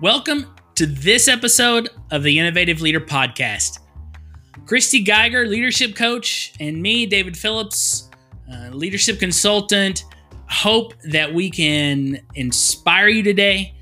Welcome 0.00 0.54
to 0.76 0.86
this 0.86 1.26
episode 1.26 1.90
of 2.12 2.22
the 2.22 2.38
Innovative 2.38 2.80
Leader 2.80 3.00
Podcast. 3.00 3.80
Christy 4.64 5.02
Geiger, 5.02 5.44
leadership 5.44 5.96
coach, 5.96 6.52
and 6.60 6.80
me, 6.80 7.04
David 7.04 7.36
Phillips, 7.36 8.08
uh, 8.48 8.68
leadership 8.68 9.18
consultant, 9.18 10.04
hope 10.48 10.94
that 11.02 11.34
we 11.34 11.50
can 11.50 12.20
inspire 12.36 13.08
you 13.08 13.24
today. 13.24 13.74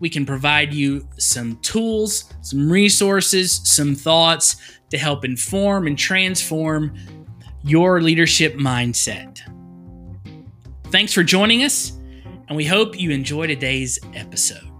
We 0.00 0.10
can 0.10 0.26
provide 0.26 0.74
you 0.74 1.06
some 1.18 1.54
tools, 1.58 2.34
some 2.40 2.68
resources, 2.68 3.60
some 3.62 3.94
thoughts 3.94 4.56
to 4.90 4.98
help 4.98 5.24
inform 5.24 5.86
and 5.86 5.96
transform 5.96 6.92
your 7.62 8.00
leadership 8.00 8.54
mindset. 8.54 9.38
Thanks 10.86 11.12
for 11.12 11.22
joining 11.22 11.62
us, 11.62 11.92
and 12.48 12.56
we 12.56 12.64
hope 12.64 12.98
you 12.98 13.12
enjoy 13.12 13.46
today's 13.46 14.00
episode. 14.12 14.71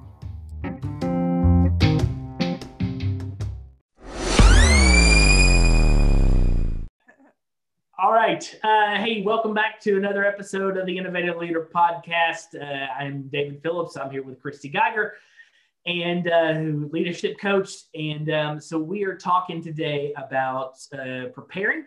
Right. 8.33 8.59
Uh, 8.63 8.97
hey, 8.97 9.21
welcome 9.21 9.53
back 9.53 9.79
to 9.79 9.99
another 9.99 10.25
episode 10.25 10.79
of 10.79 10.87
the 10.87 10.97
Innovative 10.97 11.37
Leader 11.37 11.69
Podcast. 11.75 12.59
Uh, 12.59 12.91
I'm 12.99 13.29
David 13.29 13.61
Phillips. 13.63 13.95
I'm 13.99 14.11
here 14.11 14.23
with 14.23 14.41
Christy 14.41 14.71
Geiger 14.71 15.17
and 15.85 16.29
uh, 16.29 16.87
leadership 16.91 17.39
coach. 17.39 17.75
And 17.95 18.31
um, 18.31 18.61
so 18.61 18.79
we 18.79 19.05
are 19.05 19.17
talking 19.17 19.63
today 19.63 20.15
about 20.17 20.77
uh, 20.99 21.27
preparing, 21.35 21.85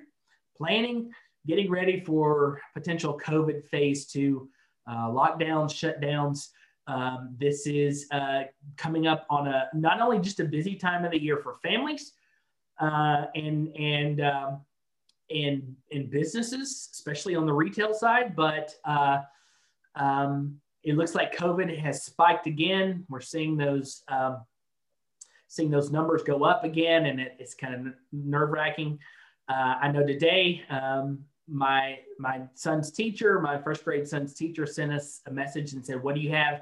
planning, 0.56 1.12
getting 1.48 1.72
ready 1.72 2.02
for 2.02 2.62
potential 2.76 3.20
COVID 3.26 3.64
phase 3.64 4.06
two 4.06 4.48
uh, 4.88 5.08
lockdowns, 5.08 5.72
shutdowns. 5.72 6.50
Um, 6.86 7.36
this 7.40 7.66
is 7.66 8.06
uh, 8.12 8.44
coming 8.78 9.08
up 9.08 9.26
on 9.32 9.48
a 9.48 9.68
not 9.74 10.00
only 10.00 10.20
just 10.20 10.40
a 10.40 10.46
busy 10.46 10.76
time 10.76 11.06
of 11.06 11.12
the 11.12 11.20
year 11.20 11.38
for 11.38 11.56
families 11.56 12.12
and 12.80 13.76
and 13.76 14.22
um, 14.22 14.62
in 15.30 15.76
in 15.90 16.10
businesses, 16.10 16.90
especially 16.94 17.36
on 17.36 17.46
the 17.46 17.54
retail 17.54 17.94
side. 17.94 18.36
But 18.36 18.74
uh, 18.86 19.20
um, 19.96 20.60
it 20.84 20.96
looks 20.96 21.16
like 21.16 21.36
COVID 21.36 21.78
has 21.80 22.04
spiked 22.04 22.48
again. 22.48 23.06
We're 23.10 23.22
seeing 23.22 23.58
those 23.58 24.04
um, 24.08 24.46
seeing 25.48 25.72
those 25.72 25.92
numbers 25.92 26.24
go 26.24 26.44
up 26.44 26.64
again, 26.64 27.08
and 27.08 27.20
it, 27.20 27.36
it's 27.40 27.56
kind 27.56 27.74
of 27.74 27.94
nerve 28.12 28.52
wracking. 28.52 29.00
Uh, 29.48 29.76
I 29.82 29.92
know 29.92 30.06
today 30.06 30.64
um, 30.70 31.20
my 31.48 32.00
my 32.20 32.42
son's 32.54 32.92
teacher, 32.92 33.40
my 33.40 33.58
first 33.62 33.84
grade 33.84 34.08
son's 34.08 34.34
teacher, 34.34 34.66
sent 34.66 34.92
us 34.92 35.22
a 35.28 35.32
message 35.32 35.74
and 35.74 35.86
said, 35.86 36.02
"What 36.02 36.16
do 36.16 36.22
you 36.22 36.32
have 36.32 36.62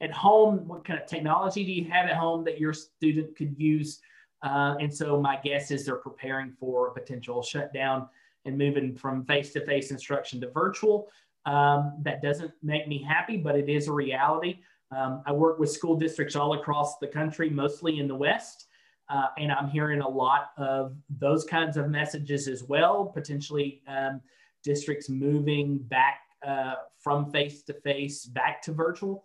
at 0.00 0.12
home? 0.12 0.68
What 0.68 0.84
kind 0.84 1.00
of 1.00 1.06
technology 1.06 1.64
do 1.64 1.72
you 1.72 1.90
have 1.90 2.06
at 2.06 2.16
home 2.16 2.44
that 2.44 2.60
your 2.60 2.72
student 2.72 3.36
could 3.36 3.58
use?" 3.58 4.00
Uh, 4.44 4.74
and 4.82 4.92
so 4.92 5.20
my 5.20 5.36
guess 5.42 5.70
is 5.70 5.86
they're 5.86 5.96
preparing 5.96 6.52
for 6.60 6.88
a 6.88 6.92
potential 6.92 7.42
shutdown 7.42 8.06
and 8.44 8.58
moving 8.58 8.94
from 8.94 9.24
face-to-face 9.24 9.90
instruction 9.90 10.40
to 10.42 10.50
virtual. 10.50 11.08
Um, 11.46 11.80
that 12.02 12.22
doesn't 12.22 12.52
make 12.62 12.86
me 12.86 13.02
happy, 13.02 13.36
but 13.38 13.54
it 13.56 13.68
is 13.68 13.88
a 13.88 13.92
reality. 13.92 14.60
Um, 14.94 15.22
I 15.24 15.32
work 15.32 15.58
with 15.58 15.70
school 15.70 15.96
districts 15.96 16.36
all 16.36 16.52
across 16.60 16.98
the 16.98 17.06
country, 17.06 17.48
mostly 17.48 17.98
in 18.00 18.06
the 18.06 18.14
West, 18.14 18.66
uh, 19.08 19.28
and 19.38 19.50
I'm 19.50 19.68
hearing 19.68 20.02
a 20.02 20.08
lot 20.08 20.50
of 20.58 20.94
those 21.26 21.44
kinds 21.44 21.76
of 21.76 21.88
messages 21.88 22.46
as 22.46 22.64
well. 22.64 23.06
Potentially, 23.06 23.82
um, 23.88 24.20
districts 24.62 25.08
moving 25.08 25.78
back 25.78 26.20
uh, 26.46 26.74
from 26.98 27.30
face-to-face 27.30 28.26
back 28.26 28.62
to 28.62 28.72
virtual. 28.72 29.24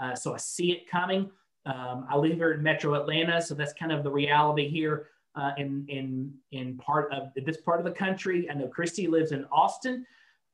Uh, 0.00 0.14
so 0.14 0.34
I 0.34 0.38
see 0.38 0.72
it 0.72 0.90
coming. 0.90 1.30
Um, 1.66 2.06
I 2.10 2.16
live 2.16 2.34
here 2.34 2.52
in 2.52 2.62
Metro 2.62 2.94
Atlanta, 2.94 3.40
so 3.40 3.54
that's 3.54 3.72
kind 3.72 3.92
of 3.92 4.04
the 4.04 4.10
reality 4.10 4.68
here 4.68 5.08
uh, 5.34 5.52
in 5.56 5.84
in 5.88 6.32
in 6.52 6.76
part 6.76 7.12
of 7.12 7.28
this 7.44 7.56
part 7.58 7.80
of 7.80 7.84
the 7.84 7.92
country. 7.92 8.48
I 8.50 8.54
know 8.54 8.68
Christy 8.68 9.06
lives 9.06 9.32
in 9.32 9.46
Austin, 9.50 10.04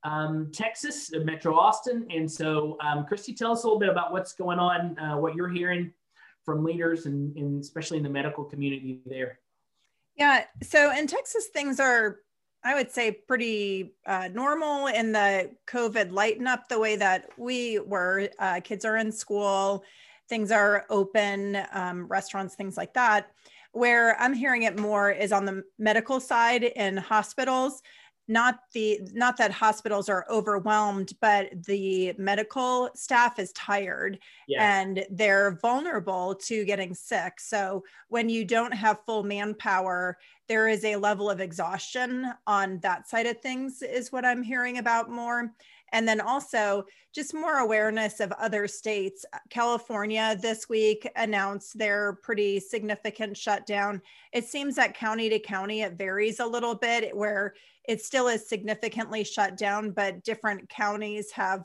um, 0.05 0.51
Texas, 0.53 1.12
uh, 1.15 1.21
Metro 1.21 1.55
Austin, 1.55 2.07
and 2.11 2.31
so 2.31 2.77
um, 2.81 3.05
Christy, 3.07 3.34
tell 3.34 3.53
us 3.53 3.65
a 3.65 3.67
little 3.67 3.81
bit 3.81 3.89
about 3.89 4.12
what's 4.12 4.33
going 4.33 4.59
on, 4.59 4.99
uh, 4.99 5.17
what 5.17 5.34
you're 5.34 5.49
hearing 5.49 5.93
from 6.45 6.65
leaders, 6.65 7.07
and, 7.07 7.37
and 7.37 7.61
especially 7.61 7.99
in 7.99 8.03
the 8.03 8.11
medical 8.11 8.45
community 8.45 9.01
there. 9.05 9.39
Yeah, 10.17 10.45
so 10.63 10.93
in 10.97 11.07
Texas, 11.07 11.49
things 11.53 11.81
are 11.81 12.21
I 12.63 12.75
would 12.75 12.91
say 12.91 13.11
pretty 13.13 13.95
uh, 14.07 14.29
normal 14.33 14.89
in 14.89 15.13
the 15.13 15.51
COVID 15.67 16.13
lighten 16.13 16.47
up 16.47 16.69
the 16.69 16.79
way 16.79 16.97
that 16.97 17.29
we 17.39 17.79
were. 17.79 18.29
Uh, 18.39 18.61
kids 18.63 18.84
are 18.84 18.97
in 18.97 19.11
school, 19.11 19.83
things 20.31 20.51
are 20.51 20.87
open, 20.89 21.59
um, 21.73 22.07
restaurants, 22.07 22.55
things 22.55 22.79
like 22.79 22.95
that. 22.95 23.33
Where 23.73 24.19
I'm 24.19 24.33
hearing 24.33 24.63
it 24.63 24.79
more 24.79 25.11
is 25.11 25.33
on 25.33 25.45
the 25.45 25.63
medical 25.79 26.21
side 26.21 26.65
in 26.65 26.97
hospitals. 26.97 27.83
Not 28.29 28.61
the 28.73 29.01
not 29.13 29.37
that 29.39 29.51
hospitals 29.51 30.09
are 30.09 30.25
overwhelmed, 30.31 31.13
but 31.21 31.65
the 31.67 32.15
medical 32.17 32.89
staff 32.95 33.41
is 33.41 33.53
tired 33.53 34.21
yeah. 34.47 34.81
and 34.81 35.05
they're 35.11 35.59
vulnerable 35.61 36.37
to 36.47 36.65
getting 36.65 36.95
sick. 36.95 37.41
So 37.41 37.83
when 38.09 38.29
you 38.29 38.45
don't 38.45 38.73
have 38.73 39.05
full 39.05 39.25
manpower, 39.25 40.17
there 40.47 40.69
is 40.69 40.85
a 40.85 40.95
level 40.95 41.29
of 41.29 41.41
exhaustion 41.41 42.33
on 42.47 42.79
that 42.81 43.09
side 43.09 43.27
of 43.27 43.41
things, 43.41 43.83
is 43.83 44.13
what 44.13 44.25
I'm 44.25 44.45
hearing 44.45 44.79
about 44.79 45.11
more. 45.11 45.53
And 45.93 46.06
then 46.06 46.21
also 46.21 46.84
just 47.15 47.34
more 47.34 47.59
awareness 47.59 48.21
of 48.21 48.33
other 48.33 48.69
states. 48.69 49.25
California 49.49 50.39
this 50.41 50.69
week 50.69 51.09
announced 51.17 51.77
their 51.77 52.19
pretty 52.23 52.61
significant 52.61 53.37
shutdown. 53.37 54.01
It 54.33 54.45
seems 54.45 54.77
that 54.77 54.95
county 54.95 55.28
to 55.28 55.39
county, 55.39 55.83
it 55.83 55.95
varies 55.95 56.41
a 56.41 56.47
little 56.47 56.75
bit 56.75 57.17
where 57.17 57.55
it 57.89 58.03
still 58.03 58.28
is 58.28 58.49
significantly 58.49 59.25
shut 59.25 59.56
down, 59.56 59.91
but 59.91 60.23
different 60.23 60.69
counties 60.69 61.33
have 61.33 61.65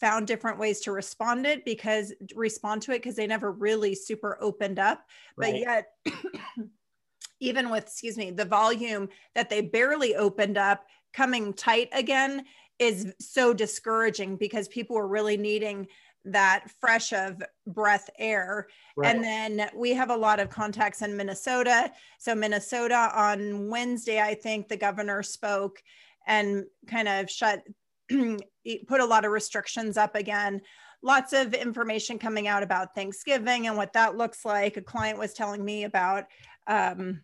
found 0.00 0.26
different 0.26 0.58
ways 0.58 0.80
to 0.80 0.92
respond 0.92 1.46
it 1.46 1.64
because 1.64 2.12
respond 2.34 2.82
to 2.82 2.92
it 2.92 3.02
because 3.02 3.16
they 3.16 3.26
never 3.26 3.52
really 3.52 3.94
super 3.94 4.38
opened 4.40 4.78
up. 4.78 5.04
Right. 5.36 5.52
But 5.52 5.60
yet 5.60 6.16
even 7.40 7.70
with 7.70 7.84
excuse 7.84 8.16
me 8.16 8.30
the 8.30 8.44
volume 8.44 9.08
that 9.34 9.50
they 9.50 9.60
barely 9.60 10.14
opened 10.16 10.58
up 10.58 10.84
coming 11.12 11.52
tight 11.52 11.88
again 11.92 12.44
is 12.78 13.12
so 13.20 13.52
discouraging 13.52 14.36
because 14.36 14.68
people 14.68 14.96
are 14.98 15.08
really 15.08 15.36
needing 15.36 15.86
that 16.26 16.66
fresh 16.80 17.12
of 17.12 17.40
breath 17.66 18.10
air. 18.18 18.66
Right. 18.96 19.14
And 19.14 19.24
then 19.24 19.70
we 19.74 19.94
have 19.94 20.10
a 20.10 20.16
lot 20.16 20.40
of 20.40 20.50
contacts 20.50 21.02
in 21.02 21.16
Minnesota. 21.16 21.92
So, 22.18 22.34
Minnesota 22.34 23.10
on 23.14 23.70
Wednesday, 23.70 24.20
I 24.20 24.34
think 24.34 24.68
the 24.68 24.76
governor 24.76 25.22
spoke 25.22 25.80
and 26.26 26.64
kind 26.88 27.08
of 27.08 27.30
shut, 27.30 27.62
put 28.10 29.00
a 29.00 29.04
lot 29.04 29.24
of 29.24 29.30
restrictions 29.30 29.96
up 29.96 30.16
again. 30.16 30.60
Lots 31.02 31.32
of 31.32 31.54
information 31.54 32.18
coming 32.18 32.48
out 32.48 32.62
about 32.62 32.94
Thanksgiving 32.94 33.68
and 33.68 33.76
what 33.76 33.92
that 33.92 34.16
looks 34.16 34.44
like. 34.44 34.76
A 34.76 34.82
client 34.82 35.18
was 35.18 35.32
telling 35.32 35.64
me 35.64 35.84
about, 35.84 36.24
um, 36.66 37.20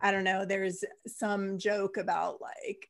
I 0.00 0.10
don't 0.10 0.24
know, 0.24 0.44
there's 0.44 0.82
some 1.06 1.58
joke 1.58 1.96
about 1.98 2.40
like 2.40 2.88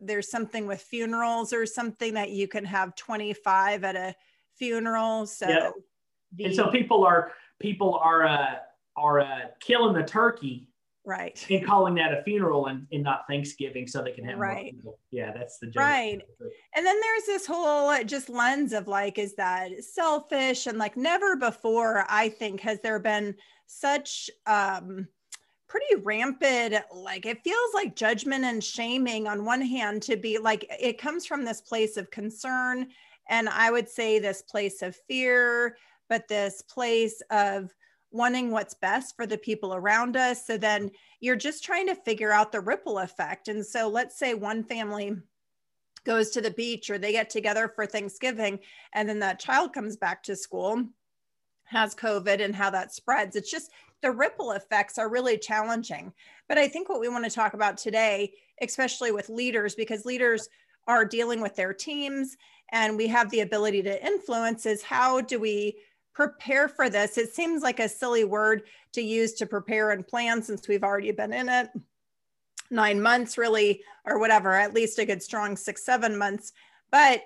there's 0.00 0.30
something 0.30 0.66
with 0.66 0.80
funerals 0.80 1.52
or 1.52 1.66
something 1.66 2.14
that 2.14 2.30
you 2.30 2.48
can 2.48 2.64
have 2.64 2.94
25 2.96 3.84
at 3.84 3.96
a 3.96 4.14
funeral. 4.56 5.26
So, 5.26 5.48
yeah. 5.48 5.70
the, 6.34 6.44
and 6.44 6.54
so 6.54 6.70
people 6.70 7.04
are 7.04 7.32
people 7.58 7.98
are 8.02 8.26
uh, 8.26 8.54
are 8.96 9.20
uh, 9.20 9.40
killing 9.60 9.94
the 9.94 10.02
turkey, 10.02 10.68
right, 11.04 11.44
and 11.50 11.66
calling 11.66 11.94
that 11.96 12.12
a 12.12 12.22
funeral 12.22 12.66
and, 12.66 12.86
and 12.92 13.02
not 13.02 13.24
Thanksgiving, 13.28 13.86
so 13.86 14.02
they 14.02 14.12
can 14.12 14.24
have 14.24 14.38
right. 14.38 14.74
Yeah, 15.10 15.32
that's 15.32 15.58
the 15.58 15.66
joke. 15.66 15.82
right. 15.82 16.20
And 16.74 16.86
then 16.86 17.00
there's 17.00 17.24
this 17.26 17.46
whole 17.46 17.88
uh, 17.88 18.04
just 18.04 18.28
lens 18.28 18.72
of 18.72 18.88
like, 18.88 19.18
is 19.18 19.34
that 19.36 19.84
selfish? 19.84 20.66
And 20.66 20.78
like, 20.78 20.96
never 20.96 21.36
before, 21.36 22.04
I 22.08 22.28
think, 22.28 22.60
has 22.60 22.80
there 22.80 22.98
been 22.98 23.34
such 23.66 24.30
um 24.46 25.06
pretty 25.68 25.94
rampant 26.02 26.76
like 26.92 27.26
it 27.26 27.42
feels 27.44 27.74
like 27.74 27.94
judgment 27.94 28.44
and 28.44 28.64
shaming 28.64 29.26
on 29.26 29.44
one 29.44 29.60
hand 29.60 30.02
to 30.02 30.16
be 30.16 30.38
like 30.38 30.64
it 30.80 30.98
comes 30.98 31.26
from 31.26 31.44
this 31.44 31.60
place 31.60 31.96
of 31.96 32.10
concern 32.10 32.86
and 33.28 33.48
i 33.48 33.70
would 33.70 33.88
say 33.88 34.18
this 34.18 34.42
place 34.42 34.82
of 34.82 34.96
fear 35.08 35.76
but 36.08 36.26
this 36.26 36.62
place 36.62 37.20
of 37.30 37.74
wanting 38.10 38.50
what's 38.50 38.74
best 38.74 39.14
for 39.14 39.26
the 39.26 39.36
people 39.36 39.74
around 39.74 40.16
us 40.16 40.46
so 40.46 40.56
then 40.56 40.90
you're 41.20 41.36
just 41.36 41.62
trying 41.62 41.86
to 41.86 41.94
figure 41.94 42.32
out 42.32 42.50
the 42.50 42.60
ripple 42.60 42.98
effect 42.98 43.48
and 43.48 43.64
so 43.64 43.88
let's 43.88 44.18
say 44.18 44.32
one 44.32 44.64
family 44.64 45.14
goes 46.04 46.30
to 46.30 46.40
the 46.40 46.50
beach 46.52 46.88
or 46.88 46.96
they 46.96 47.12
get 47.12 47.28
together 47.28 47.68
for 47.68 47.84
thanksgiving 47.84 48.58
and 48.94 49.06
then 49.06 49.18
that 49.18 49.38
child 49.38 49.74
comes 49.74 49.96
back 49.96 50.22
to 50.22 50.34
school 50.34 50.82
has 51.68 51.94
covid 51.94 52.42
and 52.42 52.54
how 52.54 52.70
that 52.70 52.92
spreads 52.92 53.36
it's 53.36 53.50
just 53.50 53.70
the 54.02 54.10
ripple 54.10 54.52
effects 54.52 54.98
are 54.98 55.08
really 55.08 55.36
challenging. 55.36 56.12
But 56.48 56.58
I 56.58 56.68
think 56.68 56.88
what 56.88 57.00
we 57.00 57.08
want 57.08 57.24
to 57.24 57.30
talk 57.30 57.54
about 57.54 57.76
today, 57.76 58.32
especially 58.62 59.10
with 59.12 59.28
leaders, 59.28 59.74
because 59.74 60.04
leaders 60.04 60.48
are 60.86 61.04
dealing 61.04 61.40
with 61.40 61.56
their 61.56 61.74
teams 61.74 62.36
and 62.70 62.96
we 62.96 63.06
have 63.08 63.30
the 63.30 63.40
ability 63.40 63.82
to 63.82 64.06
influence, 64.06 64.66
is 64.66 64.82
how 64.82 65.20
do 65.20 65.38
we 65.38 65.76
prepare 66.14 66.68
for 66.68 66.88
this. 66.88 67.18
It 67.18 67.34
seems 67.34 67.62
like 67.62 67.80
a 67.80 67.88
silly 67.88 68.24
word 68.24 68.62
to 68.92 69.02
use 69.02 69.34
to 69.34 69.46
prepare 69.46 69.90
and 69.90 70.06
plan 70.06 70.42
since 70.42 70.68
we've 70.68 70.84
already 70.84 71.12
been 71.12 71.32
in 71.32 71.48
it 71.48 71.68
nine 72.70 73.00
months, 73.00 73.38
really, 73.38 73.82
or 74.04 74.18
whatever, 74.18 74.52
at 74.52 74.74
least 74.74 74.98
a 74.98 75.06
good 75.06 75.22
strong 75.22 75.56
six, 75.56 75.84
seven 75.84 76.18
months. 76.18 76.52
But 76.90 77.22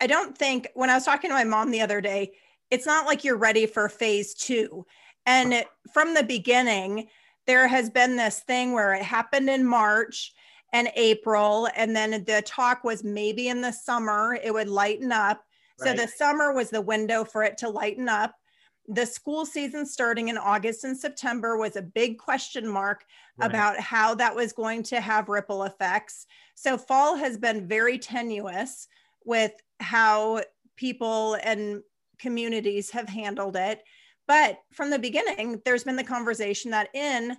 I 0.00 0.08
don't 0.08 0.36
think 0.36 0.68
when 0.74 0.90
I 0.90 0.94
was 0.94 1.04
talking 1.04 1.30
to 1.30 1.34
my 1.34 1.44
mom 1.44 1.70
the 1.70 1.80
other 1.80 2.00
day, 2.00 2.32
it's 2.72 2.86
not 2.86 3.04
like 3.04 3.22
you're 3.22 3.36
ready 3.36 3.66
for 3.66 3.86
phase 3.90 4.32
two. 4.32 4.86
And 5.26 5.52
it, 5.52 5.66
from 5.92 6.14
the 6.14 6.22
beginning, 6.22 7.06
there 7.46 7.68
has 7.68 7.90
been 7.90 8.16
this 8.16 8.40
thing 8.40 8.72
where 8.72 8.94
it 8.94 9.02
happened 9.02 9.50
in 9.50 9.62
March 9.62 10.32
and 10.72 10.88
April, 10.96 11.68
and 11.76 11.94
then 11.94 12.24
the 12.24 12.42
talk 12.46 12.82
was 12.82 13.04
maybe 13.04 13.48
in 13.48 13.60
the 13.60 13.72
summer 13.72 14.38
it 14.42 14.54
would 14.54 14.68
lighten 14.68 15.12
up. 15.12 15.44
So 15.76 15.92
the 15.92 16.06
summer 16.06 16.52
was 16.52 16.70
the 16.70 16.80
window 16.80 17.24
for 17.24 17.42
it 17.42 17.58
to 17.58 17.68
lighten 17.68 18.08
up. 18.08 18.34
The 18.88 19.04
school 19.04 19.44
season 19.44 19.84
starting 19.84 20.28
in 20.28 20.38
August 20.38 20.84
and 20.84 20.96
September 20.96 21.58
was 21.58 21.76
a 21.76 21.82
big 21.82 22.18
question 22.18 22.66
mark 22.66 23.04
right. 23.36 23.50
about 23.50 23.80
how 23.80 24.14
that 24.14 24.34
was 24.34 24.52
going 24.52 24.84
to 24.84 25.00
have 25.00 25.28
ripple 25.28 25.64
effects. 25.64 26.26
So 26.54 26.78
fall 26.78 27.16
has 27.16 27.36
been 27.36 27.66
very 27.66 27.98
tenuous 27.98 28.86
with 29.24 29.52
how 29.80 30.42
people 30.76 31.36
and 31.42 31.82
communities 32.22 32.90
have 32.90 33.08
handled 33.08 33.56
it. 33.56 33.82
But 34.28 34.58
from 34.72 34.88
the 34.88 34.98
beginning, 34.98 35.60
there's 35.64 35.84
been 35.84 35.96
the 35.96 36.04
conversation 36.04 36.70
that 36.70 36.88
in 36.94 37.36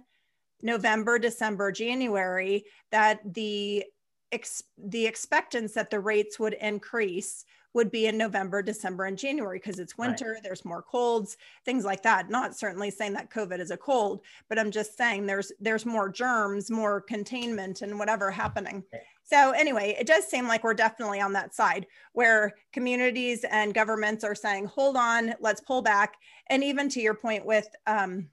November, 0.61 1.17
December, 1.17 1.71
January, 1.71 2.65
that 2.91 3.21
the 3.33 3.85
ex- 4.31 4.63
the 4.77 5.07
expectance 5.07 5.73
that 5.73 5.89
the 5.89 5.99
rates 5.99 6.37
would 6.39 6.53
increase 6.53 7.45
would 7.73 7.91
be 7.91 8.07
in 8.07 8.17
November, 8.17 8.61
December, 8.61 9.05
and 9.05 9.17
January 9.17 9.57
because 9.57 9.79
it's 9.79 9.97
winter, 9.97 10.33
right. 10.33 10.43
there's 10.43 10.63
more 10.63 10.81
colds, 10.81 11.37
things 11.65 11.83
like 11.83 12.03
that. 12.03 12.29
Not 12.29 12.55
certainly 12.55 12.91
saying 12.91 13.13
that 13.13 13.31
COVID 13.31 13.59
is 13.59 13.71
a 13.71 13.77
cold, 13.77 14.21
but 14.47 14.59
I'm 14.59 14.71
just 14.71 14.97
saying 14.97 15.25
there's 15.25 15.51
there's 15.59 15.85
more 15.85 16.09
germs, 16.09 16.69
more 16.69 17.01
containment, 17.01 17.81
and 17.81 17.97
whatever 17.97 18.29
happening. 18.31 18.83
So 19.23 19.51
anyway, 19.51 19.95
it 19.99 20.05
does 20.05 20.25
seem 20.25 20.47
like 20.47 20.63
we're 20.63 20.73
definitely 20.73 21.21
on 21.21 21.33
that 21.33 21.55
side 21.55 21.87
where 22.11 22.53
communities 22.71 23.45
and 23.49 23.73
governments 23.73 24.23
are 24.23 24.35
saying, 24.35 24.65
hold 24.65 24.97
on, 24.97 25.33
let's 25.39 25.61
pull 25.61 25.81
back. 25.81 26.15
And 26.47 26.63
even 26.63 26.89
to 26.89 27.01
your 27.01 27.13
point 27.13 27.45
with 27.45 27.67
um, 27.87 28.27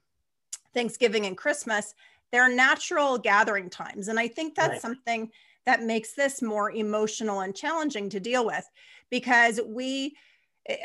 Thanksgiving 0.73 1.25
and 1.25 1.37
Christmas, 1.37 1.95
they're 2.31 2.53
natural 2.53 3.17
gathering 3.17 3.69
times. 3.69 4.09
And 4.09 4.19
I 4.19 4.27
think 4.27 4.53
that's 4.53 4.71
right. 4.73 4.81
something 4.81 5.31
that 5.65 5.83
makes 5.83 6.13
this 6.13 6.41
more 6.41 6.71
emotional 6.71 7.41
and 7.41 7.55
challenging 7.55 8.09
to 8.09 8.19
deal 8.19 8.45
with 8.45 8.67
because 9.11 9.59
we 9.63 10.15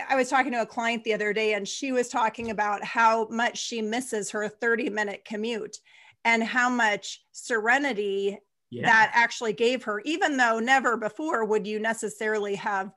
I 0.08 0.16
was 0.16 0.30
talking 0.30 0.52
to 0.52 0.62
a 0.62 0.66
client 0.66 1.04
the 1.04 1.14
other 1.14 1.32
day 1.32 1.52
and 1.54 1.68
she 1.68 1.92
was 1.92 2.08
talking 2.08 2.50
about 2.50 2.82
how 2.82 3.28
much 3.28 3.58
she 3.58 3.82
misses 3.82 4.30
her 4.30 4.48
30 4.48 4.90
minute 4.90 5.24
commute 5.24 5.78
and 6.24 6.42
how 6.42 6.68
much 6.68 7.22
serenity 7.32 8.38
yeah. 8.70 8.86
that 8.86 9.10
actually 9.14 9.52
gave 9.52 9.84
her, 9.84 10.00
even 10.04 10.36
though 10.36 10.58
never 10.58 10.96
before 10.96 11.44
would 11.44 11.66
you 11.66 11.78
necessarily 11.78 12.54
have 12.54 12.90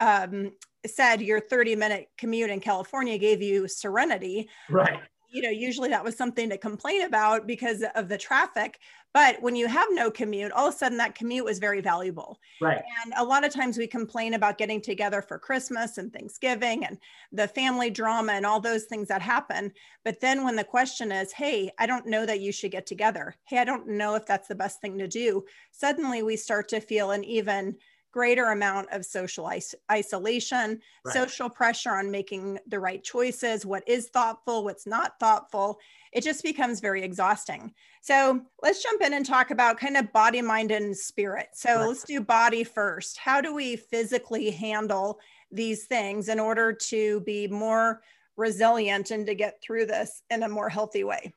um, 0.00 0.52
said 0.86 1.20
your 1.20 1.40
30 1.40 1.76
minute 1.76 2.06
commute 2.16 2.50
in 2.50 2.60
California 2.60 3.18
gave 3.18 3.42
you 3.42 3.66
serenity. 3.66 4.48
Right 4.70 5.00
you 5.32 5.42
know, 5.42 5.50
usually 5.50 5.88
that 5.88 6.04
was 6.04 6.16
something 6.16 6.50
to 6.50 6.58
complain 6.58 7.02
about 7.02 7.46
because 7.46 7.82
of 7.94 8.08
the 8.08 8.18
traffic. 8.18 8.78
But 9.14 9.42
when 9.42 9.56
you 9.56 9.66
have 9.66 9.88
no 9.90 10.10
commute, 10.10 10.52
all 10.52 10.68
of 10.68 10.74
a 10.74 10.76
sudden 10.76 10.96
that 10.98 11.14
commute 11.14 11.44
was 11.44 11.58
very 11.58 11.80
valuable. 11.82 12.38
Right. 12.60 12.82
And 13.04 13.12
a 13.16 13.24
lot 13.24 13.44
of 13.44 13.52
times 13.52 13.76
we 13.76 13.86
complain 13.86 14.34
about 14.34 14.56
getting 14.56 14.80
together 14.80 15.20
for 15.20 15.38
Christmas 15.38 15.98
and 15.98 16.12
Thanksgiving 16.12 16.84
and 16.86 16.98
the 17.30 17.48
family 17.48 17.90
drama 17.90 18.32
and 18.32 18.46
all 18.46 18.60
those 18.60 18.84
things 18.84 19.08
that 19.08 19.20
happen. 19.20 19.72
But 20.04 20.20
then 20.20 20.44
when 20.44 20.56
the 20.56 20.64
question 20.64 21.12
is, 21.12 21.32
hey, 21.32 21.70
I 21.78 21.86
don't 21.86 22.06
know 22.06 22.24
that 22.24 22.40
you 22.40 22.52
should 22.52 22.70
get 22.70 22.86
together. 22.86 23.34
Hey, 23.44 23.58
I 23.58 23.64
don't 23.64 23.88
know 23.88 24.14
if 24.14 24.24
that's 24.24 24.48
the 24.48 24.54
best 24.54 24.80
thing 24.80 24.98
to 24.98 25.08
do. 25.08 25.44
Suddenly 25.72 26.22
we 26.22 26.36
start 26.36 26.68
to 26.68 26.80
feel 26.80 27.10
an 27.10 27.24
even 27.24 27.76
greater 28.12 28.50
amount 28.50 28.88
of 28.92 29.04
social 29.04 29.48
is- 29.48 29.74
isolation, 29.90 30.80
right. 31.04 31.14
social 31.14 31.48
pressure 31.48 31.92
on 31.92 32.10
making 32.10 32.58
the 32.68 32.78
right 32.78 33.02
choices, 33.02 33.66
what 33.66 33.82
is 33.88 34.08
thoughtful, 34.10 34.62
what's 34.64 34.86
not 34.86 35.18
thoughtful. 35.18 35.78
It 36.12 36.22
just 36.22 36.42
becomes 36.42 36.80
very 36.80 37.02
exhausting. 37.02 37.72
So 38.02 38.42
let's 38.62 38.82
jump 38.82 39.00
in 39.00 39.14
and 39.14 39.24
talk 39.24 39.50
about 39.50 39.78
kind 39.78 39.96
of 39.96 40.12
body, 40.12 40.42
mind, 40.42 40.70
and 40.70 40.96
spirit. 40.96 41.48
So 41.54 41.74
right. 41.76 41.86
let's 41.86 42.04
do 42.04 42.20
body 42.20 42.64
first. 42.64 43.16
How 43.16 43.40
do 43.40 43.54
we 43.54 43.76
physically 43.76 44.50
handle 44.50 45.18
these 45.50 45.86
things 45.86 46.28
in 46.28 46.38
order 46.38 46.72
to 46.72 47.20
be 47.20 47.48
more 47.48 48.02
resilient 48.36 49.10
and 49.10 49.26
to 49.26 49.34
get 49.34 49.62
through 49.62 49.86
this 49.86 50.22
in 50.30 50.42
a 50.42 50.48
more 50.48 50.68
healthy 50.68 51.04
way? 51.04 51.32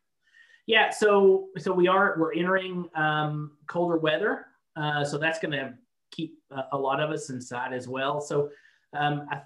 Yeah, 0.68 0.90
so 0.90 1.50
so 1.58 1.72
we 1.72 1.88
are 1.88 2.16
we're 2.18 2.34
entering 2.34 2.90
um, 2.96 3.52
colder 3.68 3.98
weather, 3.98 4.48
uh, 4.76 5.06
so 5.06 5.20
that's 5.20 5.40
going 5.40 5.52
to 5.52 5.76
keep 6.16 6.38
a 6.72 6.78
lot 6.78 7.00
of 7.02 7.10
us 7.10 7.30
inside 7.30 7.74
as 7.74 7.88
well. 7.88 8.22
So 8.22 8.50
um, 8.94 9.28
I, 9.32 9.42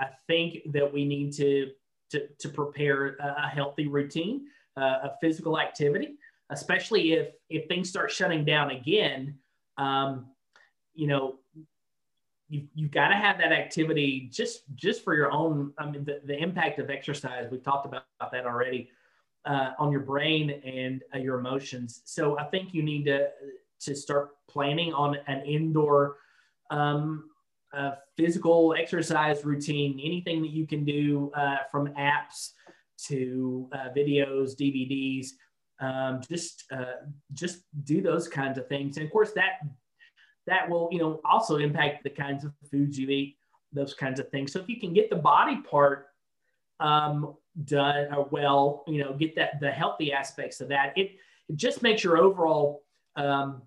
I, 0.00 0.06
think 0.26 0.72
that 0.72 0.92
we 0.92 1.04
need 1.04 1.32
to, 1.34 1.70
to, 2.10 2.26
to 2.38 2.48
prepare 2.48 3.16
a 3.16 3.48
healthy 3.48 3.86
routine 3.86 4.46
uh, 4.76 4.98
of 5.04 5.10
physical 5.20 5.58
activity, 5.58 6.16
especially 6.50 7.12
if, 7.12 7.28
if 7.48 7.66
things 7.68 7.88
start 7.88 8.10
shutting 8.10 8.44
down 8.44 8.70
again. 8.70 9.38
Um, 9.78 10.26
you 10.94 11.06
know, 11.06 11.38
you, 12.48 12.66
you've 12.74 12.90
got 12.90 13.08
to 13.08 13.14
have 13.14 13.38
that 13.38 13.52
activity 13.52 14.28
just 14.32 14.62
just 14.74 15.04
for 15.04 15.14
your 15.14 15.30
own 15.30 15.72
i 15.78 15.84
mean 15.84 16.04
the, 16.04 16.20
the 16.24 16.36
impact 16.42 16.78
of 16.78 16.90
exercise 16.90 17.46
we've 17.50 17.62
talked 17.62 17.86
about, 17.86 18.04
about 18.18 18.32
that 18.32 18.46
already 18.46 18.90
uh, 19.44 19.72
on 19.78 19.92
your 19.92 20.00
brain 20.00 20.50
and 20.64 21.02
uh, 21.14 21.18
your 21.18 21.38
emotions 21.38 22.00
so 22.04 22.38
i 22.38 22.44
think 22.44 22.72
you 22.72 22.82
need 22.82 23.04
to 23.04 23.28
to 23.80 23.94
start 23.94 24.30
planning 24.48 24.92
on 24.92 25.16
an 25.26 25.44
indoor 25.44 26.16
um, 26.70 27.30
uh, 27.76 27.92
physical 28.16 28.74
exercise 28.78 29.44
routine, 29.44 30.00
anything 30.02 30.42
that 30.42 30.50
you 30.50 30.66
can 30.66 30.84
do 30.84 31.30
uh, 31.34 31.58
from 31.70 31.88
apps 31.98 32.52
to 33.06 33.68
uh, 33.72 33.88
videos, 33.96 34.56
DVDs, 34.56 35.28
um, 35.80 36.20
just 36.28 36.64
uh, 36.72 37.06
just 37.32 37.60
do 37.84 38.02
those 38.02 38.26
kinds 38.26 38.58
of 38.58 38.66
things. 38.68 38.96
And 38.96 39.06
of 39.06 39.12
course, 39.12 39.32
that 39.32 39.60
that 40.46 40.68
will 40.68 40.88
you 40.90 40.98
know 40.98 41.20
also 41.24 41.56
impact 41.56 42.04
the 42.04 42.10
kinds 42.10 42.44
of 42.44 42.52
foods 42.70 42.98
you 42.98 43.08
eat, 43.10 43.36
those 43.72 43.94
kinds 43.94 44.18
of 44.18 44.28
things. 44.30 44.52
So 44.52 44.60
if 44.60 44.68
you 44.68 44.80
can 44.80 44.92
get 44.92 45.10
the 45.10 45.16
body 45.16 45.58
part 45.58 46.06
um, 46.80 47.36
done 47.64 48.12
or 48.14 48.28
well, 48.30 48.84
you 48.86 49.02
know, 49.02 49.12
get 49.12 49.34
that 49.36 49.60
the 49.60 49.70
healthy 49.70 50.12
aspects 50.12 50.60
of 50.60 50.68
that, 50.68 50.92
it, 50.96 51.12
it 51.48 51.56
just 51.56 51.82
makes 51.82 52.02
your 52.02 52.18
overall 52.18 52.82
um, 53.16 53.62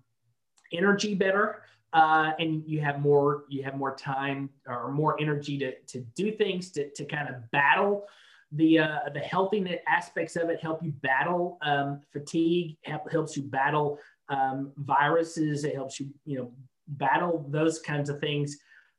energy 0.72 1.14
better 1.14 1.62
uh, 1.92 2.32
and 2.38 2.62
you 2.66 2.80
have 2.80 3.00
more 3.00 3.44
you 3.48 3.62
have 3.62 3.76
more 3.76 3.94
time 3.94 4.48
or 4.66 4.90
more 4.90 5.20
energy 5.20 5.58
to, 5.58 5.78
to 5.86 6.00
do 6.14 6.32
things 6.32 6.70
to, 6.70 6.90
to 6.90 7.04
kind 7.04 7.28
of 7.28 7.50
battle 7.50 8.06
the 8.52 8.78
uh, 8.78 8.98
the 9.12 9.20
healthiness 9.20 9.80
aspects 9.88 10.36
of 10.36 10.48
it 10.48 10.60
help 10.60 10.82
you 10.82 10.92
battle 11.02 11.58
um, 11.62 12.00
fatigue 12.12 12.76
help, 12.84 13.10
helps 13.10 13.36
you 13.36 13.42
battle 13.42 13.98
um, 14.28 14.72
viruses 14.78 15.64
it 15.64 15.74
helps 15.74 16.00
you 16.00 16.08
you 16.24 16.38
know 16.38 16.52
battle 16.88 17.46
those 17.48 17.78
kinds 17.80 18.08
of 18.08 18.18
things. 18.20 18.56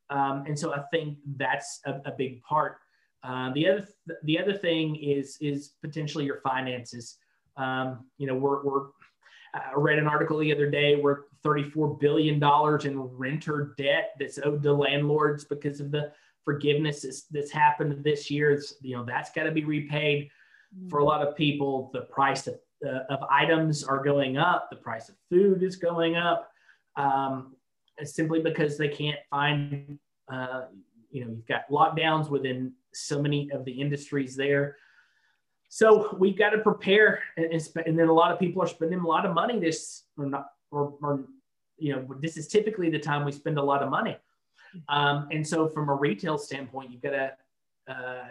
Um, 0.10 0.44
and 0.48 0.58
so 0.58 0.74
i 0.74 0.82
think 0.92 1.18
that's 1.38 1.80
a, 1.86 2.02
a 2.06 2.12
big 2.18 2.42
part. 2.44 2.78
Uh, 3.24 3.54
the 3.54 3.70
other 3.70 3.88
th- 4.08 4.20
the 4.24 4.40
other 4.40 4.54
thing 4.54 4.96
is 4.98 5.38
is 5.42 5.74
potentially 5.82 6.26
your 6.26 6.42
finances. 6.42 7.18
Um, 7.56 8.06
you 8.18 8.28
know 8.28 8.36
we're, 8.36 8.64
we're 8.64 8.88
I 9.54 9.72
read 9.76 10.00
an 10.00 10.08
article 10.08 10.40
the 10.40 10.52
other 10.52 10.70
day 10.70 10.96
where 10.96 11.26
$34 11.46 12.00
billion 12.00 12.42
in 12.86 13.00
renter 13.00 13.76
debt 13.78 14.12
that's 14.20 14.40
owed 14.44 14.64
to 14.64 14.74
landlords 14.74 15.44
because 15.44 15.80
of 15.80 15.92
the 15.92 16.12
forgiveness 16.44 17.02
that's, 17.02 17.24
that's 17.24 17.52
happened 17.52 18.04
this 18.04 18.30
year. 18.30 18.52
It's, 18.52 18.76
you 18.82 18.96
know, 18.96 19.06
that's 19.06 19.32
got 19.32 19.44
to 19.44 19.52
be 19.52 19.64
repaid 19.64 20.30
for 20.90 21.00
a 21.00 21.04
lot 21.04 21.26
of 21.26 21.36
people. 21.36 21.90
The 21.94 22.02
price 22.02 22.48
of, 22.48 22.56
uh, 22.86 23.00
of 23.10 23.20
items 23.30 23.84
are 23.84 24.04
going 24.04 24.38
up. 24.38 24.70
The 24.70 24.78
price 24.78 25.10
of 25.10 25.16
food 25.30 25.64
is 25.64 25.76
going 25.76 26.16
up. 26.16 26.50
Um, 26.96 27.56
simply 28.04 28.42
because 28.42 28.78
they 28.78 28.88
can't 28.88 29.20
find, 29.30 30.00
uh, 30.32 30.64
you 31.12 31.24
know, 31.24 31.32
you've 31.32 31.48
got 31.48 31.70
lockdowns 31.70 32.30
within 32.30 32.74
so 32.94 33.22
many 33.22 33.50
of 33.52 33.66
the 33.66 33.72
industries 33.72 34.36
there. 34.36 34.78
So 35.70 36.16
we've 36.20 36.38
got 36.38 36.52
to 36.52 36.60
prepare, 36.60 37.24
and, 37.38 37.52
and, 37.86 37.98
then 37.98 38.08
a 38.08 38.14
lot 38.14 38.32
of 38.32 38.40
people 38.40 38.62
are 38.62 38.68
spending 38.68 39.00
a 39.00 39.08
lot 39.08 39.26
of 39.26 39.34
money 39.34 39.60
this, 39.60 40.04
or 40.18 40.28
not, 40.28 40.48
or, 40.74 40.94
or 41.02 41.26
you 41.78 41.94
know, 41.94 42.06
this 42.22 42.38
is 42.38 42.48
typically 42.48 42.90
the 42.90 43.00
time 43.00 43.26
we 43.26 43.32
spend 43.32 43.58
a 43.58 43.64
lot 43.64 43.84
of 43.84 43.90
money. 43.90 44.18
Um, 44.90 45.28
and 45.32 45.46
so, 45.48 45.68
from 45.68 45.90
a 45.90 45.96
retail 45.96 46.38
standpoint, 46.38 46.92
you've 46.92 47.02
got 47.02 47.12
to, 47.12 47.32
uh, 47.88 48.24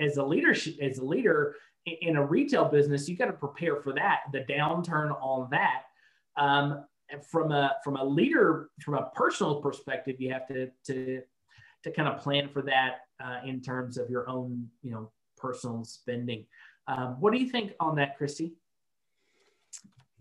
as 0.00 0.16
a 0.16 0.24
leadership, 0.24 0.76
as 0.80 0.98
a 0.98 1.04
leader 1.04 1.56
in 1.86 2.16
a 2.16 2.24
retail 2.24 2.66
business, 2.66 3.08
you 3.08 3.16
got 3.16 3.26
to 3.26 3.32
prepare 3.32 3.76
for 3.76 3.92
that, 3.94 4.20
the 4.32 4.40
downturn 4.40 5.10
on 5.20 5.48
that. 5.50 5.82
Um, 6.36 6.84
from 7.30 7.52
a 7.52 7.76
from 7.84 7.96
a 7.96 8.04
leader, 8.04 8.70
from 8.80 8.94
a 8.94 9.10
personal 9.14 9.60
perspective, 9.60 10.16
you 10.18 10.32
have 10.32 10.46
to 10.48 10.70
to 10.86 11.20
to 11.84 11.90
kind 11.90 12.08
of 12.08 12.22
plan 12.22 12.48
for 12.48 12.62
that 12.62 13.00
uh, 13.22 13.40
in 13.44 13.60
terms 13.60 13.98
of 13.98 14.08
your 14.08 14.28
own, 14.30 14.68
you 14.82 14.92
know, 14.92 15.10
personal 15.36 15.84
spending. 15.84 16.46
Um, 16.86 17.20
what 17.20 17.32
do 17.32 17.38
you 17.38 17.48
think 17.48 17.72
on 17.80 17.96
that, 17.96 18.16
Christy? 18.16 18.54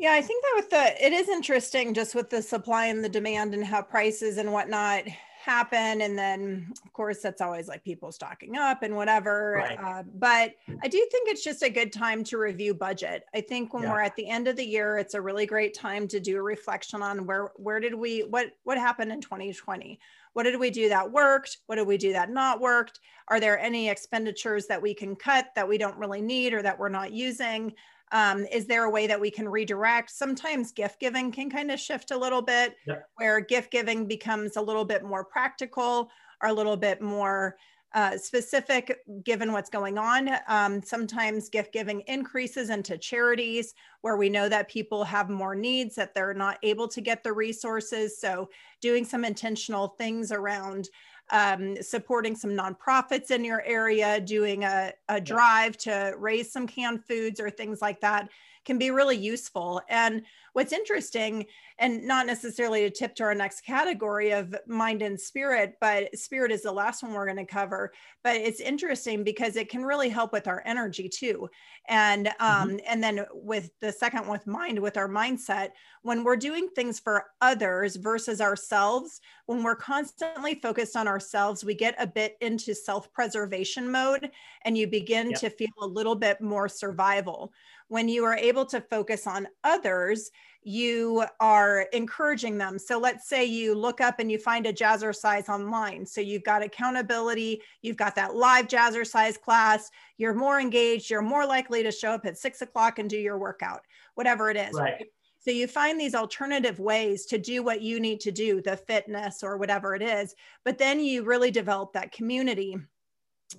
Yeah, 0.01 0.13
I 0.13 0.22
think 0.24 0.43
that 0.43 0.53
with 0.55 0.70
the 0.72 1.05
it 1.05 1.13
is 1.13 1.29
interesting 1.29 1.93
just 1.93 2.15
with 2.15 2.31
the 2.31 2.41
supply 2.41 2.88
and 2.88 3.03
the 3.03 3.10
demand 3.10 3.53
and 3.53 3.63
how 3.63 3.84
prices 3.84 4.38
and 4.38 4.51
whatnot 4.51 5.03
happen 5.43 6.01
and 6.01 6.17
then 6.17 6.72
of 6.86 6.93
course 6.93 7.20
that's 7.20 7.41
always 7.41 7.67
like 7.67 7.84
people 7.84 8.12
stocking 8.12 8.58
up 8.58 8.84
and 8.84 8.96
whatever 8.96 9.55
right. 9.58 9.79
uh, 9.84 10.03
but 10.13 10.53
i 10.84 10.88
do 10.88 11.00
think 11.12 11.27
it's 11.27 11.43
just 11.43 11.63
a 11.63 11.70
good 11.70 11.91
time 11.91 12.24
to 12.24 12.38
review 12.38 12.75
budget. 12.75 13.25
I 13.34 13.41
think 13.41 13.74
when 13.74 13.81
yeah. 13.81 13.91
we're 13.91 14.01
at 14.01 14.15
the 14.15 14.29
end 14.29 14.48
of 14.48 14.55
the 14.55 14.63
year 14.63 15.00
it's 15.00 15.15
a 15.15 15.22
really 15.22 15.48
great 15.48 15.74
time 15.74 16.08
to 16.10 16.20
do 16.20 16.38
a 16.38 16.43
reflection 16.43 17.01
on 17.01 17.25
where 17.25 17.51
where 17.55 17.79
did 17.79 17.96
we 17.96 18.20
what 18.20 18.51
what 18.65 18.77
happened 18.77 19.12
in 19.12 19.20
2020 19.20 20.00
what 20.34 20.43
did 20.43 20.60
we 20.60 20.70
do 20.70 20.89
that 20.89 21.12
worked? 21.12 21.58
What 21.65 21.75
did 21.75 21.88
we 21.88 21.98
do 21.98 22.13
that 22.13 22.29
not 22.29 22.62
worked? 22.62 23.00
Are 23.27 23.39
there 23.39 23.60
any 23.60 23.89
expenditures 23.89 24.65
that 24.67 24.81
we 24.81 24.93
can 24.93 25.15
cut 25.15 25.48
that 25.55 25.67
we 25.67 25.77
don't 25.77 25.98
really 25.98 26.22
need 26.22 26.53
or 26.53 26.62
that 26.62 26.79
we're 26.79 26.89
not 26.89 27.12
using 27.12 27.74
um, 28.11 28.45
is 28.51 28.65
there 28.65 28.83
a 28.83 28.89
way 28.89 29.07
that 29.07 29.19
we 29.19 29.31
can 29.31 29.47
redirect? 29.47 30.09
Sometimes 30.11 30.71
gift 30.71 30.99
giving 30.99 31.31
can 31.31 31.49
kind 31.49 31.71
of 31.71 31.79
shift 31.79 32.11
a 32.11 32.17
little 32.17 32.41
bit, 32.41 32.75
yep. 32.85 33.07
where 33.15 33.39
gift 33.39 33.71
giving 33.71 34.07
becomes 34.07 34.57
a 34.57 34.61
little 34.61 34.85
bit 34.85 35.03
more 35.03 35.23
practical 35.23 36.09
or 36.41 36.49
a 36.49 36.53
little 36.53 36.77
bit 36.77 37.01
more 37.01 37.55
uh, 37.93 38.17
specific 38.17 38.99
given 39.23 39.51
what's 39.51 39.69
going 39.69 39.97
on. 39.97 40.29
Um, 40.47 40.81
sometimes 40.81 41.49
gift 41.49 41.73
giving 41.73 42.01
increases 42.07 42.69
into 42.69 42.97
charities 42.97 43.73
where 44.01 44.15
we 44.15 44.29
know 44.29 44.47
that 44.47 44.69
people 44.69 45.03
have 45.03 45.29
more 45.29 45.55
needs, 45.55 45.95
that 45.95 46.13
they're 46.13 46.33
not 46.33 46.57
able 46.63 46.87
to 46.87 47.01
get 47.01 47.23
the 47.23 47.33
resources. 47.33 48.17
So, 48.17 48.49
doing 48.81 49.03
some 49.03 49.25
intentional 49.25 49.89
things 49.97 50.31
around 50.31 50.89
um, 51.31 51.75
supporting 51.81 52.35
some 52.35 52.51
nonprofits 52.51 53.31
in 53.31 53.43
your 53.43 53.61
area, 53.63 54.19
doing 54.19 54.63
a, 54.63 54.93
a 55.09 55.19
drive 55.19 55.77
to 55.77 56.13
raise 56.17 56.51
some 56.51 56.67
canned 56.67 57.03
foods 57.05 57.39
or 57.39 57.50
things 57.50 57.81
like 57.81 58.01
that 58.01 58.29
can 58.65 58.77
be 58.77 58.91
really 58.91 59.17
useful. 59.17 59.81
And 59.89 60.23
what's 60.53 60.74
interesting, 60.74 61.46
and 61.79 62.03
not 62.03 62.27
necessarily 62.27 62.81
to 62.81 62.89
tip 62.89 63.15
to 63.15 63.24
our 63.24 63.34
next 63.34 63.62
category 63.62 64.31
of 64.31 64.55
mind 64.67 65.01
and 65.01 65.20
spirit, 65.20 65.75
but 65.81 66.15
spirit 66.17 66.51
is 66.51 66.63
the 66.63 66.72
last 66.72 67.01
one 67.01 67.13
we're 67.13 67.25
going 67.25 67.38
to 67.38 67.46
cover. 67.46 67.91
But 68.24 68.36
it's 68.36 68.60
interesting 68.60 69.24
because 69.24 69.55
it 69.55 69.70
can 69.70 69.84
really 69.84 70.10
help 70.10 70.34
with 70.34 70.48
our 70.48 70.62
energy 70.65 71.10
too. 71.10 71.50
And 71.88 72.27
um, 72.39 72.70
mm-hmm. 72.70 72.77
and 72.88 73.03
then 73.03 73.25
with 73.34 73.72
the 73.79 73.91
second 73.91 74.27
with 74.27 74.46
mind, 74.46 74.79
with 74.79 74.98
our 74.98 75.10
mindset, 75.10 75.70
when 76.03 76.24
we're 76.24 76.36
doing 76.36 76.70
things 76.70 77.00
for 77.00 77.25
others 77.41 77.96
versus 77.96 78.41
ourselves, 78.41 79.22
when 79.46 79.63
we're 79.63 79.75
constantly 79.75 80.55
focused 80.55 80.96
on 80.96 81.08
ourselves, 81.08 81.63
we 81.63 81.74
get 81.74 81.96
a 81.98 82.08
bit 82.08 82.36
into 82.41 82.75
self-preservation 82.75 83.91
mode 83.91 84.29
and 84.65 84.77
you 84.77 84.88
begin 84.88 85.31
yep. 85.31 85.39
to 85.39 85.50
feel 85.50 85.70
a 85.81 85.88
little 85.88 86.15
bit 86.15 86.41
more 86.41 86.67
survival 86.67 87.51
when 87.91 88.08
you 88.08 88.24
are 88.24 88.38
able 88.38 88.65
to 88.65 88.79
focus 88.79 89.27
on 89.27 89.46
others, 89.65 90.31
you 90.63 91.25
are 91.39 91.88
encouraging 91.91 92.57
them. 92.57 92.77
So 92.77 93.00
let's 93.00 93.27
say 93.27 93.45
you 93.45 93.74
look 93.74 94.00
up 94.00 94.19
and 94.19 94.31
you 94.31 94.38
find 94.38 94.67
a 94.67 94.74
jazzercise 94.74 95.50
online. 95.50 96.05
So 96.05 96.21
you've 96.21 96.43
got 96.43 96.63
accountability, 96.63 97.62
you've 97.81 97.98
got 97.98 98.15
that 98.15 98.36
live 98.36 98.67
jazzercise 98.67 99.39
class, 99.39 99.89
you're 100.17 100.36
more 100.36 100.60
engaged, 100.60 101.10
you're 101.10 101.21
more 101.21 101.45
likely 101.45 101.81
to 101.83 101.91
show 101.91 102.12
up 102.12 102.25
at 102.25 102.38
six 102.38 102.62
o'clock 102.62 103.00
and 103.00 103.10
do 103.10 103.17
your 103.17 103.39
workout, 103.39 103.81
whatever 104.15 104.51
it 104.51 104.57
is. 104.57 104.74
Right. 104.74 105.07
So 105.39 105.50
you 105.50 105.65
find 105.65 106.00
these 106.00 106.13
alternative 106.13 106.79
ways 106.79 107.25
to 107.25 107.39
do 107.39 107.63
what 107.63 107.81
you 107.81 108.00
need 108.00 108.19
to 108.21 108.31
do, 108.31 108.62
the 108.62 108.77
fitness 108.77 109.41
or 109.41 109.57
whatever 109.57 109.95
it 109.95 110.03
is, 110.03 110.36
but 110.63 110.77
then 110.77 111.00
you 111.00 111.24
really 111.24 111.50
develop 111.50 111.93
that 111.93 112.12
community 112.12 112.77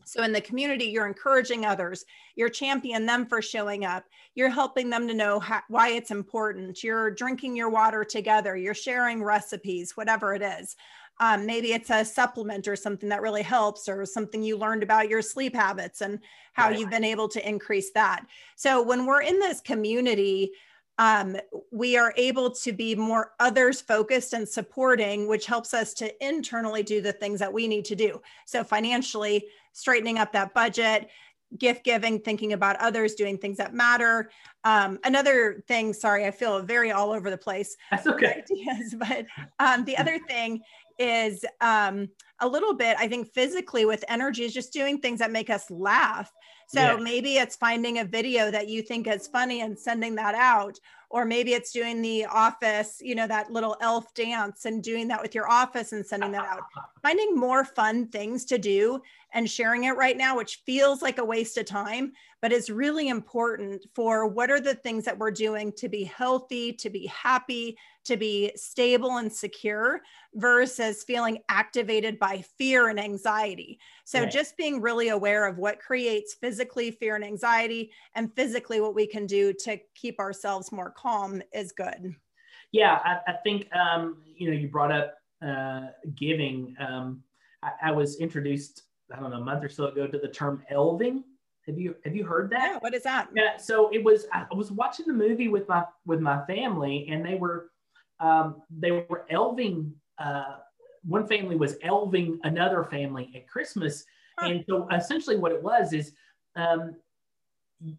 so 0.05 0.23
in 0.23 0.33
the 0.33 0.41
community, 0.41 0.87
you're 0.87 1.07
encouraging 1.07 1.65
others, 1.65 2.05
you're 2.37 2.49
championing 2.49 3.07
them 3.07 3.27
for 3.27 3.43
showing 3.43 3.85
up, 3.85 4.05
you're 4.35 4.49
helping 4.49 4.91
them 4.91 5.07
to 5.09 5.15
know 5.15 5.41
how, 5.41 5.61
why 5.69 5.91
it's 5.91 6.11
important, 6.11 6.83
you're 6.83 7.11
drinking 7.11 7.57
your 7.57 7.69
water 7.69 8.05
together, 8.05 8.57
you're 8.57 8.75
sharing 8.75 9.23
recipes, 9.23 9.97
whatever 9.97 10.35
it 10.35 10.43
is. 10.43 10.77
Um, 11.21 11.47
maybe 11.47 11.73
it's 11.73 11.91
a 11.91 12.05
supplement 12.05 12.67
or 12.67 12.75
something 12.75 13.09
that 13.11 13.23
really 13.23 13.43
helps, 13.43 13.89
or 13.89 14.05
something 14.07 14.43
you 14.43 14.57
learned 14.57 14.83
about 14.83 15.09
your 15.09 15.23
sleep 15.23 15.55
habits 15.55 16.01
and 16.01 16.19
how 16.55 16.69
right. 16.69 16.79
you've 16.79 16.91
been 16.91 17.05
able 17.05 17.29
to 17.29 17.49
increase 17.49 17.93
that. 17.93 18.25
So 18.57 18.83
when 18.83 19.07
we're 19.07 19.23
in 19.23 19.39
this 19.39 19.61
community, 19.61 20.53
um, 20.99 21.37
we 21.71 21.97
are 21.97 22.13
able 22.17 22.51
to 22.51 22.73
be 22.73 22.95
more 22.95 23.33
others 23.41 23.81
focused 23.81 24.33
and 24.33 24.49
supporting, 24.49 25.27
which 25.27 25.47
helps 25.47 25.75
us 25.75 25.95
to 25.95 26.27
internally 26.27 26.83
do 26.83 27.01
the 27.01 27.13
things 27.13 27.41
that 27.41 27.53
we 27.53 27.67
need 27.67 27.85
to 27.87 27.97
do. 27.97 28.21
So, 28.47 28.63
financially, 28.63 29.47
straightening 29.73 30.19
up 30.19 30.33
that 30.33 30.55
budget, 30.55 31.09
gift 31.59 31.85
giving, 31.85 32.21
thinking 32.21 32.53
about 32.53 32.77
others, 32.77 33.15
doing 33.15 33.39
things 33.39 33.59
that 33.59 33.75
matter. 33.75 34.31
Um, 34.65 34.99
another 35.05 35.63
thing, 35.67 35.93
sorry, 35.93 36.27
I 36.27 36.31
feel 36.31 36.63
very 36.63 36.93
all 36.93 37.11
over 37.11 37.31
the 37.31 37.39
place. 37.39 37.77
That's 37.91 38.07
okay. 38.07 38.43
Ideas, 38.51 38.95
but 38.99 39.27
um, 39.59 39.85
the 39.85 39.97
other 39.97 40.19
thing 40.29 40.61
is 40.99 41.45
um, 41.61 42.09
a 42.41 42.49
little 42.49 42.75
bit, 42.75 42.97
I 42.99 43.09
think, 43.09 43.33
physically 43.33 43.85
with 43.85 44.05
energy 44.09 44.45
is 44.45 44.55
just 44.55 44.73
doing 44.73 44.99
things 44.99 45.19
that 45.21 45.31
make 45.31 45.51
us 45.51 45.71
laugh. 45.71 46.31
So 46.69 46.81
yeah. 46.81 46.97
maybe 46.97 47.37
it's 47.37 47.57
finding 47.57 47.99
a 47.99 48.05
video 48.05 48.51
that 48.51 48.69
you 48.69 48.83
think 48.83 49.07
is 49.07 49.29
funny 49.29 49.61
and 49.61 49.79
sending 49.79 50.15
that 50.17 50.35
out. 50.35 50.79
Or 51.11 51.27
maybe 51.27 51.53
it's 51.53 51.73
doing 51.73 52.01
the 52.01 52.25
office, 52.25 52.97
you 53.03 53.15
know, 53.15 53.27
that 53.27 53.53
little 53.53 53.77
elf 53.83 54.15
dance 54.15 54.65
and 54.65 54.83
doing 54.83 55.09
that 55.09 55.21
with 55.21 55.35
your 55.35 55.51
office 55.51 55.93
and 55.93 56.07
sending 56.07 56.33
that 56.33 56.47
out. 56.47 56.63
Finding 57.03 57.37
more 57.37 57.67
fun 57.67 58.09
things 58.09 58.47
to 58.47 58.57
do 58.57 59.03
and 59.35 59.51
sharing 59.51 59.85
it 59.85 59.97
right 59.97 60.17
now, 60.17 60.39
which 60.39 60.63
feels 60.65 61.03
like 61.03 61.19
a 61.19 61.25
waste 61.25 61.59
of 61.59 61.67
time, 61.67 62.13
but 62.43 62.53
it's 62.53 62.69
really 62.69 63.09
important 63.09 63.87
for 63.95 64.27
what 64.27 64.51
are 64.51 64.61
the 64.61 64.75
things 64.75 65.05
that 65.05 65.17
we're 65.17 65.31
doing 65.31 65.73
to 65.77 65.89
be 65.89 66.03
healthy, 66.03 66.73
to 66.73 66.91
be 66.91 67.07
happy, 67.07 67.79
to 68.05 68.17
be 68.17 68.51
stable 68.57 69.19
and 69.19 69.33
secure 69.33 70.01
versus 70.35 71.05
feeling 71.05 71.39
activated 71.49 72.19
by 72.19 72.45
fear 72.59 72.89
and 72.89 72.99
anxiety. 72.99 73.79
So, 74.05 74.23
right. 74.23 74.31
just 74.31 74.57
being 74.57 74.81
really 74.81 75.11
aware 75.11 75.47
of 75.47 75.57
what 75.57 75.79
creates 75.79 76.35
physically 76.35 76.91
fear 76.91 77.15
and 77.15 77.25
anxiety, 77.25 77.93
and 78.17 78.35
physically 78.35 78.81
what 78.81 78.97
we 78.97 79.07
can 79.07 79.25
do 79.25 79.53
to 79.61 79.79
keep 79.95 80.19
ourselves 80.19 80.73
more 80.73 80.91
calm 80.91 81.43
is 81.55 81.71
good. 81.71 82.15
Yeah, 82.73 82.99
I, 83.05 83.31
I 83.31 83.35
think, 83.45 83.69
um, 83.73 84.17
you 84.37 84.51
know, 84.51 84.57
you 84.57 84.69
brought 84.69 84.91
up 84.91 85.15
uh, 85.47 85.89
giving. 86.17 86.75
Um, 86.81 87.23
I, 87.63 87.71
I 87.85 87.91
was 87.93 88.19
introduced 88.19 88.83
I 89.15 89.21
don't 89.21 89.31
know, 89.31 89.37
a 89.37 89.45
month 89.45 89.63
or 89.63 89.69
so 89.69 89.87
ago 89.87 90.07
to 90.07 90.19
the 90.19 90.29
term 90.29 90.65
elving. 90.73 91.23
Have 91.67 91.79
you 91.79 91.95
have 92.05 92.17
you 92.17 92.25
heard 92.25 92.51
that? 92.51 92.73
Yeah, 92.73 92.79
what 92.81 92.95
is 92.95 93.05
that? 93.05 93.29
Yeah, 93.35 93.57
so 93.57 93.89
it 93.93 94.03
was 94.03 94.27
I 94.33 94.47
was 94.55 94.73
watching 94.73 95.07
the 95.07 95.13
movie 95.13 95.49
with 95.49 95.69
my 95.69 95.85
with 96.05 96.21
my 96.21 96.45
family, 96.47 97.07
and 97.09 97.25
they 97.25 97.37
were 97.37 97.71
um, 98.19 98.63
they 98.71 98.91
were 98.91 99.27
elving. 99.31 99.93
Uh, 100.19 100.57
one 101.05 101.27
family 101.27 101.57
was 101.57 101.77
elving 101.85 102.39
another 102.45 102.85
family 102.85 103.33
at 103.37 103.49
Christmas, 103.49 104.05
huh. 104.39 104.49
and 104.49 104.65
so 104.69 104.89
essentially 104.93 105.37
what 105.37 105.53
it 105.53 105.63
was 105.63 105.93
is 105.93 106.13
um, 106.57 106.97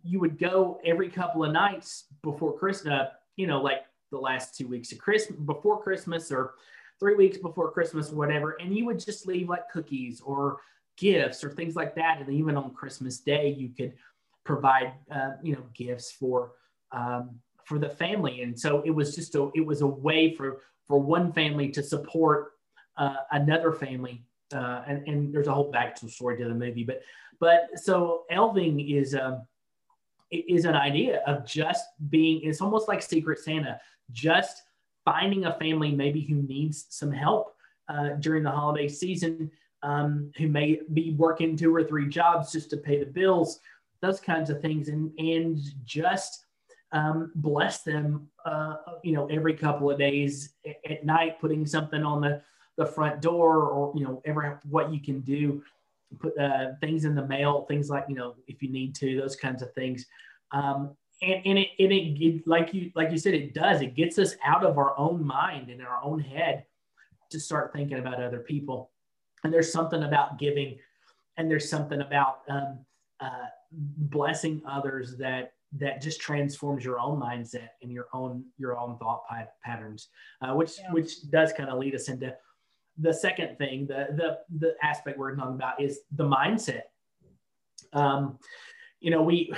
you 0.04 0.20
would 0.20 0.38
go 0.38 0.80
every 0.86 1.10
couple 1.10 1.44
of 1.46 1.52
nights 1.54 2.06
before 2.22 2.58
Christmas. 2.58 2.94
Uh, 2.94 3.06
you 3.38 3.48
know, 3.48 3.62
like 3.62 3.84
the 4.12 4.18
last 4.18 4.58
two 4.58 4.68
weeks 4.68 4.92
of 4.92 4.98
Christmas 4.98 5.40
before 5.40 5.82
Christmas 5.82 6.32
or 6.34 6.56
three 7.00 7.16
weeks 7.16 7.38
before 7.38 7.72
Christmas, 7.72 8.12
whatever, 8.12 8.58
and 8.60 8.76
you 8.76 8.86
would 8.86 9.00
just 9.00 9.26
leave 9.26 9.48
like 9.48 9.70
cookies 9.72 10.22
or 10.22 10.58
gifts 10.98 11.44
or 11.44 11.52
things 11.52 11.76
like 11.76 11.96
that. 11.96 12.20
And 12.20 12.30
even 12.30 12.58
on 12.58 12.74
Christmas 12.74 13.20
Day, 13.20 13.50
you 13.50 13.70
could 13.70 13.94
provide, 14.44 14.94
uh, 15.12 15.32
you 15.42 15.54
know, 15.54 15.64
gifts 15.74 16.12
for 16.12 16.54
um, 16.92 17.40
for 17.66 17.80
the 17.80 17.90
family. 17.90 18.42
And 18.42 18.60
so 18.60 18.82
it 18.86 18.92
was 18.92 19.16
just 19.16 19.36
a 19.36 19.50
it 19.56 19.66
was 19.66 19.82
a 19.82 19.88
way 19.88 20.34
for 20.34 20.62
for 20.88 21.00
one 21.00 21.32
family 21.32 21.70
to 21.70 21.84
support 21.84 22.54
uh, 22.98 23.16
another 23.32 23.72
family. 23.72 24.24
Uh, 24.54 24.84
and, 24.86 25.08
and 25.08 25.34
there's 25.34 25.48
a 25.48 25.54
whole 25.54 25.72
backstory 25.72 26.38
to 26.38 26.46
the 26.46 26.54
movie, 26.54 26.84
but 26.84 27.02
but 27.40 27.70
so 27.76 28.24
elving 28.32 28.96
is 28.96 29.16
um, 29.16 29.42
is 30.32 30.66
an 30.66 30.76
idea 30.76 31.22
of 31.26 31.46
just 31.46 31.86
being. 32.10 32.42
It's 32.44 32.62
almost 32.62 32.88
like 32.88 33.02
Secret 33.02 33.40
Santa, 33.40 33.80
just 34.12 34.64
finding 35.06 35.46
a 35.46 35.54
family 35.54 35.92
maybe 35.92 36.22
who 36.22 36.36
needs 36.36 36.86
some 36.90 37.12
help 37.12 37.56
uh, 37.90 38.10
during 38.20 38.44
the 38.44 38.52
holiday 38.52 38.88
season 38.88 39.52
um, 39.84 40.32
who 40.38 40.48
may 40.48 40.80
be 40.94 41.12
working 41.12 41.56
two 41.56 41.74
or 41.76 41.84
three 41.84 42.08
jobs 42.08 42.52
just 42.52 42.70
to 42.72 42.78
pay 42.78 43.00
the 43.00 43.06
bills, 43.06 43.60
those 44.02 44.20
kinds 44.20 44.50
of 44.50 44.62
things, 44.62 44.88
and 44.88 45.12
and 45.20 45.60
just 45.86 46.46
um, 46.94 47.32
bless 47.36 47.84
them, 47.84 48.28
uh, 48.46 48.76
you 49.04 49.14
know, 49.14 49.28
every 49.28 49.54
couple 49.54 49.92
of 49.92 49.98
days 49.98 50.54
at 50.90 51.06
night, 51.06 51.40
putting 51.40 51.66
something 51.66 52.04
on 52.04 52.22
the 52.22 52.42
the 52.78 52.86
front 52.86 53.22
door, 53.22 53.68
or 53.68 53.94
you 53.96 54.04
know, 54.04 54.22
ever 54.26 54.60
what 54.70 54.92
you 54.92 55.00
can 55.00 55.20
do, 55.22 55.62
put 56.20 56.38
uh, 56.40 56.72
things 56.80 57.06
in 57.06 57.14
the 57.14 57.26
mail, 57.28 57.66
things 57.68 57.90
like 57.90 58.06
you 58.08 58.16
know, 58.16 58.36
if 58.48 58.64
you 58.64 58.72
need 58.72 58.96
to, 58.96 59.20
those 59.20 59.36
kinds 59.36 59.62
of 59.62 59.74
things. 59.74 60.06
Um, 60.52 60.96
and, 61.22 61.42
and, 61.46 61.60
it, 61.60 61.70
and 61.80 61.92
it, 61.92 62.26
it, 62.26 62.48
like 62.48 62.74
you 62.74 62.92
like 62.96 63.12
you 63.12 63.18
said 63.18 63.34
it 63.34 63.54
does. 63.54 63.82
It 63.82 63.96
gets 63.96 64.18
us 64.18 64.36
out 64.46 64.66
of 64.66 64.78
our 64.78 64.98
own 64.98 65.26
mind 65.26 65.70
and 65.70 65.82
our 65.82 66.02
own 66.04 66.20
head 66.20 66.66
to 67.32 67.40
start 67.40 67.74
thinking 67.74 67.98
about 67.98 68.22
other 68.22 68.40
people 68.40 68.92
and 69.44 69.54
there's 69.54 69.72
something 69.72 70.04
about 70.04 70.40
giving 70.40 70.78
and 71.38 71.50
there's 71.50 71.70
something 71.70 72.02
about 72.02 72.42
um, 72.50 72.80
uh, 73.20 73.48
blessing 73.72 74.62
others 74.68 75.16
that 75.18 75.54
that 75.76 76.02
just 76.02 76.22
transforms 76.22 76.86
your 76.86 77.00
own 77.00 77.20
mindset 77.20 77.70
and 77.82 77.92
your 77.92 78.08
own 78.14 78.46
your 78.58 78.78
own 78.78 78.98
thought 78.98 79.24
patterns 79.64 80.10
uh, 80.42 80.54
which 80.54 80.80
yeah. 80.80 80.92
which 80.92 81.30
does 81.32 81.52
kind 81.54 81.70
of 81.70 81.80
lead 81.80 81.96
us 81.96 82.10
into 82.10 82.34
the 83.00 83.14
second 83.14 83.58
thing 83.58 83.88
the 83.88 84.08
the 84.12 84.40
the 84.60 84.76
aspect 84.84 85.18
we're 85.18 85.36
talking 85.36 85.56
about 85.56 85.82
is 85.82 86.02
the 86.12 86.24
mindset 86.24 86.84
um, 87.94 88.38
you 89.00 89.10
know 89.10 89.22
we 89.22 89.52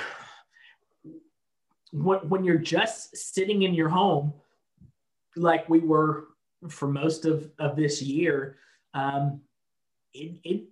when, 1.91 2.19
when 2.29 2.43
you're 2.43 2.57
just 2.57 3.15
sitting 3.15 3.63
in 3.63 3.73
your 3.73 3.89
home 3.89 4.33
like 5.35 5.67
we 5.67 5.79
were 5.79 6.27
for 6.69 6.87
most 6.87 7.25
of 7.25 7.51
of 7.59 7.75
this 7.75 8.01
year 8.01 8.57
um, 8.93 9.41
it, 10.15 10.39
it 10.43 10.63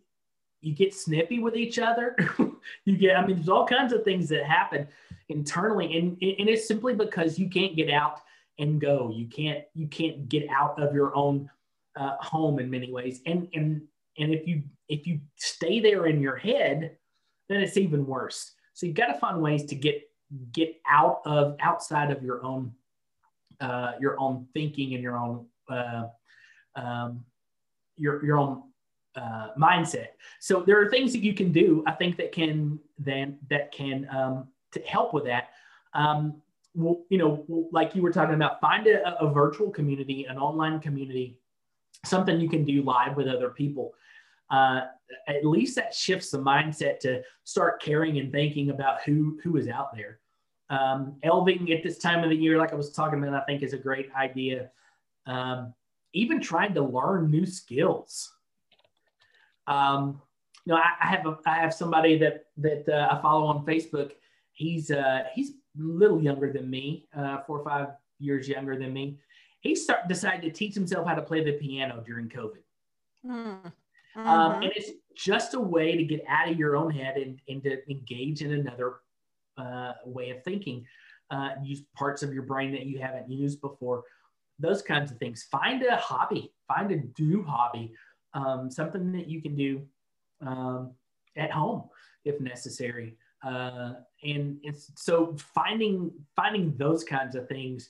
you 0.62 0.74
get 0.74 0.94
snippy 0.94 1.40
with 1.40 1.56
each 1.56 1.78
other. 1.78 2.16
you 2.86 2.98
get, 2.98 3.18
I 3.18 3.26
mean, 3.26 3.36
there's 3.36 3.50
all 3.50 3.68
kinds 3.68 3.92
of 3.92 4.04
things 4.04 4.30
that 4.30 4.46
happen 4.46 4.88
internally, 5.30 5.98
and 5.98 6.12
and 6.22 6.50
it's 6.50 6.68
simply 6.68 6.94
because 6.94 7.38
you 7.38 7.50
can't 7.50 7.76
get 7.76 7.90
out 7.90 8.22
and 8.60 8.80
go. 8.80 9.12
You 9.14 9.28
can't 9.28 9.64
you 9.74 9.88
can't 9.88 10.30
get 10.30 10.48
out 10.50 10.82
of 10.82 10.94
your 10.94 11.16
own 11.16 11.50
uh, 11.96 12.16
home 12.20 12.60
in 12.60 12.70
many 12.70 12.92
ways, 12.92 13.22
and 13.26 13.50
and 13.54 13.82
and 14.18 14.34
if 14.34 14.48
you 14.48 14.64
if 14.88 15.06
you 15.06 15.20
stay 15.36 15.80
there 15.80 16.06
in 16.06 16.22
your 16.22 16.38
head, 16.38 16.96
then 17.50 17.62
it's 17.62 17.78
even 17.78 18.06
worse. 18.06 18.54
So 18.74 18.86
you've 18.86 18.96
got 18.96 19.08
to 19.08 19.20
find 19.20 19.42
ways 19.42 19.66
to 19.66 19.76
get 19.76 20.02
get 20.54 20.76
out 20.90 21.22
of 21.26 21.58
outside 21.60 22.10
of 22.10 22.24
your 22.24 22.44
own 22.44 22.72
uh, 23.60 23.94
your 24.00 24.20
own 24.20 24.48
thinking 24.54 24.94
and 24.94 25.04
your 25.04 25.18
own 25.18 25.46
uh, 25.70 26.04
um, 26.76 27.26
your 27.98 28.24
your 28.26 28.38
own 28.38 28.64
uh, 29.16 29.50
mindset. 29.58 30.08
So 30.40 30.62
there 30.62 30.82
are 30.82 30.90
things 30.90 31.12
that 31.14 31.24
you 31.24 31.34
can 31.34 31.52
do, 31.52 31.84
I 31.86 31.92
think, 31.92 32.18
that 32.18 32.32
can 32.32 32.80
then 32.98 33.38
that 33.50 33.72
can 33.72 34.08
um, 34.12 34.48
to 34.72 34.80
help 34.82 35.14
with 35.14 35.26
that. 35.26 35.50
Um, 35.94 36.42
well, 36.76 37.04
you 37.10 37.18
know, 37.18 37.46
like 37.72 37.96
you 37.96 38.02
were 38.02 38.12
talking 38.12 38.34
about, 38.34 38.60
find 38.60 38.88
a, 38.88 39.20
a, 39.20 39.32
virtual 39.32 39.70
community, 39.70 40.26
an 40.26 40.40
online 40.40 40.80
community, 40.80 41.38
something 42.04 42.40
you 42.40 42.50
can 42.50 42.66
do 42.66 42.82
live 42.82 43.16
with 43.16 43.28
other 43.28 43.50
people. 43.50 43.94
Uh, 44.50 44.82
at 45.28 45.46
least 45.46 45.76
that 45.76 45.94
shifts 45.94 46.32
the 46.32 46.38
mindset 46.40 47.00
to 47.00 47.22
start 47.44 47.82
caring 47.82 48.18
and 48.18 48.32
thinking 48.32 48.72
about 48.72 49.02
who 49.04 49.40
who 49.44 49.58
is 49.58 49.68
out 49.68 49.96
there. 49.96 50.20
Um, 50.70 51.18
elving 51.24 51.72
at 51.76 51.84
this 51.84 52.00
time 52.00 52.24
of 52.24 52.30
the 52.30 52.36
year, 52.36 52.58
like 52.58 52.72
I 52.72 52.76
was 52.76 52.92
talking 52.92 53.22
about, 53.22 53.40
I 53.40 53.46
think 53.46 53.62
is 53.62 53.74
a 53.74 53.78
great 53.78 54.10
idea. 54.16 54.72
Um, 55.28 55.74
even 56.14 56.42
trying 56.42 56.74
to 56.76 56.82
learn 56.82 57.30
new 57.30 57.46
skills. 57.46 58.32
Um, 59.68 60.22
you 60.66 60.74
know, 60.74 60.80
I, 60.80 60.92
I, 61.02 61.08
have 61.08 61.26
a, 61.26 61.38
I 61.46 61.56
have 61.56 61.74
somebody 61.74 62.18
that 62.20 62.46
that 62.58 62.88
uh, 62.88 63.14
I 63.14 63.22
follow 63.22 63.46
on 63.46 63.66
Facebook. 63.66 64.12
He's 64.54 64.92
uh, 64.92 65.24
he's 65.34 65.52
a 65.52 65.54
little 65.82 66.22
younger 66.22 66.52
than 66.52 66.70
me, 66.70 67.08
uh, 67.18 67.40
four 67.46 67.60
or 67.60 67.66
five 67.66 67.88
years 68.20 68.48
younger 68.48 68.78
than 68.78 68.94
me. 68.94 69.20
He 69.62 69.76
start 69.76 70.08
decided 70.08 70.42
to 70.44 70.52
teach 70.52 70.74
himself 70.74 71.08
how 71.08 71.16
to 71.16 71.22
play 71.22 71.44
the 71.44 71.54
piano 71.54 72.04
during 72.06 72.30
COVID. 72.30 72.64
Mm-hmm. 73.26 74.28
Um, 74.28 74.62
and 74.62 74.72
it's 74.76 74.92
just 75.16 75.54
a 75.54 75.60
way 75.60 75.98
to 75.98 76.04
get 76.04 76.24
out 76.28 76.50
of 76.50 76.58
your 76.58 76.76
own 76.76 76.92
head 76.92 77.18
and, 77.18 77.40
and 77.48 77.64
to 77.64 77.90
engage 77.90 78.42
in 78.42 78.54
another 78.54 78.96
uh, 79.58 79.94
way 80.06 80.30
of 80.30 80.44
thinking. 80.44 80.86
Uh, 81.32 81.52
use 81.64 81.82
parts 81.96 82.22
of 82.22 82.34
your 82.34 82.44
brain 82.44 82.72
that 82.72 82.86
you 82.86 83.00
haven't 83.00 83.30
used 83.30 83.60
before. 83.60 84.04
Those 84.60 84.82
kinds 84.82 85.12
of 85.12 85.18
things. 85.18 85.48
Find 85.50 85.82
a 85.84 85.96
hobby. 85.96 86.54
Find 86.68 86.92
a 86.92 87.22
new 87.22 87.44
hobby 87.44 87.94
um, 88.34 88.70
something 88.70 89.12
that 89.14 89.28
you 89.28 89.42
can 89.42 89.56
do 89.56 89.82
um, 90.46 90.92
at 91.36 91.52
home 91.52 91.84
if 92.26 92.40
necessary. 92.40 93.18
Uh, 93.46 93.94
and 94.24 94.58
it's 94.64 94.92
so 94.96 95.36
finding 95.54 96.12
finding 96.36 96.76
those 96.78 97.04
kinds 97.04 97.36
of 97.36 97.48
things 97.48 97.90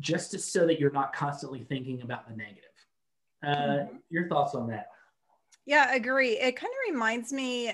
just 0.00 0.32
to, 0.32 0.38
so 0.38 0.66
that 0.66 0.80
you're 0.80 0.90
not 0.90 1.14
constantly 1.14 1.64
thinking 1.64 2.02
about 2.02 2.28
the 2.28 2.36
negative. 2.36 2.64
Uh, 3.42 3.48
mm-hmm. 3.48 3.96
Your 4.10 4.28
thoughts 4.28 4.54
on 4.54 4.68
that? 4.68 4.88
Yeah, 5.66 5.94
agree. 5.94 6.38
It 6.38 6.56
kind 6.56 6.72
of 6.72 6.92
reminds 6.92 7.32
me. 7.32 7.72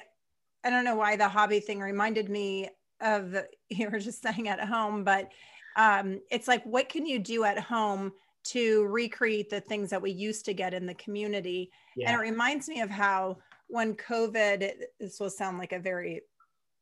I 0.62 0.68
don't 0.68 0.84
know 0.84 0.96
why 0.96 1.16
the 1.16 1.28
hobby 1.28 1.60
thing 1.60 1.80
reminded 1.80 2.28
me 2.28 2.68
of 3.00 3.34
you 3.70 3.88
were 3.88 3.98
just 3.98 4.22
saying 4.22 4.48
at 4.48 4.60
home, 4.60 5.04
but 5.04 5.30
um, 5.76 6.20
it's 6.30 6.48
like, 6.48 6.64
what 6.64 6.88
can 6.88 7.06
you 7.06 7.18
do 7.18 7.44
at 7.44 7.58
home 7.58 8.12
to 8.42 8.84
recreate 8.86 9.50
the 9.50 9.60
things 9.60 9.90
that 9.90 10.02
we 10.02 10.10
used 10.10 10.44
to 10.46 10.54
get 10.54 10.74
in 10.74 10.86
the 10.86 10.94
community. 10.94 11.70
Yeah. 11.96 12.10
And 12.10 12.20
it 12.20 12.24
reminds 12.24 12.68
me 12.68 12.80
of 12.80 12.90
how 12.90 13.38
when 13.68 13.94
COVID, 13.94 14.72
this 14.98 15.20
will 15.20 15.30
sound 15.30 15.58
like 15.58 15.72
a 15.72 15.78
very 15.78 16.22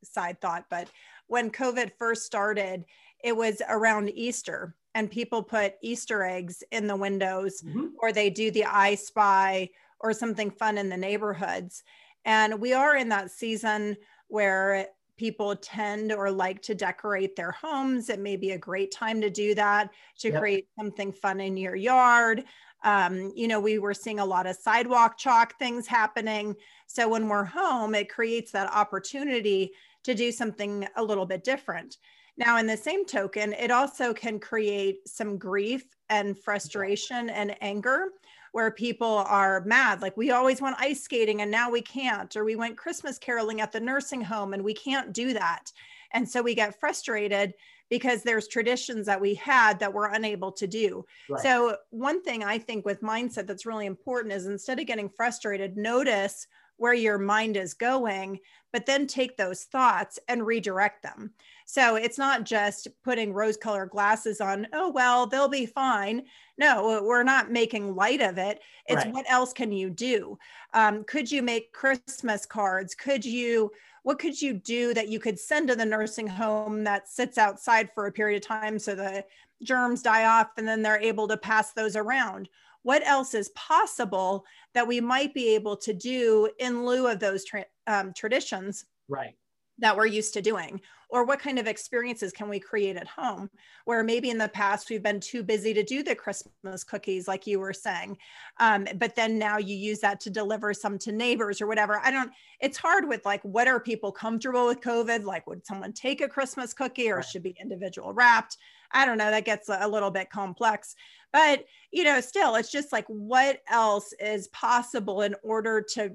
side 0.04 0.40
thought, 0.40 0.64
but 0.70 0.88
when 1.26 1.50
COVID 1.50 1.92
first 1.98 2.24
started, 2.24 2.84
it 3.22 3.36
was 3.36 3.60
around 3.68 4.10
Easter 4.10 4.74
and 4.94 5.10
people 5.10 5.42
put 5.42 5.74
Easter 5.82 6.24
eggs 6.24 6.62
in 6.70 6.86
the 6.86 6.96
windows 6.96 7.62
mm-hmm. 7.62 7.88
or 8.00 8.12
they 8.12 8.30
do 8.30 8.50
the 8.50 8.64
I 8.64 8.94
Spy 8.94 9.68
or 10.00 10.12
something 10.12 10.50
fun 10.50 10.78
in 10.78 10.88
the 10.88 10.96
neighborhoods. 10.96 11.82
And 12.24 12.60
we 12.60 12.72
are 12.72 12.96
in 12.96 13.08
that 13.10 13.30
season 13.30 13.96
where 14.28 14.88
people 15.18 15.54
tend 15.56 16.12
or 16.12 16.30
like 16.30 16.62
to 16.62 16.74
decorate 16.74 17.36
their 17.36 17.50
homes. 17.50 18.08
It 18.08 18.20
may 18.20 18.36
be 18.36 18.52
a 18.52 18.58
great 18.58 18.90
time 18.90 19.20
to 19.20 19.28
do 19.28 19.54
that, 19.56 19.90
to 20.20 20.28
yep. 20.30 20.40
create 20.40 20.68
something 20.78 21.12
fun 21.12 21.40
in 21.40 21.56
your 21.56 21.76
yard. 21.76 22.44
Um, 22.84 23.32
you 23.34 23.48
know, 23.48 23.60
we 23.60 23.78
were 23.78 23.92
seeing 23.92 24.20
a 24.20 24.24
lot 24.24 24.46
of 24.46 24.56
sidewalk 24.56 25.18
chalk 25.18 25.58
things 25.58 25.86
happening. 25.86 26.54
So 26.86 27.08
when 27.08 27.28
we're 27.28 27.44
home, 27.44 27.94
it 27.94 28.08
creates 28.08 28.52
that 28.52 28.72
opportunity 28.72 29.72
to 30.04 30.14
do 30.14 30.32
something 30.32 30.86
a 30.96 31.02
little 31.02 31.26
bit 31.26 31.44
different. 31.44 31.98
Now, 32.36 32.56
in 32.58 32.66
the 32.68 32.76
same 32.76 33.04
token, 33.04 33.52
it 33.52 33.72
also 33.72 34.14
can 34.14 34.38
create 34.38 35.08
some 35.08 35.38
grief 35.38 35.84
and 36.08 36.38
frustration 36.38 37.30
and 37.30 37.56
anger 37.60 38.12
where 38.52 38.70
people 38.70 39.24
are 39.28 39.62
mad 39.64 40.02
like 40.02 40.16
we 40.16 40.30
always 40.30 40.60
went 40.60 40.76
ice 40.78 41.02
skating 41.02 41.42
and 41.42 41.50
now 41.50 41.70
we 41.70 41.82
can't 41.82 42.36
or 42.36 42.44
we 42.44 42.56
went 42.56 42.76
christmas 42.76 43.18
caroling 43.18 43.60
at 43.60 43.72
the 43.72 43.80
nursing 43.80 44.20
home 44.20 44.54
and 44.54 44.62
we 44.62 44.74
can't 44.74 45.12
do 45.12 45.32
that 45.32 45.72
and 46.12 46.28
so 46.28 46.42
we 46.42 46.54
get 46.54 46.78
frustrated 46.78 47.54
because 47.90 48.22
there's 48.22 48.48
traditions 48.48 49.06
that 49.06 49.20
we 49.20 49.34
had 49.34 49.78
that 49.78 49.92
we're 49.92 50.12
unable 50.12 50.52
to 50.52 50.66
do. 50.66 51.04
Right. 51.28 51.42
So, 51.42 51.76
one 51.90 52.22
thing 52.22 52.44
I 52.44 52.58
think 52.58 52.84
with 52.84 53.00
mindset 53.00 53.46
that's 53.46 53.66
really 53.66 53.86
important 53.86 54.34
is 54.34 54.46
instead 54.46 54.78
of 54.78 54.86
getting 54.86 55.08
frustrated, 55.08 55.76
notice 55.76 56.46
where 56.78 56.94
your 56.94 57.18
mind 57.18 57.56
is 57.56 57.74
going, 57.74 58.40
but 58.72 58.86
then 58.86 59.06
take 59.06 59.36
those 59.36 59.64
thoughts 59.64 60.18
and 60.28 60.46
redirect 60.46 61.02
them. 61.02 61.32
So 61.66 61.96
it's 61.96 62.16
not 62.16 62.44
just 62.44 62.88
putting 63.04 63.34
rose 63.34 63.56
colored 63.56 63.90
glasses 63.90 64.40
on, 64.40 64.66
oh, 64.72 64.90
well, 64.90 65.26
they'll 65.26 65.48
be 65.48 65.66
fine. 65.66 66.24
No, 66.56 67.02
we're 67.04 67.22
not 67.22 67.50
making 67.50 67.94
light 67.94 68.22
of 68.22 68.38
it. 68.38 68.60
It's 68.86 69.04
right. 69.04 69.12
what 69.12 69.30
else 69.30 69.52
can 69.52 69.70
you 69.70 69.90
do? 69.90 70.38
Um, 70.72 71.04
could 71.04 71.30
you 71.30 71.42
make 71.42 71.72
Christmas 71.72 72.46
cards? 72.46 72.94
Could 72.94 73.24
you, 73.24 73.70
what 74.02 74.18
could 74.18 74.40
you 74.40 74.54
do 74.54 74.94
that 74.94 75.08
you 75.08 75.20
could 75.20 75.38
send 75.38 75.68
to 75.68 75.76
the 75.76 75.84
nursing 75.84 76.26
home 76.26 76.84
that 76.84 77.08
sits 77.08 77.36
outside 77.36 77.90
for 77.94 78.06
a 78.06 78.12
period 78.12 78.42
of 78.42 78.46
time 78.48 78.78
so 78.78 78.94
the 78.94 79.24
germs 79.62 80.02
die 80.02 80.24
off 80.24 80.48
and 80.56 80.66
then 80.66 80.80
they're 80.80 81.00
able 81.00 81.28
to 81.28 81.36
pass 81.36 81.72
those 81.72 81.96
around? 81.96 82.48
What 82.82 83.06
else 83.06 83.34
is 83.34 83.50
possible 83.50 84.44
that 84.74 84.86
we 84.86 85.00
might 85.00 85.34
be 85.34 85.54
able 85.54 85.76
to 85.76 85.92
do 85.92 86.48
in 86.58 86.84
lieu 86.84 87.08
of 87.08 87.20
those 87.20 87.44
tra- 87.44 87.66
um, 87.86 88.12
traditions 88.14 88.84
right. 89.08 89.34
that 89.78 89.96
we're 89.96 90.06
used 90.06 90.34
to 90.34 90.42
doing 90.42 90.80
or 91.10 91.24
what 91.24 91.38
kind 91.38 91.58
of 91.58 91.66
experiences 91.66 92.32
can 92.32 92.48
we 92.48 92.60
create 92.60 92.96
at 92.96 93.06
home 93.06 93.48
where 93.84 94.02
maybe 94.04 94.30
in 94.30 94.38
the 94.38 94.48
past 94.48 94.90
we've 94.90 95.02
been 95.02 95.20
too 95.20 95.42
busy 95.42 95.72
to 95.74 95.82
do 95.82 96.02
the 96.02 96.14
christmas 96.14 96.84
cookies 96.84 97.28
like 97.28 97.46
you 97.46 97.60
were 97.60 97.72
saying 97.72 98.16
um, 98.60 98.86
but 98.96 99.14
then 99.14 99.38
now 99.38 99.58
you 99.58 99.76
use 99.76 100.00
that 100.00 100.20
to 100.20 100.30
deliver 100.30 100.72
some 100.74 100.98
to 100.98 101.12
neighbors 101.12 101.60
or 101.60 101.66
whatever 101.66 102.00
i 102.04 102.10
don't 102.10 102.30
it's 102.60 102.76
hard 102.76 103.08
with 103.08 103.24
like 103.24 103.42
what 103.42 103.68
are 103.68 103.80
people 103.80 104.12
comfortable 104.12 104.66
with 104.66 104.80
covid 104.80 105.24
like 105.24 105.46
would 105.46 105.64
someone 105.66 105.92
take 105.92 106.20
a 106.20 106.28
christmas 106.28 106.72
cookie 106.72 107.10
or 107.10 107.16
right. 107.16 107.24
should 107.24 107.42
be 107.42 107.56
individual 107.60 108.12
wrapped 108.12 108.56
i 108.92 109.04
don't 109.04 109.18
know 109.18 109.30
that 109.30 109.44
gets 109.44 109.68
a 109.68 109.88
little 109.88 110.10
bit 110.10 110.30
complex 110.30 110.94
but, 111.32 111.64
you 111.90 112.04
know, 112.04 112.20
still, 112.20 112.54
it's 112.54 112.72
just 112.72 112.92
like 112.92 113.06
what 113.08 113.60
else 113.68 114.12
is 114.18 114.48
possible 114.48 115.22
in 115.22 115.34
order 115.42 115.84
to 115.94 116.12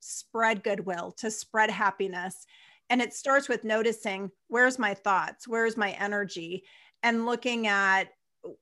spread 0.00 0.62
goodwill, 0.62 1.14
to 1.18 1.30
spread 1.30 1.70
happiness. 1.70 2.46
And 2.90 3.02
it 3.02 3.14
starts 3.14 3.48
with 3.48 3.64
noticing 3.64 4.30
where's 4.48 4.78
my 4.78 4.94
thoughts, 4.94 5.48
where's 5.48 5.76
my 5.76 5.92
energy, 5.92 6.64
and 7.02 7.26
looking 7.26 7.66
at 7.66 8.08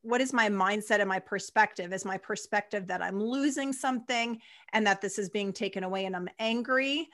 what 0.03 0.21
is 0.21 0.33
my 0.33 0.49
mindset 0.49 1.01
and 1.01 1.09
my 1.09 1.19
perspective? 1.19 1.93
Is 1.93 2.05
my 2.05 2.17
perspective 2.17 2.87
that 2.87 3.03
I'm 3.03 3.23
losing 3.23 3.73
something 3.73 4.39
and 4.73 4.87
that 4.87 5.01
this 5.01 5.19
is 5.19 5.29
being 5.29 5.53
taken 5.53 5.85
away 5.85 6.07
and 6.07 6.17
I'm 6.17 6.29
angry? 6.39 7.09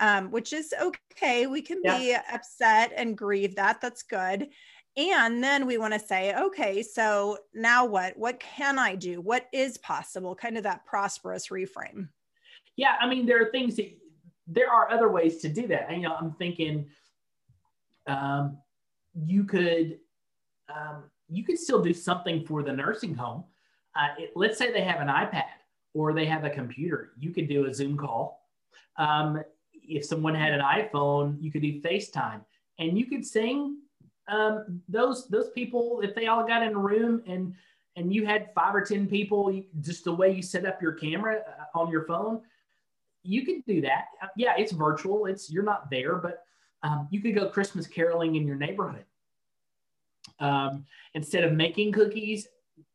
Um, 0.00 0.30
which 0.30 0.52
is 0.52 0.74
okay. 0.80 1.46
We 1.46 1.62
can 1.62 1.80
yeah. 1.82 1.98
be 1.98 2.16
upset 2.32 2.92
and 2.96 3.16
grieve 3.16 3.56
that. 3.56 3.80
That's 3.80 4.02
good. 4.02 4.48
And 4.96 5.42
then 5.42 5.66
we 5.66 5.78
want 5.78 5.94
to 5.94 6.00
say, 6.00 6.34
okay, 6.34 6.82
so 6.82 7.38
now 7.54 7.84
what? 7.84 8.16
What 8.16 8.40
can 8.40 8.78
I 8.78 8.94
do? 8.94 9.20
What 9.20 9.46
is 9.52 9.78
possible? 9.78 10.34
Kind 10.34 10.56
of 10.56 10.62
that 10.64 10.84
prosperous 10.86 11.48
reframe. 11.48 12.08
yeah, 12.76 12.96
I 13.00 13.08
mean, 13.08 13.26
there 13.26 13.40
are 13.40 13.50
things 13.50 13.76
that 13.76 13.90
there 14.46 14.70
are 14.70 14.90
other 14.90 15.10
ways 15.10 15.38
to 15.38 15.48
do 15.48 15.66
that. 15.68 15.86
And, 15.88 16.02
you 16.02 16.08
know, 16.08 16.14
I'm 16.14 16.32
thinking 16.32 16.86
um, 18.06 18.58
you 19.14 19.44
could 19.44 19.98
um, 20.74 21.04
you 21.28 21.44
could 21.44 21.58
still 21.58 21.82
do 21.82 21.92
something 21.92 22.44
for 22.44 22.62
the 22.62 22.72
nursing 22.72 23.14
home. 23.14 23.44
Uh, 23.94 24.08
it, 24.18 24.32
let's 24.36 24.58
say 24.58 24.72
they 24.72 24.82
have 24.82 25.00
an 25.00 25.08
iPad 25.08 25.44
or 25.94 26.12
they 26.12 26.26
have 26.26 26.44
a 26.44 26.50
computer. 26.50 27.12
You 27.18 27.32
could 27.32 27.48
do 27.48 27.66
a 27.66 27.74
Zoom 27.74 27.96
call. 27.96 28.42
Um, 28.98 29.42
if 29.72 30.04
someone 30.04 30.34
had 30.34 30.52
an 30.52 30.60
iPhone, 30.60 31.36
you 31.40 31.50
could 31.50 31.62
do 31.62 31.80
FaceTime, 31.80 32.40
and 32.78 32.98
you 32.98 33.06
could 33.06 33.24
sing 33.24 33.78
um, 34.28 34.80
those 34.88 35.28
those 35.28 35.50
people 35.50 36.00
if 36.02 36.14
they 36.14 36.26
all 36.26 36.46
got 36.46 36.62
in 36.62 36.74
a 36.74 36.78
room 36.78 37.22
and 37.26 37.54
and 37.96 38.12
you 38.12 38.26
had 38.26 38.50
five 38.54 38.74
or 38.74 38.82
ten 38.82 39.06
people, 39.06 39.50
you, 39.50 39.64
just 39.80 40.04
the 40.04 40.12
way 40.12 40.30
you 40.30 40.42
set 40.42 40.66
up 40.66 40.82
your 40.82 40.92
camera 40.92 41.40
uh, 41.48 41.78
on 41.78 41.90
your 41.90 42.04
phone, 42.04 42.42
you 43.26 43.44
could 43.44 43.64
do 43.66 43.80
that. 43.82 44.06
Uh, 44.22 44.28
yeah, 44.36 44.54
it's 44.56 44.72
virtual. 44.72 45.26
It's 45.26 45.50
you're 45.50 45.62
not 45.62 45.90
there, 45.90 46.16
but 46.16 46.44
um, 46.82 47.08
you 47.10 47.20
could 47.20 47.34
go 47.34 47.48
Christmas 47.48 47.86
caroling 47.86 48.36
in 48.36 48.46
your 48.46 48.56
neighborhood. 48.56 49.04
Um, 50.40 50.84
instead 51.14 51.44
of 51.44 51.52
making 51.52 51.92
cookies, 51.92 52.48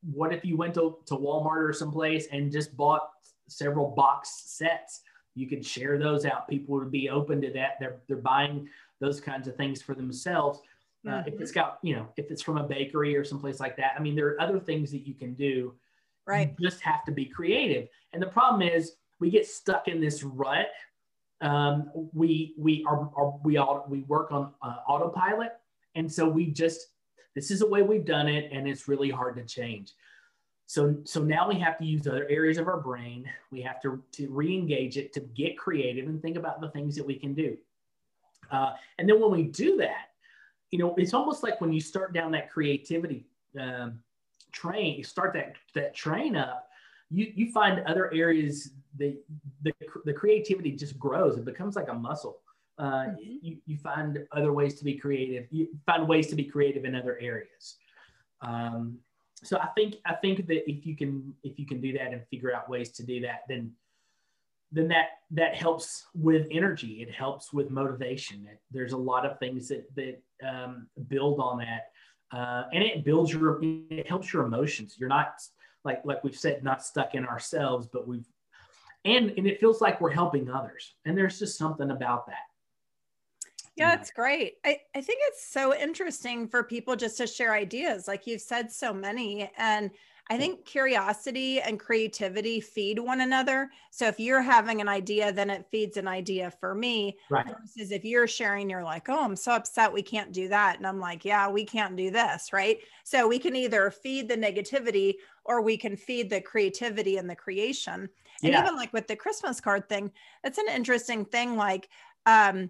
what 0.03 0.33
if 0.33 0.45
you 0.45 0.57
went 0.57 0.73
to, 0.75 0.97
to 1.07 1.15
Walmart 1.15 1.67
or 1.67 1.73
someplace 1.73 2.27
and 2.31 2.51
just 2.51 2.75
bought 2.75 3.09
several 3.47 3.89
box 3.89 4.43
sets? 4.45 5.01
You 5.33 5.47
could 5.47 5.65
share 5.65 5.97
those 5.97 6.25
out. 6.25 6.47
People 6.47 6.75
would 6.75 6.91
be 6.91 7.09
open 7.09 7.41
to 7.41 7.51
that. 7.53 7.77
They're, 7.79 8.01
they're 8.07 8.17
buying 8.17 8.67
those 8.99 9.21
kinds 9.21 9.47
of 9.47 9.55
things 9.55 9.81
for 9.81 9.95
themselves. 9.95 10.59
Uh, 11.07 11.11
mm-hmm. 11.11 11.29
If 11.29 11.41
it's 11.41 11.51
got, 11.51 11.79
you 11.81 11.95
know, 11.95 12.07
if 12.17 12.29
it's 12.29 12.41
from 12.41 12.57
a 12.57 12.63
bakery 12.63 13.15
or 13.15 13.23
someplace 13.23 13.59
like 13.59 13.75
that, 13.77 13.93
I 13.97 14.01
mean, 14.01 14.15
there 14.15 14.27
are 14.27 14.41
other 14.41 14.59
things 14.59 14.91
that 14.91 15.07
you 15.07 15.13
can 15.13 15.33
do. 15.33 15.73
Right. 16.27 16.53
You 16.59 16.69
just 16.69 16.81
have 16.81 17.03
to 17.05 17.11
be 17.11 17.25
creative. 17.25 17.87
And 18.13 18.21
the 18.21 18.27
problem 18.27 18.61
is 18.61 18.93
we 19.21 19.29
get 19.29 19.47
stuck 19.47 19.87
in 19.87 20.01
this 20.01 20.23
rut. 20.23 20.67
Um, 21.39 21.89
we 22.13 22.53
we 22.57 22.83
are, 22.85 23.09
are 23.15 23.33
we 23.43 23.57
all 23.57 23.85
we 23.87 24.01
work 24.01 24.31
on 24.31 24.51
uh, 24.61 24.75
autopilot, 24.87 25.53
and 25.95 26.11
so 26.11 26.27
we 26.27 26.47
just 26.47 26.87
this 27.35 27.49
is 27.49 27.59
the 27.59 27.67
way 27.67 27.81
we've 27.81 28.05
done 28.05 28.27
it, 28.27 28.51
and 28.51 28.67
it's 28.67 28.89
really 28.89 29.09
hard 29.09 29.37
to 29.37 29.45
change. 29.45 29.93
So, 30.71 30.95
so 31.03 31.21
now 31.21 31.49
we 31.49 31.59
have 31.59 31.77
to 31.79 31.85
use 31.85 32.07
other 32.07 32.25
areas 32.29 32.57
of 32.57 32.69
our 32.69 32.79
brain. 32.79 33.29
We 33.51 33.61
have 33.61 33.81
to, 33.81 34.01
to 34.13 34.29
re-engage 34.29 34.95
it 34.95 35.11
to 35.11 35.19
get 35.19 35.57
creative 35.57 36.07
and 36.07 36.21
think 36.21 36.37
about 36.37 36.61
the 36.61 36.69
things 36.69 36.95
that 36.95 37.05
we 37.05 37.15
can 37.15 37.33
do. 37.33 37.57
Uh, 38.49 38.75
and 38.97 39.07
then 39.07 39.19
when 39.19 39.31
we 39.31 39.43
do 39.43 39.75
that, 39.77 40.11
you 40.69 40.79
know, 40.79 40.95
it's 40.97 41.13
almost 41.13 41.43
like 41.43 41.59
when 41.59 41.73
you 41.73 41.81
start 41.81 42.13
down 42.13 42.31
that 42.31 42.49
creativity 42.49 43.25
um, 43.59 43.99
train, 44.53 44.97
you 44.97 45.03
start 45.03 45.33
that 45.33 45.55
that 45.75 45.93
train 45.93 46.37
up, 46.37 46.69
you 47.09 47.33
you 47.35 47.51
find 47.51 47.85
other 47.85 48.13
areas 48.13 48.71
that 48.97 49.17
the, 49.61 49.73
the 50.05 50.13
creativity 50.13 50.71
just 50.71 50.97
grows. 50.99 51.37
It 51.37 51.45
becomes 51.45 51.75
like 51.75 51.89
a 51.89 51.93
muscle. 51.93 52.39
Uh, 52.77 53.05
mm-hmm. 53.05 53.19
you, 53.19 53.57
you 53.65 53.77
find 53.77 54.19
other 54.31 54.53
ways 54.53 54.75
to 54.79 54.83
be 54.83 54.97
creative. 54.97 55.45
You 55.51 55.67
find 55.85 56.07
ways 56.07 56.27
to 56.27 56.35
be 56.35 56.45
creative 56.45 56.85
in 56.85 56.95
other 56.95 57.17
areas. 57.21 57.77
Um, 58.41 58.97
so 59.43 59.57
I 59.57 59.67
think 59.75 59.95
I 60.05 60.13
think 60.15 60.47
that 60.47 60.69
if 60.69 60.85
you 60.85 60.95
can 60.95 61.33
if 61.43 61.57
you 61.59 61.65
can 61.65 61.81
do 61.81 61.93
that 61.93 62.13
and 62.13 62.21
figure 62.29 62.53
out 62.53 62.69
ways 62.69 62.91
to 62.91 63.03
do 63.03 63.21
that, 63.21 63.41
then 63.47 63.71
then 64.71 64.87
that 64.87 65.07
that 65.31 65.55
helps 65.55 66.05
with 66.15 66.47
energy. 66.51 67.01
It 67.01 67.11
helps 67.11 67.51
with 67.51 67.69
motivation. 67.69 68.47
There's 68.71 68.93
a 68.93 68.97
lot 68.97 69.25
of 69.25 69.39
things 69.39 69.67
that 69.69 69.85
that 69.95 70.21
um, 70.47 70.87
build 71.07 71.39
on 71.39 71.57
that, 71.59 71.91
uh, 72.35 72.63
and 72.73 72.83
it 72.83 73.03
builds 73.03 73.33
your 73.33 73.59
it 73.63 74.07
helps 74.07 74.31
your 74.31 74.45
emotions. 74.45 74.95
You're 74.99 75.09
not 75.09 75.33
like 75.83 76.01
like 76.05 76.23
we've 76.23 76.37
said, 76.37 76.63
not 76.63 76.83
stuck 76.83 77.15
in 77.15 77.25
ourselves, 77.25 77.87
but 77.91 78.07
we've 78.07 78.27
and 79.05 79.31
and 79.31 79.47
it 79.47 79.59
feels 79.59 79.81
like 79.81 79.99
we're 80.01 80.11
helping 80.11 80.49
others. 80.49 80.95
And 81.05 81.17
there's 81.17 81.39
just 81.39 81.57
something 81.57 81.91
about 81.91 82.27
that. 82.27 82.45
Yeah, 83.77 83.93
it's 83.95 84.11
great. 84.11 84.55
I, 84.65 84.79
I 84.93 85.01
think 85.01 85.19
it's 85.29 85.51
so 85.51 85.75
interesting 85.75 86.47
for 86.47 86.63
people 86.63 86.95
just 86.95 87.17
to 87.17 87.25
share 87.25 87.53
ideas. 87.53 88.07
Like 88.07 88.27
you've 88.27 88.41
said 88.41 88.71
so 88.71 88.93
many. 88.93 89.49
And 89.57 89.91
I 90.29 90.37
think 90.37 90.63
curiosity 90.65 91.59
and 91.59 91.79
creativity 91.79 92.61
feed 92.61 92.99
one 92.99 93.21
another. 93.21 93.69
So 93.89 94.07
if 94.07 94.19
you're 94.19 94.41
having 94.41 94.79
an 94.79 94.87
idea, 94.87 95.31
then 95.31 95.49
it 95.49 95.65
feeds 95.71 95.97
an 95.97 96.07
idea 96.07 96.51
for 96.51 96.73
me. 96.73 97.17
Right. 97.29 97.45
Versus 97.45 97.91
if 97.91 98.05
you're 98.05 98.27
sharing, 98.27 98.69
you're 98.69 98.83
like, 98.83 99.09
oh, 99.09 99.23
I'm 99.23 99.35
so 99.35 99.51
upset 99.51 99.91
we 99.91 100.01
can't 100.01 100.31
do 100.31 100.47
that. 100.47 100.77
And 100.77 100.87
I'm 100.87 100.99
like, 100.99 101.25
yeah, 101.25 101.49
we 101.49 101.65
can't 101.65 101.97
do 101.97 102.11
this. 102.11 102.53
Right. 102.53 102.79
So 103.03 103.27
we 103.27 103.39
can 103.39 103.55
either 103.55 103.91
feed 103.91 104.29
the 104.29 104.37
negativity 104.37 105.15
or 105.43 105.61
we 105.61 105.75
can 105.75 105.97
feed 105.97 106.29
the 106.29 106.39
creativity 106.39 107.17
and 107.17 107.29
the 107.29 107.35
creation. 107.35 108.07
And 108.43 108.53
yeah. 108.53 108.61
even 108.61 108.75
like 108.75 108.93
with 108.93 109.07
the 109.07 109.15
Christmas 109.15 109.59
card 109.59 109.89
thing, 109.89 110.11
that's 110.43 110.57
an 110.57 110.69
interesting 110.73 111.25
thing. 111.25 111.57
Like, 111.57 111.89
um, 112.25 112.69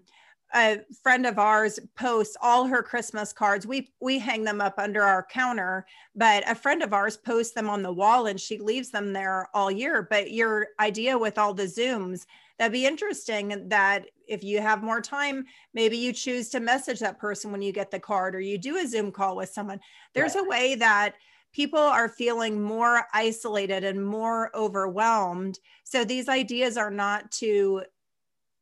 a 0.53 0.79
friend 1.01 1.25
of 1.25 1.39
ours 1.39 1.79
posts 1.97 2.35
all 2.41 2.65
her 2.65 2.83
christmas 2.83 3.31
cards. 3.31 3.65
We 3.65 3.93
we 4.01 4.19
hang 4.19 4.43
them 4.43 4.61
up 4.61 4.75
under 4.77 5.01
our 5.01 5.25
counter 5.25 5.85
but 6.15 6.49
a 6.49 6.55
friend 6.55 6.83
of 6.83 6.93
ours 6.93 7.17
posts 7.17 7.53
them 7.53 7.69
on 7.69 7.81
the 7.81 7.91
wall 7.91 8.27
and 8.27 8.39
she 8.39 8.57
leaves 8.57 8.91
them 8.91 9.13
there 9.13 9.47
all 9.53 9.71
year. 9.71 10.07
But 10.09 10.31
your 10.31 10.67
idea 10.79 11.17
with 11.17 11.37
all 11.37 11.53
the 11.53 11.63
zooms 11.63 12.25
that'd 12.57 12.73
be 12.73 12.85
interesting 12.85 13.69
that 13.69 14.05
if 14.27 14.43
you 14.43 14.61
have 14.61 14.83
more 14.83 15.01
time 15.01 15.45
maybe 15.73 15.97
you 15.97 16.13
choose 16.13 16.49
to 16.49 16.59
message 16.59 16.99
that 16.99 17.19
person 17.19 17.51
when 17.51 17.61
you 17.61 17.71
get 17.71 17.91
the 17.91 17.99
card 17.99 18.35
or 18.35 18.41
you 18.41 18.57
do 18.57 18.77
a 18.77 18.87
zoom 18.87 19.11
call 19.11 19.35
with 19.35 19.49
someone. 19.49 19.79
There's 20.13 20.35
right. 20.35 20.45
a 20.45 20.49
way 20.49 20.75
that 20.75 21.15
people 21.53 21.79
are 21.79 22.09
feeling 22.09 22.61
more 22.61 23.03
isolated 23.13 23.83
and 23.83 24.05
more 24.05 24.55
overwhelmed. 24.55 25.59
So 25.83 26.03
these 26.03 26.29
ideas 26.29 26.77
are 26.77 26.91
not 26.91 27.31
to 27.33 27.83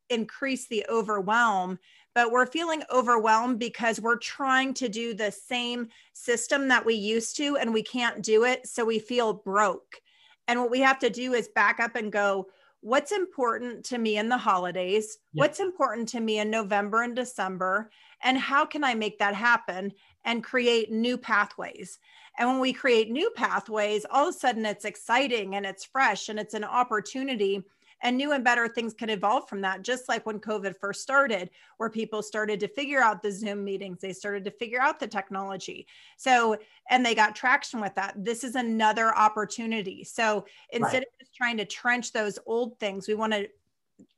increase 0.10 0.68
the 0.68 0.86
overwhelm 0.90 1.80
but 2.16 2.32
we're 2.32 2.46
feeling 2.46 2.84
overwhelmed 2.92 3.60
because 3.60 4.02
we're 4.02 4.18
trying 4.18 4.74
to 4.74 4.90
do 4.90 5.14
the 5.14 5.32
same 5.32 5.88
system 6.14 6.68
that 6.68 6.86
we 6.86 6.96
used 6.96 7.38
to 7.38 7.58
and 7.58 7.74
we 7.74 7.84
can't 7.84 8.24
do 8.24 8.44
it 8.44 8.68
so 8.68 8.84
we 8.84 9.00
feel 9.00 9.34
broke. 9.34 10.02
And 10.48 10.60
what 10.60 10.72
we 10.72 10.80
have 10.80 11.00
to 11.00 11.10
do 11.10 11.34
is 11.34 11.48
back 11.48 11.80
up 11.80 11.96
and 11.96 12.12
go 12.12 12.48
what's 12.82 13.12
important 13.12 13.86
to 13.86 13.98
me 13.98 14.18
in 14.18 14.30
the 14.30 14.38
holidays? 14.38 15.20
Yep. 15.34 15.42
what's 15.42 15.60
important 15.60 16.10
to 16.10 16.20
me 16.20 16.40
in 16.40 16.50
november 16.50 17.04
and 17.04 17.16
december? 17.16 17.92
And 18.24 18.38
how 18.38 18.66
can 18.66 18.84
i 18.84 18.96
make 18.96 19.20
that 19.20 19.36
happen 19.36 19.94
and 20.26 20.44
create 20.44 20.92
new 20.92 21.18
pathways? 21.18 22.00
And 22.38 22.50
when 22.50 22.60
we 22.60 22.74
create 22.74 23.12
new 23.12 23.32
pathways 23.36 24.06
all 24.10 24.28
of 24.28 24.36
a 24.36 24.38
sudden 24.38 24.66
it's 24.66 24.86
exciting 24.86 25.56
and 25.56 25.66
it's 25.66 25.86
fresh 25.86 26.30
and 26.30 26.40
it's 26.40 26.54
an 26.54 26.64
opportunity 26.64 27.64
and 28.02 28.18
new 28.18 28.32
and 28.32 28.44
better 28.44 28.68
things 28.68 28.94
can 28.94 29.10
evolve 29.10 29.48
from 29.48 29.62
that 29.62 29.82
just 29.82 30.08
like 30.08 30.26
when 30.26 30.40
covid 30.40 30.76
first 30.80 31.02
started 31.02 31.50
where 31.78 31.90
people 31.90 32.22
started 32.22 32.60
to 32.60 32.68
figure 32.68 33.02
out 33.02 33.22
the 33.22 33.32
zoom 33.32 33.64
meetings 33.64 34.00
they 34.00 34.14
started 34.14 34.44
to 34.46 34.52
figure 34.52 34.82
out 34.82 35.00
the 35.00 35.08
technology. 35.08 35.88
So 36.18 36.58
and 36.90 37.06
they 37.06 37.16
got 37.16 37.36
traction 37.36 37.80
with 37.80 37.96
that. 37.96 38.14
This 38.18 38.44
is 38.44 38.56
another 38.56 39.16
opportunity. 39.16 40.04
So 40.04 40.46
instead 40.72 41.00
right. 41.00 41.08
of 41.08 41.20
just 41.20 41.36
trying 41.36 41.58
to 41.58 41.66
trench 41.66 42.12
those 42.12 42.40
old 42.46 42.80
things 42.80 43.08
we 43.08 43.16
want 43.16 43.34
to 43.34 43.50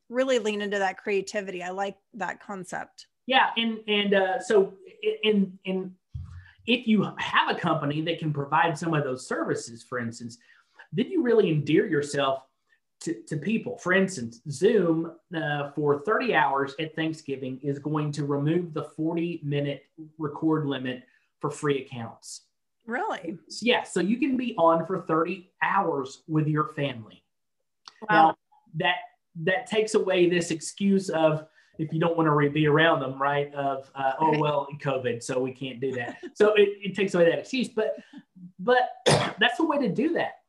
really 0.09 0.39
lean 0.39 0.61
into 0.61 0.77
that 0.79 0.97
creativity. 0.97 1.63
I 1.63 1.69
like 1.69 1.97
that 2.15 2.41
concept. 2.41 3.07
Yeah 3.27 3.49
and 3.57 3.79
and 3.87 4.13
uh, 4.13 4.39
so 4.39 4.73
in 5.23 5.57
in 5.65 5.95
if 6.67 6.87
you 6.87 7.03
have 7.17 7.49
a 7.49 7.55
company 7.55 8.01
that 8.01 8.19
can 8.19 8.31
provide 8.31 8.77
some 8.77 8.93
of 8.93 9.03
those 9.03 9.27
services 9.27 9.83
for 9.83 9.99
instance 9.99 10.37
then 10.93 11.09
you 11.09 11.23
really 11.23 11.49
endear 11.49 11.87
yourself 11.87 12.43
to, 13.01 13.13
to 13.23 13.35
people. 13.35 13.77
For 13.77 13.93
instance, 13.93 14.41
Zoom 14.49 15.11
uh, 15.35 15.71
for 15.71 16.01
30 16.05 16.35
hours 16.35 16.75
at 16.79 16.95
Thanksgiving 16.95 17.59
is 17.61 17.79
going 17.79 18.11
to 18.13 18.25
remove 18.25 18.73
the 18.73 18.83
40 18.83 19.41
minute 19.43 19.83
record 20.17 20.65
limit 20.65 21.03
for 21.39 21.49
free 21.49 21.81
accounts. 21.81 22.43
Really? 22.85 23.37
Yeah. 23.61 23.83
So 23.83 23.99
you 23.99 24.17
can 24.17 24.37
be 24.37 24.55
on 24.57 24.85
for 24.85 25.01
30 25.01 25.51
hours 25.63 26.23
with 26.27 26.47
your 26.47 26.69
family. 26.69 27.23
Wow. 28.09 28.27
Now, 28.27 28.35
that 28.75 28.95
that 29.43 29.65
takes 29.65 29.95
away 29.95 30.29
this 30.29 30.51
excuse 30.51 31.09
of 31.09 31.45
if 31.79 31.93
you 31.93 31.99
don't 31.99 32.17
want 32.17 32.27
to 32.27 32.31
re- 32.31 32.49
be 32.49 32.67
around 32.67 32.99
them, 32.99 33.19
right? 33.19 33.53
Of 33.53 33.89
uh, 33.95 34.13
oh 34.19 34.37
well, 34.37 34.67
COVID, 34.81 35.23
so 35.23 35.39
we 35.39 35.51
can't 35.51 35.79
do 35.79 35.91
that. 35.93 36.17
so 36.33 36.53
it, 36.53 36.69
it 36.81 36.95
takes 36.95 37.13
away 37.13 37.25
that 37.25 37.39
excuse. 37.39 37.69
But 37.69 37.95
but 38.59 38.89
that's 39.39 39.59
a 39.59 39.63
way 39.63 39.77
to 39.79 39.89
do 39.89 40.13
that 40.13 40.40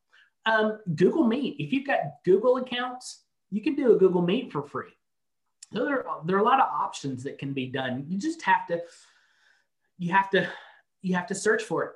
um, 0.46 0.78
Google 0.94 1.26
Meet. 1.26 1.56
If 1.58 1.72
you've 1.72 1.86
got 1.86 1.98
Google 2.24 2.56
accounts, 2.56 3.22
you 3.50 3.62
can 3.62 3.74
do 3.74 3.94
a 3.94 3.98
Google 3.98 4.22
Meet 4.22 4.52
for 4.52 4.62
free. 4.62 4.90
So 5.72 5.84
there, 5.84 6.04
there 6.26 6.36
are 6.36 6.40
a 6.40 6.44
lot 6.44 6.60
of 6.60 6.68
options 6.68 7.22
that 7.24 7.38
can 7.38 7.52
be 7.52 7.66
done. 7.66 8.04
You 8.08 8.18
just 8.18 8.42
have 8.42 8.66
to, 8.68 8.82
you 9.98 10.12
have 10.12 10.30
to, 10.30 10.48
you 11.00 11.14
have 11.14 11.26
to 11.28 11.34
search 11.34 11.62
for 11.62 11.84
it. 11.84 11.92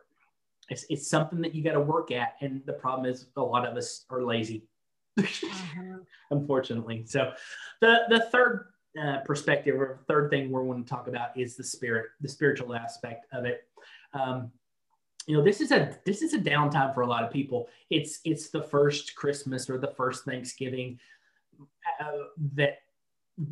It's, 0.68 0.87
it's 0.88 1.09
something 1.09 1.40
that 1.42 1.54
you 1.54 1.62
got 1.62 1.72
to 1.72 1.80
work 1.80 2.11
at. 2.11 2.35
And 2.40 2.62
the 2.66 2.72
problem 2.72 3.11
is 3.11 3.26
a 3.37 3.42
lot 3.42 3.66
of 3.66 3.76
us 3.76 4.04
are 4.11 4.22
lazy, 4.22 4.64
uh-huh. 5.18 5.98
unfortunately. 6.30 7.04
So 7.06 7.32
the, 7.80 8.00
the 8.09 8.20
third 8.32 8.68
uh, 9.00 9.18
perspective 9.18 9.78
or 9.78 10.00
third 10.09 10.30
thing 10.30 10.50
we're 10.50 10.64
going 10.64 10.82
to 10.82 10.88
talk 10.88 11.06
about 11.06 11.37
is 11.37 11.56
the 11.56 11.64
spirit, 11.64 12.06
the 12.20 12.28
spiritual 12.28 12.74
aspect 12.74 13.26
of 13.32 13.44
it. 13.44 13.64
Um, 14.14 14.50
you 15.26 15.36
know 15.36 15.42
this 15.42 15.60
is 15.60 15.72
a 15.72 15.96
this 16.04 16.22
is 16.22 16.34
a 16.34 16.38
downtime 16.38 16.94
for 16.94 17.02
a 17.02 17.06
lot 17.06 17.24
of 17.24 17.32
people. 17.32 17.68
It's 17.90 18.20
it's 18.24 18.48
the 18.48 18.62
first 18.62 19.14
christmas 19.16 19.68
or 19.68 19.78
the 19.78 19.92
first 19.96 20.24
thanksgiving 20.24 20.98
uh, 22.00 22.12
that 22.54 22.78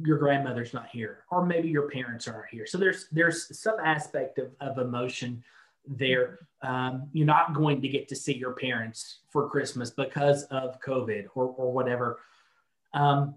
your 0.03 0.19
grandmother's 0.19 0.73
not 0.73 0.89
here 0.89 1.25
or 1.31 1.45
maybe 1.45 1.69
your 1.69 1.91
parents 1.91 2.27
aren't 2.27 2.49
here. 2.51 2.67
So 2.67 2.79
there's 2.79 3.09
there's 3.11 3.59
some 3.59 3.77
aspect 3.85 4.39
of, 4.39 4.51
of 4.61 4.79
emotion 4.79 5.43
there. 5.87 6.47
Um, 6.63 7.09
you're 7.13 7.27
not 7.27 7.55
going 7.55 7.83
to 7.83 7.89
get 7.89 8.09
to 8.09 8.17
see 8.17 8.35
your 8.35 8.53
parents 8.53 9.19
for 9.29 9.51
christmas 9.51 9.91
because 9.91 10.45
of 10.45 10.81
covid 10.81 11.27
or, 11.35 11.47
or 11.57 11.73
whatever. 11.73 12.21
Um, 12.95 13.35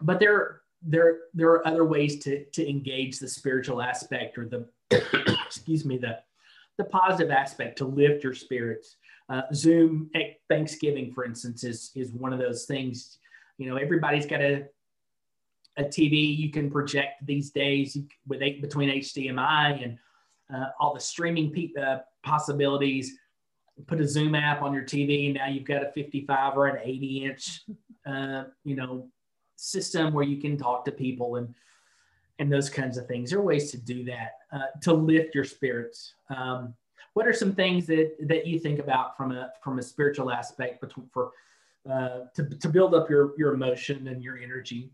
but 0.00 0.20
there 0.20 0.60
there 0.80 1.18
there 1.34 1.50
are 1.50 1.66
other 1.66 1.84
ways 1.84 2.20
to 2.20 2.44
to 2.44 2.68
engage 2.68 3.18
the 3.18 3.28
spiritual 3.28 3.82
aspect 3.82 4.38
or 4.38 4.46
the 4.46 4.66
excuse 5.46 5.84
me 5.84 5.98
the 5.98 6.20
the 6.78 6.84
positive 6.84 7.30
aspect 7.30 7.76
to 7.78 7.84
lift 7.84 8.24
your 8.24 8.34
spirits 8.34 8.96
uh, 9.28 9.42
zoom 9.52 10.10
at 10.14 10.38
thanksgiving 10.48 11.12
for 11.12 11.24
instance 11.24 11.64
is 11.64 11.90
is 11.94 12.12
one 12.12 12.32
of 12.32 12.38
those 12.38 12.64
things 12.64 13.18
you 13.58 13.68
know 13.68 13.76
everybody's 13.76 14.26
got 14.26 14.40
a 14.40 14.64
a 15.78 15.84
TV 15.84 16.36
you 16.36 16.50
can 16.50 16.70
project 16.70 17.24
these 17.24 17.50
days 17.50 17.96
with 18.26 18.42
eight, 18.42 18.60
between 18.60 18.90
HDMI 18.90 19.84
and 19.84 19.98
uh, 20.54 20.70
all 20.80 20.92
the 20.92 21.00
streaming 21.00 21.50
pe- 21.52 21.80
uh, 21.80 21.98
possibilities. 22.22 23.16
Put 23.86 24.00
a 24.00 24.08
Zoom 24.08 24.34
app 24.34 24.62
on 24.62 24.74
your 24.74 24.82
TV, 24.82 25.26
and 25.26 25.34
now 25.34 25.46
you've 25.46 25.64
got 25.64 25.84
a 25.84 25.92
55 25.92 26.56
or 26.56 26.66
an 26.66 26.80
80 26.82 27.24
inch, 27.24 27.60
uh, 28.04 28.44
you 28.64 28.74
know, 28.74 29.08
system 29.54 30.12
where 30.12 30.24
you 30.24 30.40
can 30.40 30.56
talk 30.56 30.84
to 30.84 30.92
people 30.92 31.36
and 31.36 31.54
and 32.38 32.52
those 32.52 32.70
kinds 32.70 32.96
of 32.98 33.06
things. 33.06 33.30
There 33.30 33.38
are 33.38 33.42
ways 33.42 33.70
to 33.72 33.78
do 33.78 34.04
that 34.04 34.38
uh, 34.52 34.78
to 34.82 34.92
lift 34.92 35.34
your 35.34 35.44
spirits. 35.44 36.14
Um, 36.34 36.74
what 37.14 37.26
are 37.26 37.32
some 37.32 37.52
things 37.52 37.86
that 37.86 38.14
that 38.28 38.46
you 38.46 38.58
think 38.58 38.78
about 38.78 39.16
from 39.16 39.32
a 39.32 39.50
from 39.62 39.78
a 39.78 39.82
spiritual 39.82 40.30
aspect 40.30 40.80
between 40.80 41.08
for 41.12 41.32
uh, 41.90 42.20
to 42.34 42.44
to 42.44 42.68
build 42.68 42.94
up 42.94 43.10
your 43.10 43.32
your 43.36 43.54
emotion 43.54 44.08
and 44.08 44.22
your 44.22 44.38
energy? 44.38 44.90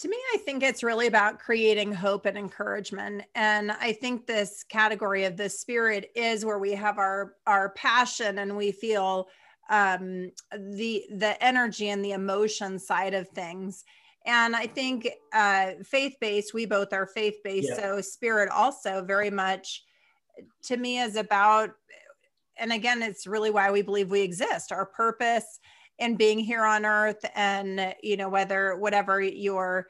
To 0.00 0.08
me, 0.08 0.16
I 0.34 0.38
think 0.38 0.62
it's 0.62 0.82
really 0.82 1.06
about 1.06 1.38
creating 1.38 1.90
hope 1.90 2.26
and 2.26 2.36
encouragement. 2.36 3.22
And 3.34 3.72
I 3.72 3.92
think 3.94 4.26
this 4.26 4.62
category 4.62 5.24
of 5.24 5.38
the 5.38 5.48
spirit 5.48 6.10
is 6.14 6.44
where 6.44 6.58
we 6.58 6.72
have 6.72 6.98
our 6.98 7.34
our 7.46 7.70
passion 7.70 8.38
and 8.38 8.56
we 8.56 8.72
feel 8.72 9.28
um, 9.70 10.32
the 10.52 11.04
the 11.10 11.42
energy 11.42 11.88
and 11.88 12.04
the 12.04 12.12
emotion 12.12 12.78
side 12.78 13.14
of 13.14 13.28
things. 13.28 13.84
And 14.26 14.56
I 14.56 14.66
think 14.66 15.08
uh, 15.32 15.72
faith 15.84 16.16
based, 16.20 16.52
we 16.52 16.66
both 16.66 16.92
are 16.92 17.06
faith 17.06 17.36
based. 17.44 17.68
Yeah. 17.70 17.76
So 17.76 18.00
spirit 18.00 18.50
also 18.50 19.04
very 19.04 19.30
much 19.30 19.84
to 20.64 20.76
me 20.76 20.98
is 20.98 21.16
about, 21.16 21.70
and 22.58 22.72
again, 22.72 23.02
it's 23.02 23.26
really 23.26 23.50
why 23.50 23.70
we 23.70 23.82
believe 23.82 24.10
we 24.10 24.22
exist. 24.22 24.72
Our 24.72 24.86
purpose 24.86 25.60
and 25.98 26.18
being 26.18 26.38
here 26.38 26.64
on 26.64 26.84
earth 26.84 27.24
and 27.34 27.94
you 28.02 28.16
know 28.16 28.28
whether 28.28 28.76
whatever 28.76 29.20
your 29.20 29.86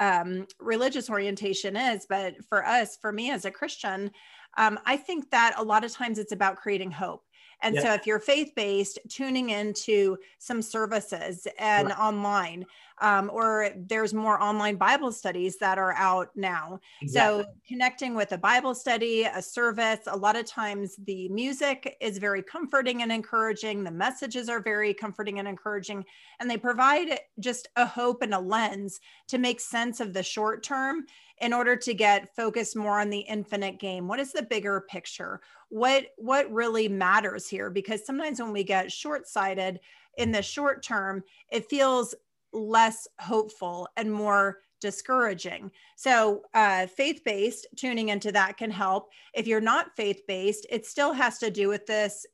um, 0.00 0.46
religious 0.60 1.10
orientation 1.10 1.76
is 1.76 2.06
but 2.08 2.34
for 2.48 2.64
us 2.64 2.96
for 3.00 3.12
me 3.12 3.30
as 3.30 3.44
a 3.44 3.50
christian 3.50 4.10
um, 4.56 4.78
i 4.86 4.96
think 4.96 5.30
that 5.30 5.54
a 5.56 5.62
lot 5.62 5.84
of 5.84 5.92
times 5.92 6.18
it's 6.18 6.32
about 6.32 6.56
creating 6.56 6.90
hope 6.90 7.22
and 7.62 7.74
yeah. 7.74 7.82
so 7.82 7.94
if 7.94 8.06
you're 8.06 8.20
faith 8.20 8.52
based, 8.54 8.98
tuning 9.08 9.50
into 9.50 10.16
some 10.38 10.62
services 10.62 11.46
and 11.58 11.88
right. 11.88 11.98
online, 11.98 12.64
um, 13.00 13.30
or 13.32 13.70
there's 13.76 14.12
more 14.12 14.40
online 14.42 14.76
Bible 14.76 15.12
studies 15.12 15.56
that 15.58 15.78
are 15.78 15.92
out 15.94 16.30
now. 16.34 16.80
Exactly. 17.00 17.44
So 17.44 17.50
connecting 17.66 18.14
with 18.14 18.32
a 18.32 18.38
Bible 18.38 18.74
study, 18.74 19.24
a 19.24 19.42
service, 19.42 20.00
a 20.06 20.16
lot 20.16 20.36
of 20.36 20.46
times 20.46 20.96
the 21.04 21.28
music 21.28 21.96
is 22.00 22.18
very 22.18 22.42
comforting 22.42 23.02
and 23.02 23.12
encouraging. 23.12 23.84
The 23.84 23.90
messages 23.90 24.48
are 24.48 24.60
very 24.60 24.94
comforting 24.94 25.38
and 25.38 25.48
encouraging, 25.48 26.04
and 26.40 26.50
they 26.50 26.56
provide 26.56 27.20
just 27.40 27.68
a 27.76 27.86
hope 27.86 28.22
and 28.22 28.34
a 28.34 28.40
lens 28.40 29.00
to 29.28 29.38
make 29.38 29.60
sense 29.60 30.00
of 30.00 30.12
the 30.12 30.22
short 30.22 30.62
term 30.62 31.06
in 31.40 31.52
order 31.52 31.76
to 31.76 31.94
get 31.94 32.34
focused 32.34 32.76
more 32.76 33.00
on 33.00 33.10
the 33.10 33.20
infinite 33.20 33.78
game 33.78 34.08
what 34.08 34.20
is 34.20 34.32
the 34.32 34.42
bigger 34.42 34.84
picture 34.88 35.40
what 35.68 36.06
what 36.16 36.50
really 36.52 36.88
matters 36.88 37.48
here 37.48 37.70
because 37.70 38.04
sometimes 38.04 38.40
when 38.40 38.52
we 38.52 38.64
get 38.64 38.90
short-sighted 38.92 39.80
in 40.16 40.32
the 40.32 40.42
short 40.42 40.82
term 40.82 41.22
it 41.50 41.68
feels 41.68 42.14
less 42.52 43.06
hopeful 43.20 43.88
and 43.96 44.10
more 44.10 44.58
discouraging. 44.80 45.70
So, 45.96 46.42
uh, 46.54 46.86
faith 46.86 47.22
based, 47.24 47.66
tuning 47.76 48.10
into 48.10 48.32
that 48.32 48.56
can 48.56 48.70
help. 48.70 49.10
If 49.34 49.46
you're 49.46 49.60
not 49.60 49.96
faith 49.96 50.22
based, 50.26 50.66
it 50.70 50.86
still 50.86 51.12
has 51.12 51.38
to 51.38 51.50
do 51.50 51.68
with 51.68 51.86
this 51.86 52.26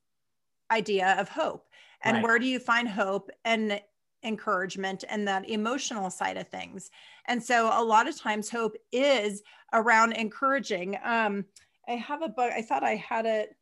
idea 0.70 1.16
of 1.18 1.28
hope. 1.28 1.66
And 2.02 2.16
right. 2.16 2.22
where 2.22 2.38
do 2.38 2.46
you 2.46 2.58
find 2.58 2.88
hope 2.88 3.30
and 3.44 3.80
encouragement 4.24 5.04
and 5.08 5.28
that 5.28 5.48
emotional 5.48 6.10
side 6.10 6.37
of 6.37 6.48
things? 6.48 6.90
And 7.26 7.42
so, 7.42 7.70
a 7.72 7.84
lot 7.84 8.08
of 8.08 8.18
times, 8.18 8.50
hope 8.50 8.76
is 8.92 9.42
around 9.72 10.12
encouraging. 10.12 10.98
Um, 11.04 11.44
I 11.88 11.92
have 11.92 12.22
a 12.22 12.28
book, 12.28 12.50
I 12.52 12.62
thought 12.62 12.82
I 12.82 12.96
had 12.96 13.26
it 13.26 13.56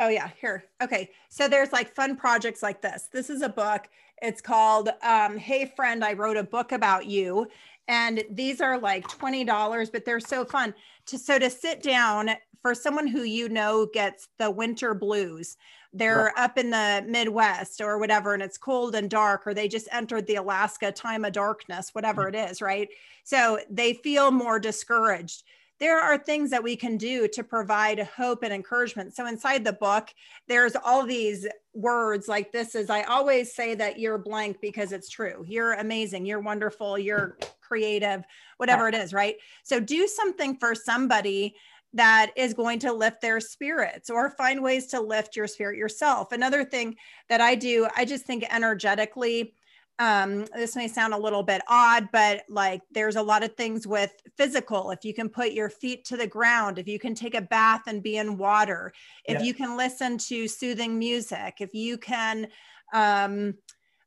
Oh 0.00 0.08
yeah, 0.08 0.30
here. 0.40 0.64
Okay. 0.80 1.10
So 1.28 1.48
there's 1.48 1.72
like 1.72 1.94
fun 1.94 2.16
projects 2.16 2.62
like 2.62 2.80
this. 2.80 3.08
This 3.12 3.30
is 3.30 3.42
a 3.42 3.48
book. 3.48 3.88
It's 4.22 4.40
called 4.40 4.90
um, 5.02 5.36
Hey 5.36 5.66
Friend, 5.76 6.04
I 6.04 6.12
wrote 6.14 6.36
a 6.36 6.42
book 6.42 6.72
about 6.72 7.06
you. 7.06 7.48
And 7.88 8.22
these 8.30 8.60
are 8.60 8.78
like 8.78 9.08
$20, 9.08 9.92
but 9.92 10.04
they're 10.04 10.20
so 10.20 10.44
fun. 10.44 10.74
To 11.06 11.18
so 11.18 11.38
to 11.38 11.48
sit 11.48 11.82
down 11.82 12.30
for 12.60 12.74
someone 12.74 13.06
who 13.06 13.22
you 13.22 13.48
know 13.48 13.86
gets 13.86 14.28
the 14.38 14.50
winter 14.50 14.94
blues. 14.94 15.56
They're 15.92 16.32
right. 16.36 16.44
up 16.44 16.58
in 16.58 16.70
the 16.70 17.04
Midwest 17.08 17.80
or 17.80 17.98
whatever, 17.98 18.34
and 18.34 18.42
it's 18.42 18.58
cold 18.58 18.94
and 18.94 19.08
dark, 19.08 19.46
or 19.46 19.54
they 19.54 19.68
just 19.68 19.88
entered 19.90 20.26
the 20.26 20.34
Alaska 20.34 20.92
time 20.92 21.24
of 21.24 21.32
darkness, 21.32 21.94
whatever 21.94 22.26
mm-hmm. 22.26 22.34
it 22.34 22.50
is, 22.50 22.60
right? 22.60 22.88
So 23.24 23.58
they 23.70 23.94
feel 23.94 24.30
more 24.30 24.58
discouraged 24.58 25.44
there 25.80 26.00
are 26.00 26.18
things 26.18 26.50
that 26.50 26.62
we 26.62 26.76
can 26.76 26.96
do 26.96 27.28
to 27.28 27.44
provide 27.44 28.00
hope 28.00 28.42
and 28.42 28.52
encouragement. 28.52 29.14
So 29.14 29.26
inside 29.26 29.64
the 29.64 29.72
book, 29.72 30.08
there's 30.48 30.74
all 30.84 31.06
these 31.06 31.46
words 31.74 32.26
like 32.26 32.50
this 32.50 32.74
is 32.74 32.90
I 32.90 33.02
always 33.02 33.54
say 33.54 33.74
that 33.76 33.98
you're 33.98 34.18
blank 34.18 34.60
because 34.60 34.92
it's 34.92 35.08
true. 35.08 35.44
You're 35.46 35.74
amazing, 35.74 36.26
you're 36.26 36.40
wonderful, 36.40 36.98
you're 36.98 37.38
creative, 37.60 38.24
whatever 38.56 38.88
it 38.88 38.94
is, 38.94 39.12
right? 39.12 39.36
So 39.62 39.78
do 39.78 40.08
something 40.08 40.56
for 40.56 40.74
somebody 40.74 41.54
that 41.94 42.32
is 42.36 42.52
going 42.54 42.78
to 42.80 42.92
lift 42.92 43.20
their 43.20 43.40
spirits 43.40 44.10
or 44.10 44.30
find 44.30 44.62
ways 44.62 44.88
to 44.88 45.00
lift 45.00 45.36
your 45.36 45.46
spirit 45.46 45.78
yourself. 45.78 46.32
Another 46.32 46.64
thing 46.64 46.96
that 47.28 47.40
I 47.40 47.54
do, 47.54 47.88
I 47.96 48.04
just 48.04 48.26
think 48.26 48.44
energetically 48.50 49.54
um, 49.98 50.44
this 50.54 50.76
may 50.76 50.86
sound 50.86 51.12
a 51.12 51.18
little 51.18 51.42
bit 51.42 51.60
odd, 51.66 52.08
but 52.12 52.44
like 52.48 52.82
there's 52.92 53.16
a 53.16 53.22
lot 53.22 53.42
of 53.42 53.56
things 53.56 53.86
with 53.86 54.12
physical. 54.36 54.90
If 54.90 55.04
you 55.04 55.12
can 55.12 55.28
put 55.28 55.52
your 55.52 55.68
feet 55.68 56.04
to 56.06 56.16
the 56.16 56.26
ground, 56.26 56.78
if 56.78 56.86
you 56.86 56.98
can 56.98 57.14
take 57.14 57.34
a 57.34 57.40
bath 57.40 57.82
and 57.86 58.02
be 58.02 58.16
in 58.16 58.38
water, 58.38 58.92
if 59.24 59.40
yeah. 59.40 59.44
you 59.44 59.54
can 59.54 59.76
listen 59.76 60.16
to 60.18 60.46
soothing 60.46 60.98
music, 60.98 61.56
if 61.58 61.74
you 61.74 61.98
can 61.98 62.46
um, 62.92 63.54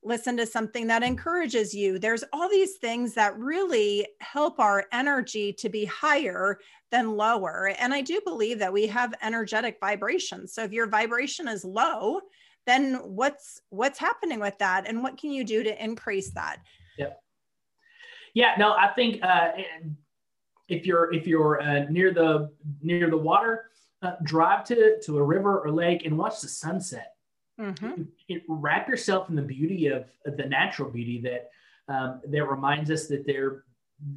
listen 0.04 0.38
to 0.38 0.46
something 0.46 0.88
that 0.88 1.04
encourages 1.04 1.74
you, 1.74 2.00
there's 2.00 2.24
all 2.32 2.50
these 2.50 2.78
things 2.78 3.14
that 3.16 3.38
really 3.38 4.08
help 4.20 4.60
our 4.60 4.86
energy 4.94 5.52
to 5.54 5.68
be 5.68 5.84
higher 5.86 6.60
than 6.90 7.18
lower. 7.18 7.74
And 7.80 7.94
I 7.94 8.02
do 8.02 8.22
believe 8.26 8.60
that 8.60 8.74
we 8.74 8.88
have 8.88 9.14
energetic 9.22 9.78
vibrations. 9.80 10.54
So 10.54 10.64
if 10.64 10.72
your 10.72 10.88
vibration 10.88 11.48
is 11.48 11.66
low, 11.66 12.22
then 12.66 12.96
what's 12.96 13.62
what's 13.70 14.00
happening 14.00 14.40
with 14.40 14.58
that? 14.60 14.88
And 14.88 15.04
what 15.04 15.18
can 15.18 15.32
you 15.32 15.44
do 15.44 15.64
to 15.64 15.84
increase 15.84 16.32
that? 16.32 16.58
Yep. 16.98 17.22
Yeah 18.34 18.54
no 18.58 18.74
i 18.74 18.88
think 18.96 19.24
uh, 19.24 19.52
if 20.70 20.86
you're 20.86 21.14
if 21.14 21.28
you're 21.28 21.62
uh, 21.62 21.86
near 21.90 22.14
the 22.14 22.50
near 22.82 23.10
the 23.10 23.18
water 23.18 23.66
uh, 24.02 24.14
drive 24.24 24.64
to 24.66 25.00
to 25.02 25.18
a 25.18 25.24
river 25.24 25.60
or 25.60 25.72
lake 25.72 26.06
and 26.06 26.18
watch 26.18 26.42
the 26.42 26.48
sunset. 26.48 27.08
Mm-hmm. 27.60 28.04
it, 28.28 28.42
wrap 28.48 28.88
yourself 28.90 29.30
in 29.30 29.36
the 29.36 29.42
beauty 29.42 29.86
of, 29.88 30.06
of 30.26 30.36
the 30.36 30.46
natural 30.46 30.90
beauty 30.90 31.22
that 31.22 31.52
um, 31.94 32.22
that 32.26 32.44
reminds 32.46 32.90
us 32.90 33.06
that 33.08 33.28
there 33.28 33.66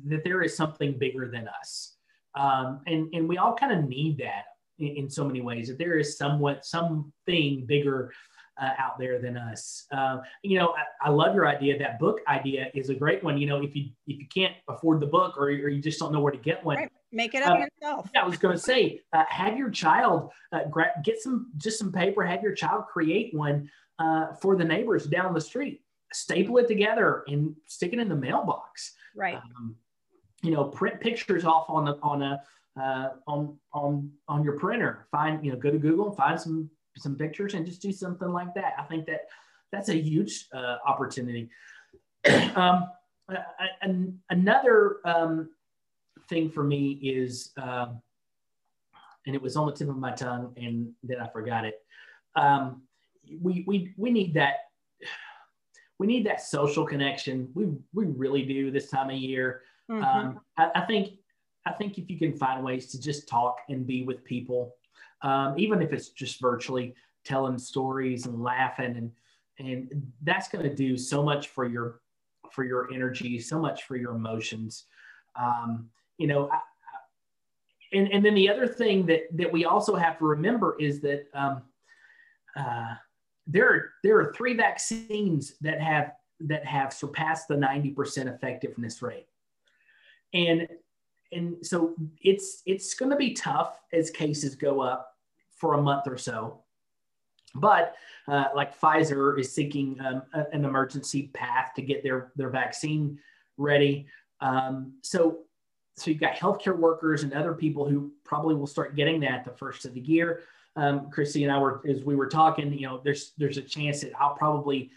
that 0.06 0.24
there 0.24 0.42
is 0.42 0.56
something 0.56 0.96
bigger 0.96 1.28
than 1.28 1.48
us. 1.60 1.96
Um, 2.34 2.80
and 2.86 3.12
and 3.12 3.28
we 3.28 3.36
all 3.36 3.54
kind 3.54 3.72
of 3.72 3.86
need 3.86 4.16
that 4.18 4.44
in, 4.78 4.96
in, 4.96 5.10
so 5.10 5.24
many 5.24 5.42
ways 5.42 5.68
that 5.68 5.78
there 5.78 5.98
is 5.98 6.16
somewhat 6.16 6.64
something 6.64 7.66
bigger 7.66 8.12
uh, 8.60 8.70
out 8.78 8.98
there 8.98 9.18
than 9.18 9.36
us. 9.36 9.86
Uh, 9.90 10.18
you 10.42 10.58
know, 10.58 10.74
I, 10.76 11.08
I, 11.08 11.10
love 11.10 11.34
your 11.34 11.46
idea. 11.46 11.78
That 11.78 11.98
book 11.98 12.20
idea 12.28 12.68
is 12.74 12.88
a 12.88 12.94
great 12.94 13.22
one. 13.22 13.36
You 13.38 13.46
know, 13.46 13.62
if 13.62 13.74
you 13.74 13.90
if 14.06 14.18
you 14.18 14.26
can't 14.32 14.54
afford 14.68 15.00
the 15.00 15.06
book 15.06 15.36
or, 15.36 15.44
or 15.44 15.68
you 15.68 15.82
just 15.82 15.98
don't 15.98 16.12
know 16.12 16.20
where 16.20 16.32
to 16.32 16.38
get 16.38 16.64
one, 16.64 16.76
right. 16.76 16.90
make 17.12 17.34
it 17.34 17.42
up 17.42 17.58
uh, 17.58 17.64
yourself. 17.64 18.10
Yeah, 18.14 18.22
I 18.22 18.26
was 18.26 18.38
going 18.38 18.54
to 18.54 18.62
say, 18.62 19.00
uh, 19.12 19.24
have 19.28 19.56
your 19.58 19.70
child 19.70 20.30
uh, 20.52 20.64
gra- 20.70 20.92
get 21.02 21.20
some 21.20 21.50
just 21.56 21.78
some 21.78 21.90
paper. 21.90 22.22
Have 22.22 22.42
your 22.42 22.54
child 22.54 22.84
create 22.92 23.34
one 23.34 23.70
uh, 23.98 24.34
for 24.34 24.56
the 24.56 24.64
neighbors 24.64 25.06
down 25.06 25.34
the 25.34 25.40
street. 25.40 25.80
Staple 26.12 26.58
it 26.58 26.68
together 26.68 27.24
and 27.26 27.54
stick 27.66 27.92
it 27.92 27.98
in 27.98 28.08
the 28.08 28.14
mailbox. 28.14 28.94
Right. 29.16 29.34
Um, 29.34 29.74
you 30.42 30.52
know, 30.52 30.64
print 30.64 31.00
pictures 31.00 31.44
off 31.44 31.66
on 31.68 31.86
the 31.86 31.98
on 32.02 32.22
a 32.22 32.40
uh, 32.80 33.10
on 33.26 33.56
on 33.72 34.12
on 34.28 34.44
your 34.44 34.58
printer. 34.58 35.08
Find 35.10 35.44
you 35.44 35.52
know, 35.52 35.58
go 35.58 35.70
to 35.70 35.78
Google 35.78 36.08
and 36.08 36.16
find 36.16 36.40
some 36.40 36.70
some 36.96 37.16
pictures 37.16 37.54
and 37.54 37.66
just 37.66 37.82
do 37.82 37.92
something 37.92 38.28
like 38.28 38.54
that. 38.54 38.74
I 38.78 38.84
think 38.84 39.06
that 39.06 39.22
that's 39.72 39.88
a 39.88 39.96
huge 39.96 40.46
uh, 40.54 40.76
opportunity. 40.86 41.50
um, 42.56 42.88
another 44.30 44.98
um, 45.04 45.50
thing 46.28 46.50
for 46.50 46.62
me 46.62 46.92
is, 47.02 47.52
um, 47.56 48.00
and 49.26 49.34
it 49.34 49.42
was 49.42 49.56
on 49.56 49.66
the 49.66 49.72
tip 49.72 49.88
of 49.88 49.96
my 49.96 50.12
tongue, 50.12 50.52
and 50.56 50.92
then 51.02 51.20
I 51.20 51.28
forgot 51.28 51.64
it. 51.64 51.80
Um, 52.36 52.82
we 53.40 53.64
we 53.66 53.92
we 53.96 54.10
need 54.10 54.34
that. 54.34 54.54
We 55.96 56.08
need 56.08 56.26
that 56.26 56.40
social 56.40 56.84
connection. 56.84 57.48
We 57.54 57.66
we 57.92 58.06
really 58.06 58.44
do 58.44 58.72
this 58.72 58.90
time 58.90 59.10
of 59.10 59.16
year. 59.16 59.62
Mm-hmm. 59.88 60.02
Um, 60.02 60.40
I, 60.58 60.70
I, 60.74 60.80
think 60.86 61.20
I 61.64 61.70
think 61.70 61.98
if 61.98 62.10
you 62.10 62.18
can 62.18 62.36
find 62.36 62.64
ways 62.64 62.90
to 62.90 63.00
just 63.00 63.28
talk 63.28 63.58
and 63.68 63.86
be 63.86 64.02
with 64.02 64.24
people, 64.24 64.74
um, 65.22 65.54
even 65.58 65.82
if 65.82 65.92
it's 65.92 66.10
just 66.10 66.40
virtually, 66.40 66.94
telling 67.24 67.58
stories 67.58 68.26
and 68.26 68.42
laughing 68.42 68.96
and 68.96 69.10
and 69.58 70.12
that's 70.24 70.48
going 70.48 70.62
to 70.62 70.74
do 70.74 70.96
so 70.96 71.22
much 71.22 71.48
for 71.48 71.64
your 71.66 72.00
for 72.50 72.64
your 72.64 72.92
energy, 72.92 73.38
so 73.38 73.58
much 73.58 73.84
for 73.84 73.96
your 73.96 74.12
emotions. 74.12 74.84
Um, 75.36 75.88
you 76.18 76.26
know, 76.26 76.48
I, 76.50 76.58
and, 77.92 78.12
and 78.12 78.24
then 78.24 78.34
the 78.34 78.48
other 78.48 78.66
thing 78.66 79.06
that, 79.06 79.22
that 79.36 79.52
we 79.52 79.64
also 79.64 79.94
have 79.96 80.18
to 80.18 80.24
remember 80.24 80.76
is 80.78 81.00
that 81.00 81.26
um, 81.34 81.62
uh, 82.56 82.94
there, 83.46 83.68
are, 83.68 83.90
there 84.02 84.18
are 84.18 84.32
three 84.32 84.54
vaccines 84.54 85.54
that 85.60 85.80
have, 85.80 86.12
that 86.40 86.64
have 86.64 86.92
surpassed 86.92 87.48
the 87.48 87.54
90% 87.54 88.32
effectiveness 88.32 89.02
rate. 89.02 89.26
And, 90.32 90.68
and 91.34 91.66
so 91.66 91.94
it's, 92.20 92.62
it's 92.66 92.94
going 92.94 93.10
to 93.10 93.16
be 93.16 93.32
tough 93.32 93.80
as 93.92 94.10
cases 94.10 94.54
go 94.54 94.80
up 94.80 95.10
for 95.50 95.74
a 95.74 95.82
month 95.82 96.06
or 96.06 96.16
so. 96.16 96.60
But 97.54 97.94
uh, 98.26 98.46
like 98.54 98.78
Pfizer 98.78 99.38
is 99.38 99.52
seeking 99.52 99.98
um, 100.00 100.22
a, 100.32 100.46
an 100.52 100.64
emergency 100.64 101.30
path 101.34 101.72
to 101.76 101.82
get 101.82 102.02
their, 102.02 102.32
their 102.36 102.50
vaccine 102.50 103.18
ready. 103.56 104.06
Um, 104.40 104.94
so, 105.02 105.40
so 105.96 106.10
you've 106.10 106.20
got 106.20 106.34
healthcare 106.34 106.76
workers 106.76 107.22
and 107.22 107.32
other 107.32 107.54
people 107.54 107.88
who 107.88 108.12
probably 108.24 108.56
will 108.56 108.66
start 108.66 108.96
getting 108.96 109.20
that 109.20 109.44
the 109.44 109.52
first 109.52 109.84
of 109.84 109.94
the 109.94 110.00
year. 110.00 110.40
Um, 110.76 111.08
Christy 111.10 111.44
and 111.44 111.52
I 111.52 111.58
were, 111.58 111.82
as 111.88 112.02
we 112.02 112.16
were 112.16 112.26
talking, 112.26 112.72
you 112.72 112.88
know, 112.88 113.00
there's 113.04 113.32
there's 113.38 113.58
a 113.58 113.62
chance 113.62 114.00
that 114.00 114.10
I'll 114.20 114.34
probably, 114.34 114.90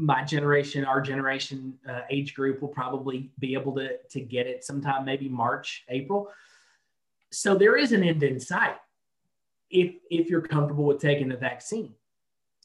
my 0.00 0.24
generation, 0.24 0.84
our 0.84 1.00
generation 1.00 1.74
uh, 1.88 2.00
age 2.10 2.34
group 2.34 2.62
will 2.62 2.68
probably 2.68 3.30
be 3.38 3.54
able 3.54 3.74
to 3.76 3.98
to 4.10 4.20
get 4.20 4.46
it 4.46 4.64
sometime, 4.64 5.04
maybe 5.04 5.28
March, 5.28 5.84
April. 5.88 6.28
So 7.30 7.54
there 7.54 7.76
is 7.76 7.92
an 7.92 8.02
end 8.02 8.22
in 8.22 8.40
sight 8.40 8.76
if 9.70 9.94
if 10.10 10.28
you're 10.28 10.40
comfortable 10.40 10.84
with 10.84 11.00
taking 11.00 11.28
the 11.28 11.36
vaccine. 11.36 11.94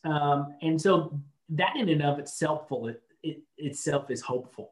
Um, 0.04 0.56
and 0.62 0.80
so 0.80 1.20
that 1.50 1.76
in 1.76 1.90
and 1.90 2.02
of 2.02 2.20
itself, 2.20 2.68
it, 2.72 3.02
it 3.24 3.42
itself 3.58 4.10
is 4.10 4.22
hopeful 4.22 4.72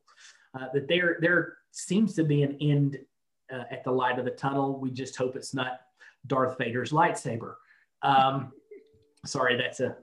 uh, 0.57 0.67
that 0.73 0.87
there 0.87 1.17
there 1.19 1.57
seems 1.71 2.13
to 2.15 2.23
be 2.23 2.43
an 2.43 2.57
end 2.61 2.99
uh, 3.51 3.63
at 3.71 3.83
the 3.83 3.91
light 3.91 4.19
of 4.19 4.25
the 4.25 4.31
tunnel. 4.31 4.79
We 4.79 4.91
just 4.91 5.15
hope 5.15 5.35
it's 5.35 5.53
not 5.53 5.81
Darth 6.27 6.57
Vader's 6.57 6.91
lightsaber. 6.91 7.55
Um, 8.01 8.53
sorry, 9.25 9.57
that's 9.57 9.79
a 9.79 9.95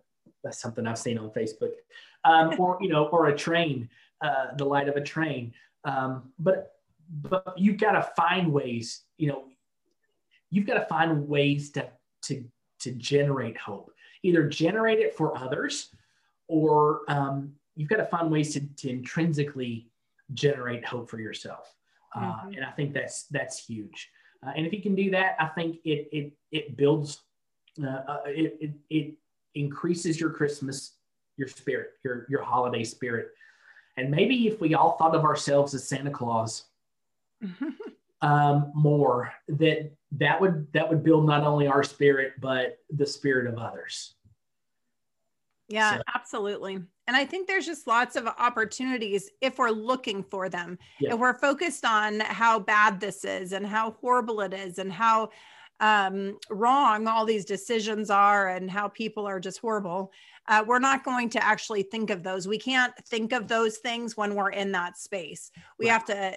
that's 0.43 0.61
something 0.61 0.87
I've 0.87 0.99
seen 0.99 1.19
on 1.19 1.31
Facebook, 1.31 1.73
um, 2.25 2.55
or 2.59 2.79
you 2.81 2.89
know, 2.89 3.07
or 3.07 3.27
a 3.27 3.37
train, 3.37 3.89
uh, 4.21 4.55
the 4.57 4.65
light 4.65 4.89
of 4.89 4.97
a 4.97 5.01
train. 5.01 5.53
Um, 5.85 6.33
but 6.39 6.73
but 7.11 7.55
you've 7.57 7.79
got 7.79 7.93
to 7.93 8.03
find 8.17 8.53
ways. 8.53 9.03
You 9.19 9.29
know, 9.29 9.45
you've 10.51 10.67
got 10.67 10.75
to 10.75 10.87
find 10.87 11.29
ways 11.29 11.71
to 11.73 11.89
to 12.23 12.45
to 12.81 12.93
generate 12.93 13.57
hope. 13.57 13.93
Either 14.23 14.49
generate 14.49 14.99
it 14.99 15.15
for 15.17 15.37
others, 15.37 15.89
or 16.49 17.01
um, 17.09 17.55
you've 17.77 17.89
got 17.89 17.97
to 17.97 18.07
find 18.07 18.31
ways 18.31 18.53
to, 18.53 18.61
to 18.61 18.91
intrinsically 18.91 19.89
generate 20.35 20.85
hope 20.85 21.09
for 21.09 21.19
yourself. 21.19 21.75
Uh, 22.15 22.21
mm-hmm. 22.21 22.53
and 22.55 22.65
I 22.65 22.71
think 22.73 22.93
that's 22.93 23.25
that's 23.25 23.65
huge. 23.65 24.11
Uh, 24.45 24.53
and 24.57 24.67
if 24.67 24.73
you 24.73 24.83
can 24.83 24.95
do 24.95 25.11
that, 25.11 25.37
I 25.39 25.47
think 25.47 25.77
it 25.85 26.09
it 26.13 26.33
it 26.51 26.77
builds, 26.77 27.23
uh, 27.83 27.87
uh, 27.87 28.21
it, 28.27 28.59
it 28.61 28.73
it 28.91 29.15
increases 29.55 30.21
your 30.21 30.31
Christmas, 30.31 30.97
your 31.41 31.49
spirit, 31.49 31.93
your 32.05 32.27
your 32.29 32.43
holiday 32.43 32.85
spirit. 32.85 33.31
And 33.97 34.11
maybe 34.11 34.47
if 34.47 34.61
we 34.61 34.75
all 34.75 34.97
thought 34.99 35.17
of 35.17 35.25
ourselves 35.25 35.75
as 35.75 35.89
Santa 35.89 36.11
Claus 36.11 36.65
um, 38.23 38.71
more, 38.75 39.33
that 39.49 39.91
that 40.13 40.41
would 40.41 40.71
that 40.75 40.89
would 40.89 41.03
build 41.03 41.27
not 41.27 41.43
only 41.43 41.67
our 41.67 41.83
spirit 41.83 42.35
but 42.41 42.79
the 42.91 43.07
spirit 43.07 43.47
of 43.47 43.59
others. 43.59 44.15
Yeah, 45.69 45.97
so. 45.97 46.03
absolutely. 46.15 46.75
And 47.07 47.17
I 47.17 47.25
think 47.25 47.47
there's 47.47 47.67
just 47.67 47.87
lots 47.87 48.17
of 48.17 48.27
opportunities 48.27 49.31
if 49.41 49.59
we're 49.59 49.71
looking 49.71 50.23
for 50.23 50.49
them. 50.49 50.79
Yeah. 51.01 51.15
If 51.15 51.21
we're 51.21 51.39
focused 51.39 51.85
on 51.85 52.21
how 52.21 52.59
bad 52.59 53.01
this 53.01 53.25
is 53.25 53.53
and 53.53 53.67
how 53.67 53.93
horrible 54.01 54.41
it 54.41 54.53
is 54.53 54.79
and 54.79 54.93
how 54.93 55.31
um, 55.79 56.39
wrong 56.51 57.07
all 57.07 57.25
these 57.25 57.45
decisions 57.45 58.11
are 58.11 58.49
and 58.49 58.71
how 58.71 58.89
people 58.89 59.27
are 59.27 59.41
just 59.41 59.61
horrible, 59.61 60.13
uh, 60.51 60.65
we're 60.67 60.81
not 60.81 61.05
going 61.05 61.31
to 61.31 61.43
actually 61.43 61.85
think 61.85 62.11
of 62.11 62.25
those. 62.25 62.49
We 62.49 62.59
can't 62.59 62.93
think 63.07 63.33
of 63.33 63.47
those 63.47 63.79
things 63.79 64.17
when 64.17 64.35
we're 64.35 64.51
in 64.51 64.73
that 64.73 64.99
space. 64.99 65.53
We 65.79 65.87
right. 65.87 65.93
have 65.93 66.05
to 66.07 66.37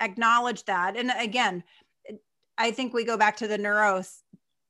acknowledge 0.00 0.64
that. 0.64 0.96
And 0.96 1.12
again, 1.18 1.62
I 2.56 2.70
think 2.70 2.94
we 2.94 3.04
go 3.04 3.18
back 3.18 3.36
to 3.36 3.46
the 3.46 3.58
neuro 3.58 4.02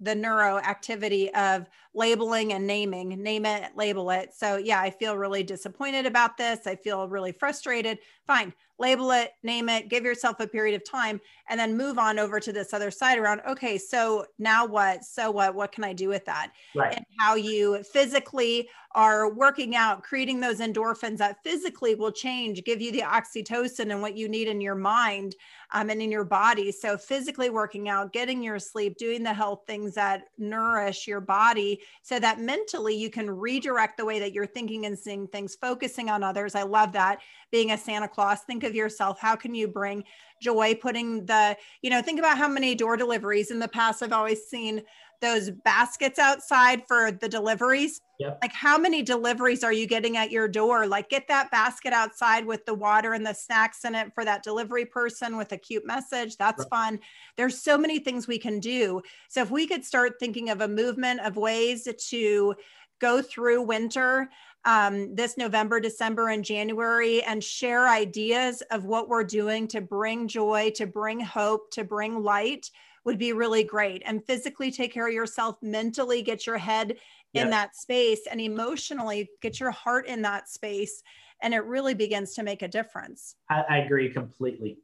the 0.03 0.15
neuro 0.15 0.57
activity 0.57 1.33
of 1.35 1.69
labeling 1.95 2.53
and 2.53 2.67
naming 2.67 3.09
name 3.23 3.45
it 3.45 3.71
label 3.77 4.11
it 4.11 4.33
so 4.35 4.57
yeah 4.57 4.81
i 4.81 4.91
feel 4.91 5.17
really 5.17 5.43
disappointed 5.43 6.07
about 6.07 6.37
this 6.37 6.67
i 6.67 6.75
feel 6.75 7.09
really 7.09 7.33
frustrated 7.33 7.99
fine 8.27 8.53
label 8.81 9.11
it, 9.13 9.33
name 9.43 9.69
it, 9.69 9.89
give 9.89 10.05
yourself 10.05 10.41
a 10.41 10.47
period 10.47 10.75
of 10.75 10.91
time, 10.91 11.21
and 11.49 11.61
then 11.61 11.77
move 11.77 11.99
on 11.99 12.19
over 12.19 12.41
to 12.41 12.53
this 12.53 12.73
other 12.73 12.91
side 12.91 13.19
around, 13.19 13.43
okay, 13.47 13.77
so 13.77 14.25
now 14.39 14.67
what? 14.67 15.05
So 15.05 15.31
what? 15.31 15.55
What 15.55 15.71
can 15.71 15.85
I 15.85 15.93
do 15.93 16.09
with 16.09 16.25
that? 16.25 16.51
Right. 16.75 16.97
And 16.97 17.05
how 17.19 17.35
you 17.35 17.83
physically 17.85 18.69
are 18.93 19.33
working 19.33 19.77
out, 19.77 20.03
creating 20.03 20.41
those 20.41 20.59
endorphins 20.59 21.19
that 21.19 21.45
physically 21.45 21.95
will 21.95 22.11
change, 22.11 22.65
give 22.65 22.81
you 22.81 22.91
the 22.91 23.03
oxytocin 23.03 23.93
and 23.93 24.03
what 24.03 24.17
you 24.17 24.29
need 24.29 24.49
in 24.49 24.61
your 24.61 24.75
mind 24.75 25.37
um, 25.73 25.91
and 25.91 26.03
in 26.03 26.11
your 26.11 26.25
body. 26.25 26.73
So, 26.73 26.97
physically 26.97 27.51
working 27.51 27.89
out, 27.89 28.13
getting 28.13 28.43
your 28.43 28.59
sleep, 28.59 28.97
doing 28.97 29.23
the 29.23 29.35
health 29.35 29.63
things 29.67 29.95
that 29.95 30.25
nourish 30.39 31.07
your 31.07 31.21
body 31.21 31.80
so 32.03 32.19
that 32.19 32.41
mentally 32.41 32.95
you 32.95 33.11
can 33.11 33.31
redirect 33.31 33.97
the 33.97 34.05
way 34.05 34.19
that 34.19 34.33
you're 34.33 34.47
thinking 34.47 34.87
and 34.87 34.99
seeing 34.99 35.27
things, 35.29 35.57
focusing 35.57 36.11
on 36.11 36.23
others. 36.23 36.55
I 36.55 36.63
love 36.63 36.93
that. 36.93 37.21
Being 37.51 37.73
a 37.73 37.79
Santa 37.79 38.09
Claus, 38.09 38.41
think 38.41 38.65
of 38.65 38.75
yourself. 38.75 39.19
How 39.21 39.37
can 39.37 39.55
you 39.55 39.69
bring 39.69 40.05
joy? 40.41 40.75
Putting 40.75 41.27
the, 41.27 41.57
you 41.83 41.91
know, 41.91 42.03
think 42.03 42.19
about 42.19 42.39
how 42.39 42.49
many 42.49 42.75
door 42.75 42.97
deliveries 42.97 43.51
in 43.51 43.59
the 43.59 43.69
past 43.69 44.03
I've 44.03 44.13
always 44.13 44.45
seen 44.45 44.83
those 45.21 45.51
baskets 45.51 46.19
outside 46.19 46.83
for 46.87 47.13
the 47.13 47.29
deliveries. 47.29 48.01
Yep. 48.19 48.39
Like 48.43 48.53
how 48.53 48.77
many 48.79 49.03
deliveries 49.03 49.65
are 49.65 49.73
you 49.73 49.87
getting 49.87 50.17
at 50.17 50.31
your 50.31 50.49
door? 50.49 50.87
Like 50.87 51.09
get 51.09 51.29
that 51.29 51.51
basket 51.51 51.93
outside 51.93 52.45
with 52.45 52.67
the 52.67 52.75
water 52.75 53.15
and 53.15 53.25
the 53.25 53.33
snacks 53.33 53.85
in 53.85 53.95
it 53.95 54.13
for 54.15 54.25
that 54.25 54.43
delivery 54.43 54.85
person 54.85 55.37
with 55.37 55.53
a 55.53 55.57
cute 55.57 55.87
message. 55.87 56.37
That's 56.37 56.61
right. 56.61 56.71
fun. 56.71 57.01
There's 57.37 57.61
so 57.63 57.79
many 57.79 57.99
things 57.99 58.27
we 58.27 58.39
can 58.39 58.61
do. 58.61 59.01
So 59.29 59.43
if 59.43 59.51
we 59.51 59.67
could 59.67 59.85
start 59.85 60.15
thinking 60.21 60.51
of 60.51 60.61
a 60.61 60.69
movement 60.69 61.21
of 61.21 61.37
ways 61.37 61.89
to 62.09 62.55
go 63.01 63.23
through 63.23 63.63
winter 63.63 64.29
um, 64.65 65.15
this 65.15 65.39
November, 65.39 65.81
December, 65.81 66.29
and 66.29 66.45
January 66.45 67.23
and 67.23 67.43
share 67.43 67.89
ideas 67.89 68.63
of 68.71 68.85
what 68.85 69.09
we're 69.09 69.25
doing 69.25 69.67
to 69.69 69.81
bring 69.81 70.29
joy, 70.29 70.71
to 70.75 70.87
bring 70.87 71.19
hope, 71.19 71.71
to 71.73 71.85
bring 71.85 72.23
light 72.23 72.71
would 73.05 73.19
be 73.19 73.33
really 73.33 73.65
great. 73.65 74.03
And 74.05 74.25
physically 74.25 74.71
take 74.71 74.93
care 74.93 75.09
of 75.09 75.15
yourself, 75.15 75.57
mentally 75.63 76.23
get 76.23 76.47
your 76.47 76.59
head 76.59 76.93
in 77.33 77.49
yep. 77.49 77.51
that 77.51 77.77
space, 77.77 78.21
and 78.31 78.41
emotionally 78.41 79.31
get 79.41 79.61
your 79.61 79.71
heart 79.71 80.07
in 80.07 80.23
that 80.23 80.49
space. 80.49 81.03
And 81.43 81.55
it 81.55 81.65
really 81.65 81.95
begins 81.95 82.35
to 82.35 82.43
make 82.43 82.63
a 82.63 82.69
difference. 82.69 83.37
I, 83.49 83.65
I 83.69 83.79
agree 83.79 84.11
completely. 84.11 84.79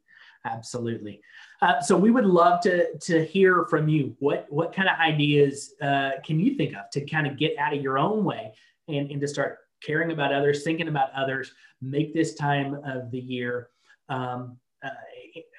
Absolutely. 0.45 1.21
Uh, 1.61 1.81
so 1.81 1.97
we 1.97 2.11
would 2.11 2.25
love 2.25 2.61
to 2.61 2.97
to 2.99 3.25
hear 3.25 3.65
from 3.69 3.89
you. 3.89 4.15
What 4.19 4.45
what 4.49 4.73
kind 4.73 4.87
of 4.87 4.97
ideas 4.99 5.73
uh, 5.81 6.11
can 6.23 6.39
you 6.39 6.55
think 6.55 6.75
of 6.75 6.89
to 6.91 7.05
kind 7.05 7.27
of 7.27 7.37
get 7.37 7.57
out 7.57 7.75
of 7.75 7.81
your 7.81 7.97
own 7.97 8.23
way 8.23 8.53
and, 8.87 9.11
and 9.11 9.19
to 9.21 9.27
start 9.27 9.59
caring 9.83 10.11
about 10.11 10.33
others, 10.33 10.63
thinking 10.63 10.87
about 10.87 11.11
others, 11.13 11.51
make 11.81 12.13
this 12.13 12.33
time 12.35 12.79
of 12.85 13.11
the 13.11 13.19
year 13.19 13.69
um, 14.09 14.57
uh, 14.83 14.89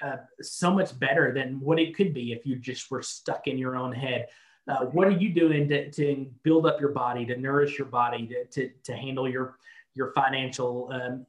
uh, 0.02 0.16
so 0.40 0.72
much 0.72 0.98
better 0.98 1.32
than 1.32 1.60
what 1.60 1.78
it 1.78 1.94
could 1.94 2.12
be 2.12 2.32
if 2.32 2.46
you 2.46 2.56
just 2.56 2.90
were 2.90 3.02
stuck 3.02 3.46
in 3.46 3.58
your 3.58 3.76
own 3.76 3.92
head. 3.92 4.26
Uh, 4.68 4.84
what 4.86 5.06
are 5.06 5.12
you 5.12 5.30
doing 5.30 5.68
to, 5.68 5.90
to 5.90 6.26
build 6.42 6.66
up 6.66 6.80
your 6.80 6.90
body, 6.90 7.24
to 7.24 7.36
nourish 7.36 7.78
your 7.78 7.88
body, 7.88 8.26
to, 8.26 8.44
to, 8.46 8.70
to 8.84 8.94
handle 8.94 9.28
your 9.28 9.58
your 9.94 10.12
financial 10.12 10.90
um, 10.92 11.26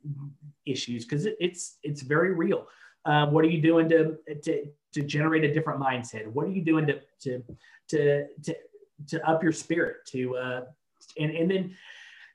issues? 0.66 1.06
Because 1.06 1.26
it, 1.26 1.38
it's 1.40 1.78
it's 1.84 2.02
very 2.02 2.34
real. 2.34 2.68
Uh, 3.06 3.28
what 3.28 3.46
are 3.46 3.50
you 3.50 3.62
doing 3.62 3.88
to, 3.90 4.18
to 4.44 4.66
to 4.94 5.02
generate 5.04 5.44
a 5.46 5.54
different 5.54 5.80
mindset? 5.80 6.28
What 6.28 6.48
are 6.48 6.52
you 6.52 6.64
doing 6.64 6.86
to 6.88 7.00
to 7.22 7.44
to 7.88 8.28
to, 8.44 8.56
to 9.08 9.30
up 9.30 9.42
your 9.42 9.54
spirit? 9.54 10.06
To 10.08 10.36
uh, 10.36 10.62
and 11.18 11.32
and 11.32 11.50
then 11.50 11.76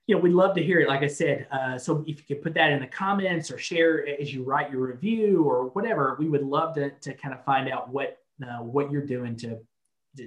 you 0.07 0.15
know, 0.15 0.21
we'd 0.21 0.33
love 0.33 0.55
to 0.57 0.63
hear 0.63 0.81
it. 0.81 0.89
Like 0.89 1.03
I 1.03 1.07
said, 1.07 1.47
uh, 1.51 1.79
so 1.79 2.05
if 2.07 2.19
you 2.19 2.25
could 2.25 2.43
put 2.43 2.55
that 2.55 2.71
in 2.71 2.81
the 2.81 2.87
comments 2.87 3.51
or 3.51 3.59
share 3.59 4.07
as 4.21 4.35
you 4.35 4.43
write 4.45 4.71
your 4.71 4.87
review 4.87 5.45
or 5.45 5.69
whatever, 5.69 6.17
we 6.19 6.29
would 6.29 6.43
love 6.43 6.75
to, 6.75 6.91
to 6.91 7.15
kind 7.15 7.33
of 7.33 7.43
find 7.45 7.71
out 7.71 7.89
what 7.89 8.19
uh, 8.43 8.63
what 8.63 8.91
you're 8.91 9.07
doing 9.07 9.37
to 9.37 9.59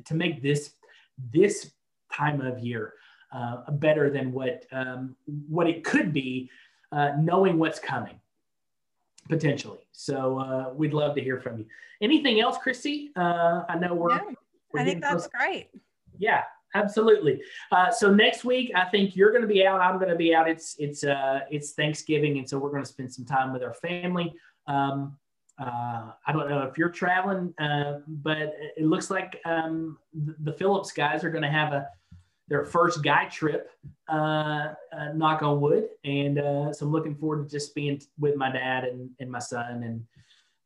to 0.05 0.13
make 0.15 0.41
this 0.41 0.71
this 1.31 1.71
time 2.11 2.41
of 2.41 2.59
year 2.59 2.93
uh, 3.31 3.69
better 3.71 4.09
than 4.09 4.31
what 4.31 4.65
um, 4.71 5.15
what 5.47 5.67
it 5.67 5.83
could 5.83 6.11
be, 6.11 6.49
uh, 6.91 7.11
knowing 7.19 7.59
what's 7.59 7.79
coming 7.79 8.19
potentially. 9.29 9.87
So 9.91 10.39
uh, 10.39 10.73
we'd 10.73 10.93
love 10.93 11.15
to 11.15 11.21
hear 11.21 11.39
from 11.39 11.59
you. 11.59 11.65
Anything 12.01 12.39
else, 12.39 12.57
Christy? 12.57 13.11
Uh, 13.15 13.63
I 13.69 13.77
know 13.77 13.93
we're. 13.93 14.11
Yeah, 14.11 14.21
we're 14.73 14.79
I 14.79 14.85
think 14.85 15.01
that's 15.01 15.27
close. 15.27 15.27
great. 15.27 15.69
Yeah, 16.17 16.43
absolutely. 16.75 17.41
Uh, 17.71 17.91
so 17.91 18.13
next 18.13 18.45
week, 18.45 18.71
I 18.75 18.85
think 18.85 19.15
you're 19.15 19.31
going 19.31 19.41
to 19.41 19.47
be 19.47 19.65
out. 19.65 19.81
I'm 19.81 19.97
going 19.97 20.09
to 20.09 20.15
be 20.15 20.33
out. 20.33 20.49
It's 20.49 20.75
it's 20.79 21.03
uh, 21.03 21.41
it's 21.49 21.71
Thanksgiving, 21.71 22.37
and 22.37 22.47
so 22.49 22.57
we're 22.57 22.71
going 22.71 22.83
to 22.83 22.89
spend 22.89 23.13
some 23.13 23.25
time 23.25 23.53
with 23.53 23.63
our 23.63 23.73
family. 23.73 24.33
Um, 24.67 25.17
uh, 25.59 26.11
I 26.25 26.31
don't 26.31 26.49
know 26.49 26.61
if 26.63 26.77
you're 26.77 26.89
traveling, 26.89 27.53
uh, 27.59 27.99
but 28.07 28.55
it 28.77 28.85
looks 28.85 29.09
like 29.09 29.41
um, 29.45 29.97
the, 30.13 30.53
Phillips 30.53 30.91
guys 30.91 31.23
are 31.23 31.31
going 31.31 31.43
to 31.43 31.49
have 31.49 31.73
a 31.73 31.87
their 32.47 32.63
first 32.63 33.03
guy 33.03 33.25
trip. 33.25 33.71
Uh, 34.07 34.73
uh, 34.97 35.11
knock 35.15 35.41
on 35.41 35.59
wood, 35.59 35.89
and 36.05 36.39
uh, 36.39 36.71
so 36.71 36.85
I'm 36.85 36.91
looking 36.91 37.15
forward 37.15 37.43
to 37.43 37.51
just 37.51 37.75
being 37.75 38.01
with 38.19 38.35
my 38.35 38.51
dad 38.51 38.85
and, 38.85 39.09
and 39.19 39.29
my 39.29 39.39
son, 39.39 39.83
and 39.83 40.05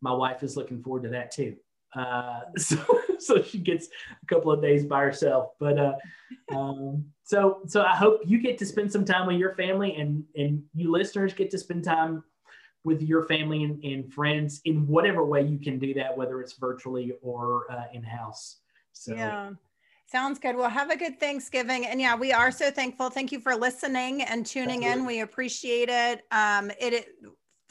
my 0.02 0.12
wife 0.12 0.44
is 0.44 0.58
looking 0.58 0.84
forward 0.84 1.04
to 1.04 1.10
that 1.10 1.32
too. 1.32 1.56
Uh, 1.96 2.42
so 2.58 2.78
so 3.20 3.42
she 3.42 3.58
gets 3.58 3.88
a 4.22 4.26
couple 4.26 4.52
of 4.52 4.62
days 4.62 4.86
by 4.86 5.02
herself. 5.02 5.52
But 5.60 5.78
uh, 5.78 5.96
um, 6.52 7.06
so 7.24 7.62
so 7.68 7.84
I 7.84 7.96
hope 7.96 8.22
you 8.26 8.40
get 8.42 8.58
to 8.60 8.66
spend 8.66 8.92
some 8.92 9.06
time 9.06 9.28
with 9.28 9.38
your 9.38 9.56
family, 9.56 9.96
and 9.96 10.24
and 10.36 10.64
you 10.74 10.92
listeners 10.92 11.34
get 11.34 11.52
to 11.52 11.58
spend 11.58 11.84
time 11.84 12.24
with 12.84 13.02
your 13.02 13.24
family 13.24 13.64
and, 13.64 13.84
and 13.84 14.12
friends 14.12 14.62
in 14.66 14.88
whatever 14.88 15.24
way 15.24 15.44
you 15.44 15.60
can 15.60 15.78
do 15.78 15.94
that, 15.94 16.18
whether 16.18 16.42
it's 16.42 16.54
virtually 16.54 17.14
or 17.22 17.72
uh, 17.72 17.84
in 17.94 18.04
house. 18.04 18.58
So. 18.94 19.14
Yeah. 19.14 19.52
Sounds 20.08 20.40
good. 20.40 20.58
Well, 20.58 20.70
have 20.70 20.90
a 20.90 20.98
good 20.98 21.22
Thanksgiving. 21.22 21.86
And 21.86 22.02
yeah, 22.02 22.18
we 22.18 22.34
are 22.34 22.52
so 22.52 22.70
thankful. 22.70 23.10
Thank 23.10 23.32
you 23.32 23.40
for 23.40 23.56
listening 23.56 24.24
and 24.24 24.46
tuning 24.46 24.84
in. 24.84 25.06
We 25.06 25.22
appreciate 25.22 25.88
it. 25.88 26.26
Um, 26.32 26.70
it, 26.82 26.94
it, 26.94 27.06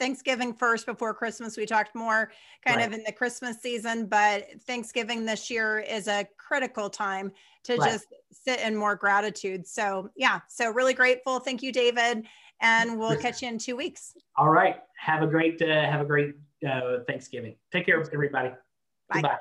Thanksgiving 0.01 0.51
first 0.51 0.87
before 0.87 1.13
Christmas. 1.13 1.55
We 1.55 1.67
talked 1.67 1.93
more 1.93 2.31
kind 2.65 2.77
right. 2.77 2.87
of 2.87 2.93
in 2.93 3.03
the 3.05 3.11
Christmas 3.11 3.61
season, 3.61 4.07
but 4.07 4.47
Thanksgiving 4.63 5.25
this 5.25 5.51
year 5.51 5.77
is 5.77 6.07
a 6.07 6.27
critical 6.37 6.89
time 6.89 7.31
to 7.65 7.75
right. 7.75 7.91
just 7.91 8.07
sit 8.31 8.59
in 8.61 8.75
more 8.75 8.95
gratitude. 8.95 9.67
So, 9.67 10.09
yeah, 10.15 10.39
so 10.47 10.71
really 10.71 10.95
grateful. 10.95 11.37
Thank 11.39 11.61
you, 11.61 11.71
David. 11.71 12.25
And 12.61 12.97
we'll 12.97 13.15
catch 13.15 13.43
you 13.43 13.49
in 13.49 13.59
two 13.59 13.75
weeks. 13.75 14.15
All 14.37 14.49
right. 14.49 14.77
Have 14.97 15.21
a 15.21 15.27
great, 15.27 15.61
uh, 15.61 15.67
have 15.67 16.01
a 16.01 16.05
great 16.05 16.33
uh, 16.67 17.03
Thanksgiving. 17.07 17.55
Take 17.71 17.85
care, 17.85 18.03
everybody. 18.11 18.49
Bye. 19.07 19.21
Goodbye. 19.21 19.37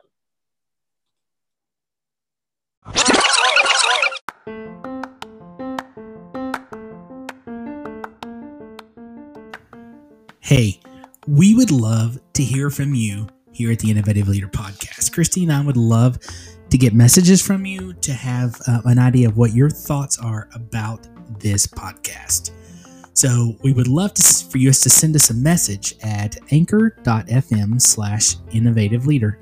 Hey, 10.51 10.80
we 11.28 11.55
would 11.55 11.70
love 11.70 12.18
to 12.32 12.42
hear 12.42 12.70
from 12.70 12.92
you 12.92 13.28
here 13.53 13.70
at 13.70 13.78
the 13.78 13.88
Innovative 13.88 14.26
Leader 14.26 14.48
Podcast. 14.48 15.12
Christy 15.12 15.44
and 15.44 15.53
I 15.53 15.64
would 15.64 15.76
love 15.76 16.18
to 16.70 16.76
get 16.76 16.92
messages 16.92 17.40
from 17.40 17.64
you 17.64 17.92
to 17.92 18.12
have 18.12 18.61
uh, 18.66 18.80
an 18.86 18.98
idea 18.98 19.28
of 19.28 19.36
what 19.36 19.55
your 19.55 19.70
thoughts 19.70 20.18
are 20.18 20.48
about 20.53 21.07
this 21.38 21.68
podcast. 21.68 22.51
So 23.12 23.57
we 23.62 23.72
would 23.72 23.86
love 23.86 24.12
to, 24.14 24.44
for 24.51 24.59
you 24.59 24.72
to 24.72 24.90
send 24.90 25.14
us 25.14 25.30
a 25.30 25.34
message 25.34 25.94
at 26.03 26.36
anchor.fm 26.51 27.80
slash 27.80 28.34
innovative 28.51 29.07
leader. 29.07 29.38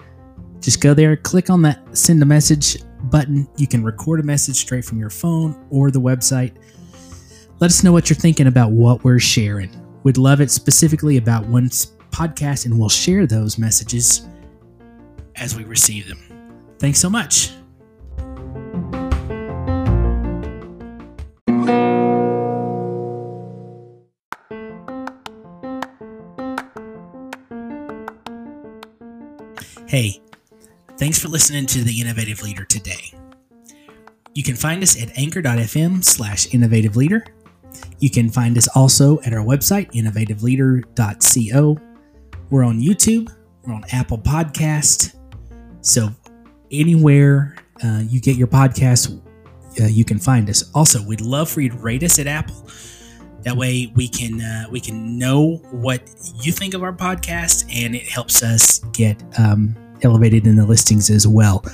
Just 0.60 0.82
go 0.82 0.92
there, 0.92 1.16
click 1.16 1.48
on 1.48 1.62
that 1.62 1.96
send 1.96 2.20
a 2.20 2.26
message 2.26 2.82
button. 3.04 3.48
You 3.56 3.66
can 3.66 3.82
record 3.82 4.20
a 4.20 4.24
message 4.24 4.56
straight 4.56 4.84
from 4.84 4.98
your 4.98 5.08
phone 5.08 5.66
or 5.70 5.90
the 5.90 6.02
website. 6.02 6.52
Let 7.60 7.70
us 7.70 7.82
know 7.82 7.92
what 7.92 8.10
you're 8.10 8.18
thinking 8.18 8.46
about 8.46 8.72
what 8.72 9.04
we're 9.04 9.18
sharing. 9.18 9.87
We'd 10.08 10.16
love 10.16 10.40
it 10.40 10.50
specifically 10.50 11.18
about 11.18 11.44
one 11.48 11.68
podcast, 11.68 12.64
and 12.64 12.78
we'll 12.78 12.88
share 12.88 13.26
those 13.26 13.58
messages 13.58 14.26
as 15.36 15.54
we 15.54 15.64
receive 15.64 16.08
them. 16.08 16.18
Thanks 16.78 16.98
so 16.98 17.10
much. 17.10 17.50
Hey, 29.86 30.22
thanks 30.96 31.18
for 31.18 31.28
listening 31.28 31.66
to 31.66 31.84
The 31.84 32.00
Innovative 32.00 32.42
Leader 32.42 32.64
today. 32.64 33.12
You 34.32 34.42
can 34.42 34.56
find 34.56 34.82
us 34.82 34.98
at 35.02 35.18
anchor.fm 35.18 36.02
slash 36.02 36.54
innovative 36.54 36.96
leader 36.96 37.26
you 37.98 38.10
can 38.10 38.30
find 38.30 38.56
us 38.56 38.68
also 38.74 39.20
at 39.22 39.32
our 39.32 39.44
website, 39.44 39.90
innovativeleader.co. 39.92 41.78
We're 42.50 42.64
on 42.64 42.80
YouTube, 42.80 43.34
we're 43.64 43.74
on 43.74 43.84
Apple 43.92 44.18
Podcast. 44.18 45.14
So 45.80 46.10
anywhere 46.70 47.56
uh, 47.82 48.02
you 48.06 48.20
get 48.20 48.36
your 48.36 48.48
podcast, 48.48 49.20
uh, 49.80 49.84
you 49.84 50.04
can 50.04 50.18
find 50.18 50.48
us. 50.50 50.70
Also, 50.74 51.02
we'd 51.04 51.20
love 51.20 51.48
for 51.48 51.60
you 51.60 51.70
to 51.70 51.76
rate 51.76 52.02
us 52.02 52.18
at 52.18 52.26
Apple. 52.26 52.68
That 53.42 53.56
way, 53.56 53.92
we 53.94 54.08
can 54.08 54.40
uh, 54.40 54.66
we 54.70 54.80
can 54.80 55.18
know 55.18 55.56
what 55.70 56.02
you 56.42 56.50
think 56.50 56.74
of 56.74 56.82
our 56.82 56.92
podcast, 56.92 57.64
and 57.72 57.94
it 57.94 58.08
helps 58.08 58.42
us 58.42 58.80
get 58.92 59.22
um, 59.38 59.76
elevated 60.02 60.46
in 60.46 60.56
the 60.56 60.66
listings 60.66 61.08
as 61.10 61.26
well. 61.26 61.64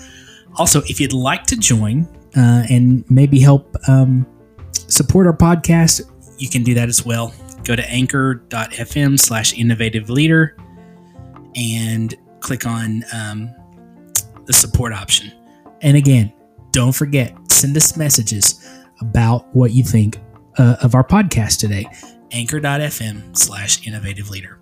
Also, 0.56 0.82
if 0.82 1.00
you'd 1.00 1.12
like 1.12 1.44
to 1.46 1.56
join 1.56 2.06
uh, 2.36 2.64
and 2.68 3.08
maybe 3.10 3.40
help 3.40 3.74
um, 3.88 4.26
support 4.74 5.26
our 5.26 5.36
podcast, 5.36 6.02
you 6.38 6.48
can 6.48 6.62
do 6.62 6.74
that 6.74 6.88
as 6.88 7.04
well. 7.04 7.34
Go 7.64 7.76
to 7.76 7.90
anchor.fm 7.90 9.18
slash 9.18 9.56
innovative 9.56 10.10
leader 10.10 10.56
and 11.54 12.14
click 12.40 12.66
on 12.66 13.04
um, 13.12 13.54
the 14.44 14.52
support 14.52 14.92
option. 14.92 15.32
And 15.80 15.96
again, 15.96 16.32
don't 16.72 16.92
forget, 16.92 17.34
send 17.50 17.76
us 17.76 17.96
messages 17.96 18.68
about 19.00 19.54
what 19.54 19.72
you 19.72 19.82
think 19.82 20.20
uh, 20.58 20.76
of 20.82 20.94
our 20.94 21.04
podcast 21.04 21.58
today. 21.58 21.86
Anchor.fm 22.32 23.36
slash 23.36 23.86
innovative 23.86 24.30
leader. 24.30 24.60